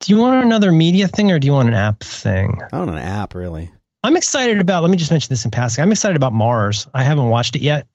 [0.00, 2.60] do you want another media thing or do you want an app thing?
[2.70, 3.70] I don't know an app really.
[4.04, 4.82] I'm excited about.
[4.82, 5.80] Let me just mention this in passing.
[5.80, 6.86] I'm excited about Mars.
[6.92, 7.86] I haven't watched it yet,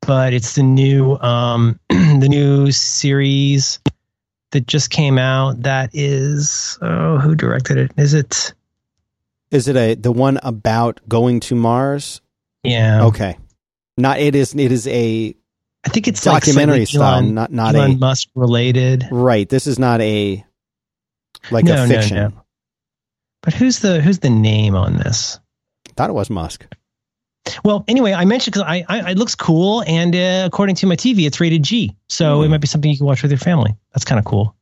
[0.00, 3.78] but it's the new um the new series
[4.52, 5.64] that just came out.
[5.64, 7.92] That is oh, who directed it?
[7.98, 8.54] Is it?
[9.50, 12.20] Is it a the one about going to Mars?
[12.62, 13.04] Yeah.
[13.06, 13.38] Okay.
[13.96, 15.34] Not it is it is a
[15.84, 19.06] I think it's documentary like style, Elon, not not Elon a Musk related.
[19.10, 19.48] right.
[19.48, 20.44] This is not a
[21.50, 22.16] like No, a fiction.
[22.16, 22.32] no.
[23.42, 25.38] But who's the who's the name on this?
[25.96, 26.66] Thought it was Musk.
[27.64, 30.96] Well, anyway, I mentioned because I, I it looks cool, and uh, according to my
[30.96, 32.50] TV, it's rated G, so it Hmm.
[32.50, 33.76] might be something you can watch with your family.
[33.94, 34.55] That's kind of cool.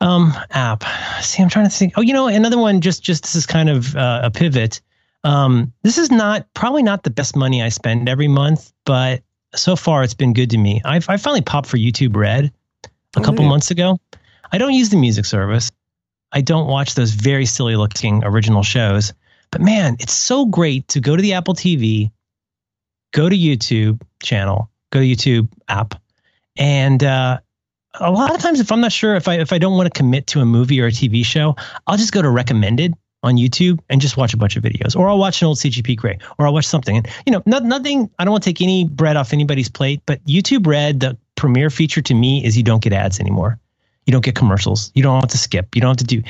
[0.00, 0.84] Um, app.
[1.22, 1.94] See, I'm trying to think.
[1.96, 2.80] Oh, you know, another one.
[2.80, 4.80] Just just this is kind of uh, a pivot.
[5.22, 9.22] Um, this is not probably not the best money I spend every month, but
[9.54, 10.82] so far it's been good to me.
[10.84, 12.52] I've I finally popped for YouTube Red
[12.84, 13.50] a Oh, couple yeah.
[13.50, 13.98] months ago.
[14.52, 15.70] I don't use the music service.
[16.32, 19.12] I don't watch those very silly looking original shows.
[19.50, 22.10] But man, it's so great to go to the Apple TV,
[23.12, 25.94] go to YouTube channel, go to YouTube app,
[26.56, 27.38] and uh,
[28.00, 29.96] a lot of times if I'm not sure if I if I don't want to
[29.96, 31.56] commit to a movie or a TV show,
[31.86, 35.08] I'll just go to recommended on YouTube and just watch a bunch of videos, or
[35.08, 36.98] I'll watch an old CGP Grey, or I'll watch something.
[36.98, 38.10] And you know, not, nothing.
[38.18, 41.70] I don't want to take any bread off anybody's plate, but YouTube Red, the premier
[41.70, 43.58] feature to me is you don't get ads anymore.
[44.06, 44.92] You don't get commercials.
[44.94, 45.74] You don't have to skip.
[45.74, 46.22] You don't have to do.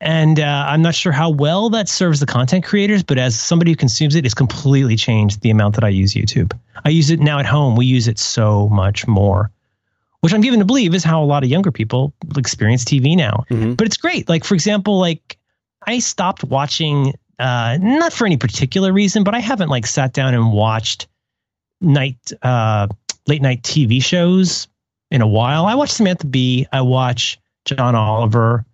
[0.00, 3.70] And uh, I'm not sure how well that serves the content creators, but as somebody
[3.70, 6.52] who consumes it, it's completely changed the amount that I use YouTube.
[6.84, 7.76] I use it now at home.
[7.76, 9.50] We use it so much more,
[10.24, 13.44] which I'm given to believe is how a lot of younger people experience TV now.
[13.50, 13.76] Mhm.
[13.76, 14.26] But it's great.
[14.26, 15.36] Like for example, like
[15.86, 20.32] I stopped watching, uh, not for any particular reason, but I haven't like sat down
[20.32, 21.08] and watched
[21.82, 22.86] night, uh,
[23.26, 24.66] late night TV shows
[25.10, 25.66] in a while.
[25.66, 26.66] I watch Samantha Bee.
[26.72, 28.64] I watch John Oliver.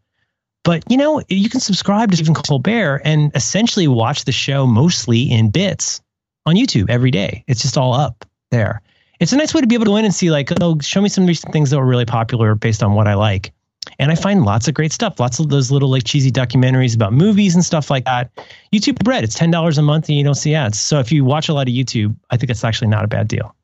[0.63, 5.23] But you know, you can subscribe to Stephen Colbert and essentially watch the show mostly
[5.29, 6.01] in bits
[6.47, 7.43] on YouTube every day.
[7.49, 8.83] It's just all up there.
[9.21, 11.01] It's a nice way to be able to go in and see, like, oh, show
[11.01, 13.53] me some recent things that were really popular based on what I like.
[13.99, 17.13] And I find lots of great stuff, lots of those little like cheesy documentaries about
[17.13, 18.31] movies and stuff like that.
[18.73, 20.79] YouTube Red, it's ten dollars a month and you don't see ads.
[20.81, 23.29] So if you watch a lot of YouTube, I think it's actually not a bad
[23.29, 23.55] deal.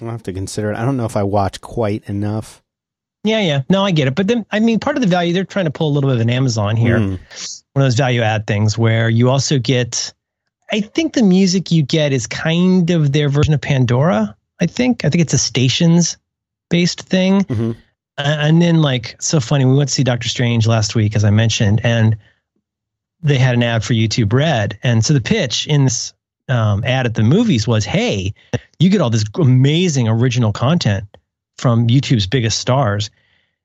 [0.00, 0.76] I'll have to consider it.
[0.76, 2.62] I don't know if I watch quite enough.
[3.24, 3.62] Yeah, yeah.
[3.68, 4.14] No, I get it.
[4.14, 6.16] But then, I mean, part of the value, they're trying to pull a little bit
[6.16, 6.98] of an Amazon here.
[6.98, 7.18] Mm.
[7.72, 10.12] one of those value add things where you also get
[10.70, 14.36] I think the music you get is kind of their version of Pandora.
[14.60, 15.04] I think.
[15.04, 16.16] I think it's a stations
[16.68, 17.40] based thing.
[17.42, 17.76] Mhm.
[18.18, 21.24] Uh, and then like so funny, we went to see Doctor Strange last week, as
[21.24, 22.16] I mentioned, and
[23.22, 24.78] they had an ad for YouTube Red.
[24.82, 26.12] And so the pitch in this
[26.48, 28.34] um, ad at the movies was, hey,
[28.78, 31.04] you get all this amazing original content
[31.58, 33.10] from YouTube's biggest stars.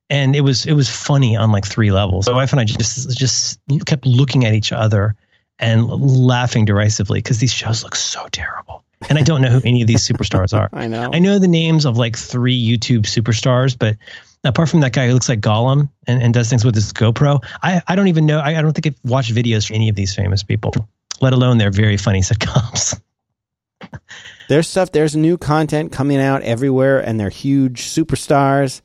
[0.10, 2.28] And it was it was funny on like three levels.
[2.28, 5.16] My wife and I just just kept looking at each other
[5.60, 8.84] and laughing derisively because these shows look so terrible.
[9.10, 10.70] And I don't know who any of these superstars are.
[10.74, 11.10] I know.
[11.14, 13.98] I know the names of like three YouTube superstars, but
[14.44, 17.44] apart from that guy who looks like Gollum and, and does things with his GoPro,
[17.62, 18.40] I, I don't even know.
[18.40, 20.74] I, I don't think I've watched videos from any of these famous people,
[21.22, 23.00] let alone their very funny sitcoms.
[24.50, 24.92] There's stuff.
[24.92, 28.82] There's new content coming out everywhere, and they're huge superstars,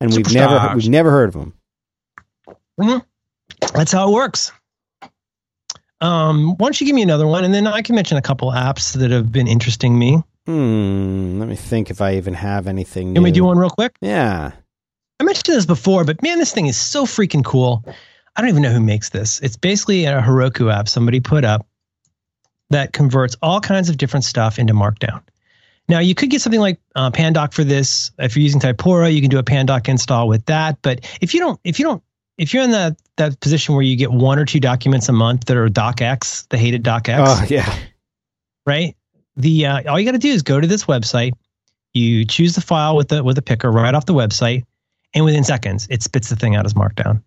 [0.00, 1.54] and we've never we've never heard of them.
[2.78, 3.04] Mhm.
[3.74, 4.52] That's how it works.
[6.02, 8.50] Um, why don't you give me another one, and then I can mention a couple
[8.50, 10.22] apps that have been interesting me.
[10.46, 11.38] Hmm.
[11.38, 13.14] Let me think if I even have anything.
[13.14, 13.94] Can we do one real quick?
[14.00, 14.50] Yeah.
[15.20, 17.84] I mentioned this before, but man, this thing is so freaking cool.
[18.34, 19.38] I don't even know who makes this.
[19.40, 21.66] It's basically a Heroku app somebody put up
[22.70, 25.22] that converts all kinds of different stuff into Markdown.
[25.88, 28.10] Now, you could get something like uh, Pandoc for this.
[28.18, 30.78] If you're using Typora, you can do a Pandoc install with that.
[30.82, 32.02] But if you don't, if you don't,
[32.38, 35.44] if you're in that that position where you get one or two documents a month
[35.46, 37.74] that are DocX, the hated DocX, Oh yeah.
[38.66, 38.96] right?
[39.36, 41.32] The uh, all you got to do is go to this website.
[41.94, 44.64] You choose the file with the with the picker right off the website,
[45.14, 47.22] and within seconds, it spits the thing out as Markdown.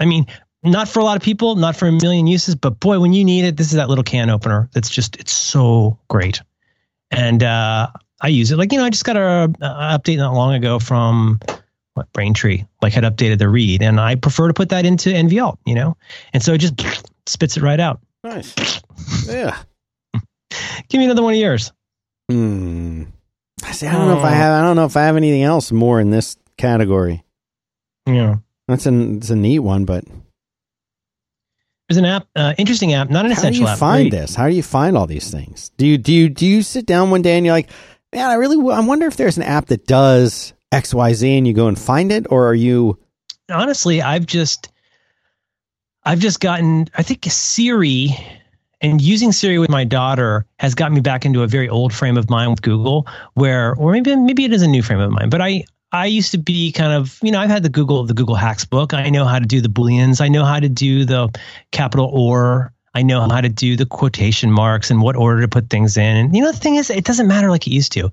[0.00, 0.26] I mean,
[0.62, 3.24] not for a lot of people, not for a million uses, but boy, when you
[3.24, 4.68] need it, this is that little can opener.
[4.72, 6.40] That's just it's so great,
[7.10, 7.88] and uh,
[8.20, 8.56] I use it.
[8.56, 11.40] Like you know, I just got a, a update not long ago from
[11.94, 15.58] what Braintree, like had updated the read, and I prefer to put that into NVAlt,
[15.64, 15.96] you know,
[16.32, 16.74] and so it just
[17.26, 18.00] spits it right out.
[18.22, 18.54] Nice.
[19.28, 19.56] Yeah.
[20.88, 21.72] Give me another one of yours.
[22.30, 23.04] Hmm.
[23.64, 23.86] I see.
[23.86, 24.52] I don't know if I have.
[24.54, 27.22] I don't know if I have anything else more in this category.
[28.06, 28.36] Yeah.
[28.68, 29.18] That's an.
[29.18, 30.04] It's a neat one, but
[31.88, 33.78] There's an app, uh, interesting app, not an essential app.
[33.78, 34.10] how do you app.
[34.10, 34.34] find this?
[34.34, 35.70] How do you find all these things?
[35.76, 37.68] Do you do you do you sit down one day and you're like,
[38.12, 41.38] man, I really, w- I wonder if there's an app that does X Y Z,
[41.38, 42.98] and you go and find it, or are you?
[43.48, 44.70] Honestly, I've just,
[46.02, 46.88] I've just gotten.
[46.96, 48.10] I think Siri
[48.80, 52.16] and using Siri with my daughter has got me back into a very old frame
[52.16, 55.30] of mind with Google, where, or maybe maybe it is a new frame of mind.
[55.30, 58.14] But I I used to be kind of, you know, I've had the Google the
[58.14, 58.92] Google Hacks book.
[58.92, 60.20] I know how to do the booleans.
[60.20, 61.28] I know how to do the
[61.70, 62.73] capital or.
[62.94, 66.16] I know how to do the quotation marks and what order to put things in.
[66.16, 68.10] And you know, the thing is, it doesn't matter like it used to.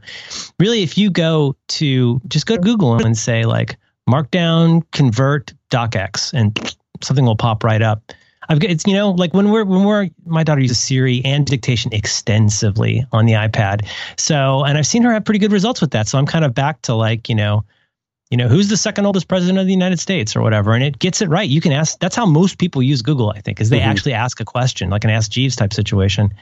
[0.60, 3.78] Really, if you go to just go to Google and say like
[4.10, 8.12] Markdown convert docx, and something will pop right up.
[8.49, 11.45] I've got it's you know like when we're when we're my daughter uses Siri and
[11.45, 13.88] dictation extensively on the iPad.
[14.18, 16.08] So and I've seen her have pretty good results with that.
[16.08, 17.64] So I'm kind of back to like you know
[18.32, 20.98] you know who's the second oldest president of the united states or whatever and it
[20.98, 21.49] gets it right.
[21.49, 23.86] You can ask that's how most people use google i think is they Mhm.
[23.86, 26.34] actually ask a question like an ask jeeves type situation.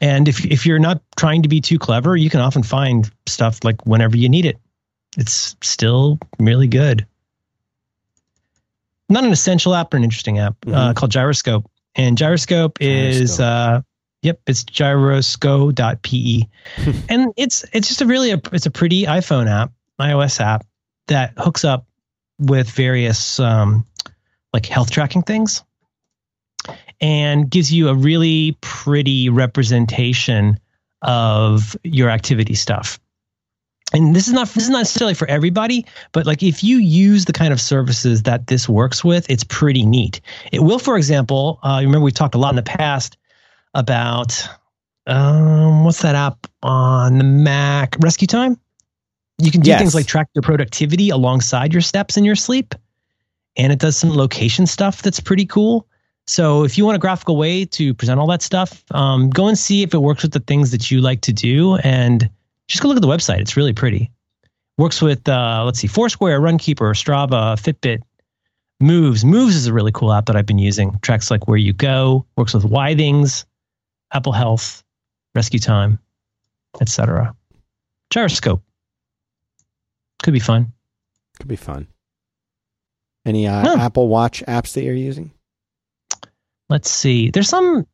[0.00, 3.64] And if, if you're not trying to be too clever you can often find stuff
[3.64, 4.58] like whenever you need it.
[5.16, 7.06] It's still really good.
[9.08, 10.96] Not an essential app but an interesting app uh, Mhm.
[10.96, 11.64] called gyroscope.
[11.94, 13.80] And gyroscope, is uh
[14.22, 16.42] yep it's gyrosco.pe
[17.08, 20.64] and it's it's just a really a, it's a pretty iphone app ios app
[21.08, 21.86] that hooks up
[22.38, 23.86] with various um,
[24.52, 25.62] like health tracking things
[27.00, 30.58] and gives you a really pretty representation
[31.02, 33.00] of your activity stuff.
[33.94, 37.26] And this is not this is not necessarily for everybody but like if you use
[37.26, 40.22] the kind of services that this works with it's pretty neat.
[40.50, 43.18] It will for example uh, remember we talked a lot in the past
[43.74, 44.48] about
[45.06, 47.96] um, what's that app on the mac?
[48.00, 48.58] Rescue time
[49.38, 49.80] you can do Yes.
[49.80, 52.74] things like track your productivity alongside your steps in your sleep
[53.56, 55.86] and it does some location stuff that's pretty cool.
[56.26, 59.58] So if you want a graphical way to present all that stuff um, go and
[59.58, 62.28] see if it works with the things that you like to do and
[62.68, 63.40] just go look at the website.
[63.40, 64.10] It's really pretty.
[64.78, 68.02] Works with uh, let's see foursquare runkeeper strava fitbit
[68.80, 69.24] moves.
[69.24, 70.98] Moves is a really cool app that i've been using.
[71.02, 73.44] Tracks like where you go works with withings
[74.12, 74.82] apple health
[75.34, 75.98] rescue time
[76.80, 77.34] etc
[78.10, 78.62] gyroscope
[80.22, 80.72] could be fun
[81.38, 81.86] Could be fun.
[83.24, 83.76] Any uh, Huh.
[83.78, 85.30] Apple Watch apps that you're using?
[86.68, 87.86] let's see there's some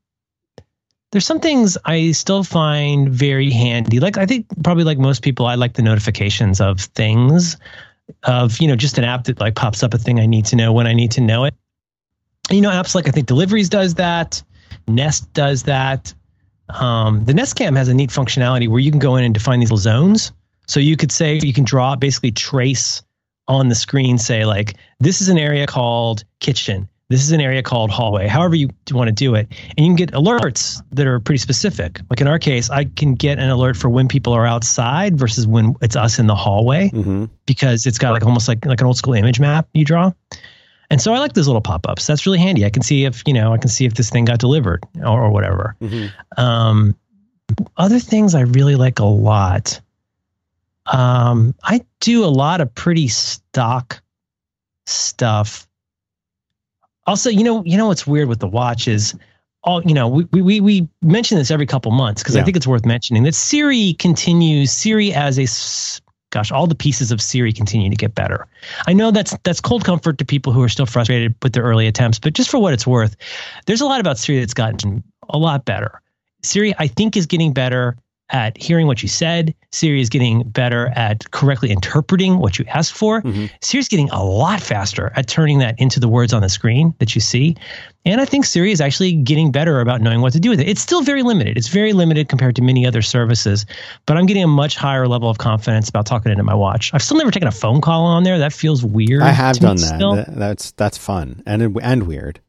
[1.10, 5.46] there's some things i still find very handy like i think probably like most people
[5.46, 7.56] i like the notifications of things
[8.24, 10.54] of you know just an app that like pops up a thing i need to
[10.54, 11.54] know when i need to know it
[12.50, 14.40] you know apps like i think deliveries does that
[14.86, 16.14] nest does that
[16.68, 19.58] um, the nest cam has a neat functionality where you can go in and define
[19.58, 20.30] these little zones
[20.68, 23.02] so you could say you can draw basically trace
[23.48, 27.62] on the screen say like this is an area called kitchen this is an area
[27.62, 31.18] called hallway however you want to do it and you can get alerts that are
[31.18, 34.46] pretty specific like in our case i can get an alert for when people are
[34.46, 37.24] outside versus when it's us in the hallway Mm-hmm.
[37.46, 40.12] because it's got like almost like like an old school image map you draw
[40.90, 43.32] and so i like those little pop-ups that's really handy i can see if you
[43.32, 46.38] know i can see if this thing got delivered or, or whatever Mm-hmm.
[46.42, 46.94] um,
[47.78, 49.80] other things I really like a lot.
[50.92, 54.00] Um, I do a lot of pretty stock
[54.86, 55.66] stuff.
[57.06, 59.14] Also, you know, you know what's weird with the watch is
[59.64, 62.66] all you know, we we we mention this every couple months because I think it's
[62.66, 65.46] worth mentioning that Siri continues Siri as a
[66.30, 68.46] gosh, all the pieces of Siri continue to get better.
[68.86, 71.86] I know that's that's cold comfort to people who are still frustrated with their early
[71.86, 73.16] attempts, but just for what it's worth,
[73.66, 76.00] there's a lot about Siri that's gotten a lot better.
[76.42, 77.96] Siri, I think, is getting better
[78.30, 79.54] at hearing what you said.
[79.72, 83.22] Siri is getting better at correctly interpreting what you asked for.
[83.22, 83.50] Mhm.
[83.74, 87.14] is getting a lot faster at turning that into the words on the screen that
[87.14, 87.56] you see.
[88.04, 90.68] And I think Siri is actually getting better about knowing what to do with it.
[90.68, 91.56] It's still very limited.
[91.56, 93.66] It's very limited compared to many other services,
[94.06, 96.90] but I'm getting a much higher level of confidence about talking into my watch.
[96.94, 98.38] I've still never taken a phone call on there.
[98.38, 99.22] That feels weird.
[99.22, 99.94] I have done that.
[99.96, 100.14] still.
[100.16, 102.40] That- That's that's fun and and weird.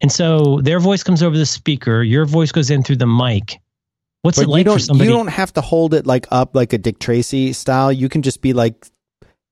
[0.00, 3.58] And so their voice comes over the speaker, your voice goes in through the mic.
[4.24, 5.10] What's But it like you don't for somebody?
[5.10, 7.92] you don't have to hold it like up like a Dick Tracy style.
[7.92, 8.86] You can just be like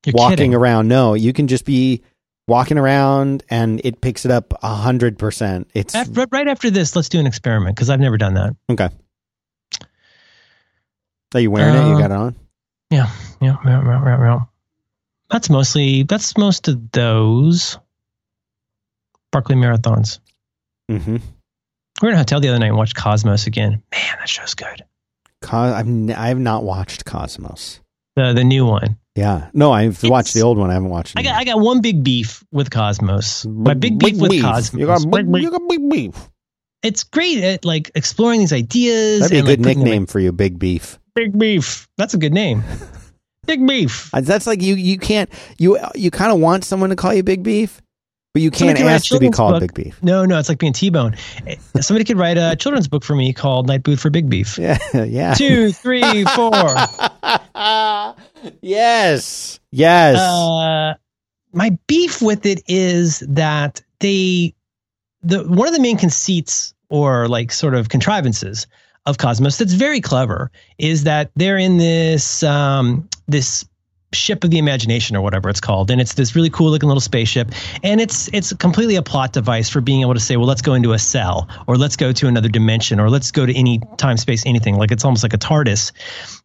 [0.07, 0.55] You're walking kidding.
[0.55, 0.89] around.
[0.89, 2.01] No, you can just be
[2.49, 5.69] walking around and it picks it up a hundred percent.
[5.74, 8.57] It's Af- right- after this, let's do an experiment because I've never done that.
[8.70, 8.89] okay.
[11.35, 11.78] Are you wearing it?
[11.78, 12.36] Uh, You got it on?
[12.90, 14.40] Yeah, yeah, yeah, yeah, yeah, yeah.
[15.31, 17.78] That's mostly that's most of those
[19.31, 20.19] Barkley marathons.
[20.90, 21.16] Mm-hmm.
[22.01, 23.82] We were in a hotel the other night and watched Cosmos again.
[23.93, 24.82] Man, that show's good.
[25.51, 27.81] I've n- I have not watched Cosmos.
[28.16, 28.97] The the new one.
[29.14, 30.70] Yeah, no, I've It's- watched the old one.
[30.70, 31.19] I haven't watched.
[31.19, 33.44] I got I got one big beef with Cosmos.
[33.47, 34.81] My big beef with Cosmos.
[34.81, 36.28] You got big, you got big beef.
[36.82, 39.20] it's great at like exploring these ideas.
[39.20, 40.98] That'd be a and, like, good them nickname for you, Big Beef.
[41.14, 41.89] Big beef.
[41.98, 42.62] That's a good name.
[43.47, 44.10] big beef.
[44.12, 44.74] That's like you.
[44.77, 45.28] You can't.
[45.59, 47.82] You you kind of want someone to call you Big Beef,
[48.33, 49.61] but you can't ask to be called book.
[49.61, 50.03] Big Beef.
[50.03, 51.17] No, no, it's like being T-Bone.
[51.47, 54.59] Eh, Somebody could write a children's book for me called Night Boot for Big Beef.
[54.63, 55.35] Yeah, yeah.
[55.35, 56.53] Two, three, four.
[58.63, 60.19] yes, yes.
[60.19, 60.95] Uh,
[61.53, 64.55] my beef with it is that they
[65.23, 68.67] the one of the main conceits or like sort of contrivances
[69.05, 73.67] of Cosmos that's very clever is that they're in this um, this
[74.15, 75.91] ship of the imagination or whatever it's called.
[75.91, 77.51] And it's this really cool looking little spaceship.
[77.83, 80.75] And it's it's completely a plot device for being able to say well let's go
[80.75, 84.17] into a cell or let's go to another dimension or let's go to any time
[84.17, 84.77] space anything.
[84.77, 85.93] Like it's almost like a TARDIS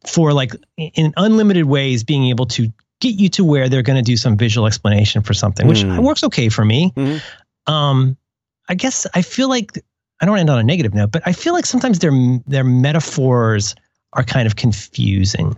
[0.07, 4.02] for like in unlimited ways being able to get you to where they're going to
[4.11, 6.03] do some visual explanation for something which Mm.
[6.03, 6.91] works okay for me.
[6.95, 7.22] Mhm.
[7.68, 8.18] um
[8.69, 9.77] i guess i feel like
[10.19, 12.11] i don't end on a negative note but i feel like sometimes their
[12.48, 13.76] their metaphors
[14.14, 15.56] are kind of confusing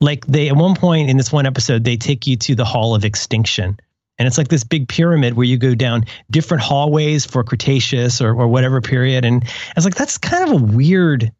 [0.00, 2.94] like they at one point in this one episode they take you to the hall
[2.94, 3.78] of extinction.
[4.18, 8.30] And it's like this big pyramid where you go down different hallways for cretaceous or,
[8.30, 9.24] or whatever period.
[9.24, 11.32] And i was like that's kind of a weird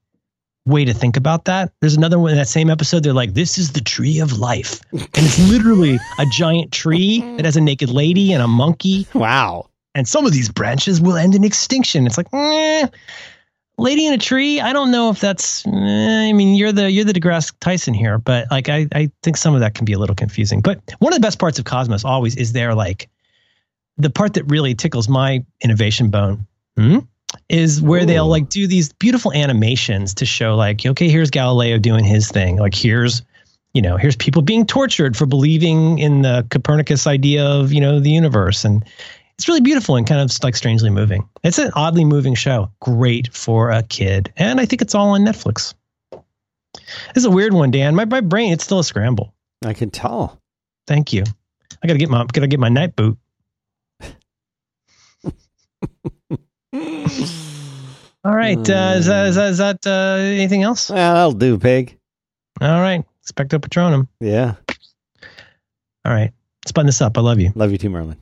[0.67, 1.73] way to think about that.
[1.81, 4.81] There's another one in that same episode they're like this is the tree of life.
[4.93, 9.07] And it's literally a giant tree that has a naked lady and a monkey.
[9.15, 9.71] Wow.
[9.95, 12.07] and some of these branches will end in extinction.
[12.07, 12.87] It's like, eh,
[13.79, 14.61] lady in a tree.
[14.61, 15.67] I don't know if that's.
[15.67, 15.71] eh,
[16.29, 19.55] I mean, you're the you're the DeGrasse Tyson here, but like, I I think some
[19.55, 20.61] of that can be a little confusing.
[20.61, 23.09] But one of the best parts of Cosmos always is there like
[23.97, 26.47] the part that really tickles my innovation bone.
[26.77, 26.99] Hmm?
[27.51, 32.05] Is where they'll like do these beautiful animations to show like, okay, here's Galileo doing
[32.05, 32.57] his thing.
[32.57, 33.23] Like here's
[33.75, 38.01] you know, here's people being tortured for believing in the Copernicus idea of, you know,
[38.01, 38.65] the universe.
[38.65, 38.85] And
[39.39, 41.29] it's really beautiful and kind of like strangely moving.
[41.45, 42.73] It's an oddly moving show.
[42.81, 44.33] Great for a kid.
[44.37, 45.75] And I think it's all on Netflix.
[46.73, 47.95] This is a weird one, Dan.
[47.95, 49.33] My, my brain, it's still a scramble.
[49.65, 50.41] I can tell.
[50.89, 51.23] Thank you.
[51.81, 53.17] I gotta get my gotta get my night boot.
[58.25, 58.59] All right.
[58.59, 60.91] Uh, is that, is that, is that uh, anything else?
[60.91, 61.97] Well, that'll do, pig.
[62.61, 63.05] All right.
[63.25, 64.09] Expecto Patronum.
[64.21, 64.55] Yeah.
[66.05, 66.33] All right.
[66.65, 67.17] Let's button this up.
[67.17, 67.53] I love you.
[67.55, 68.17] Love you too, Merlin.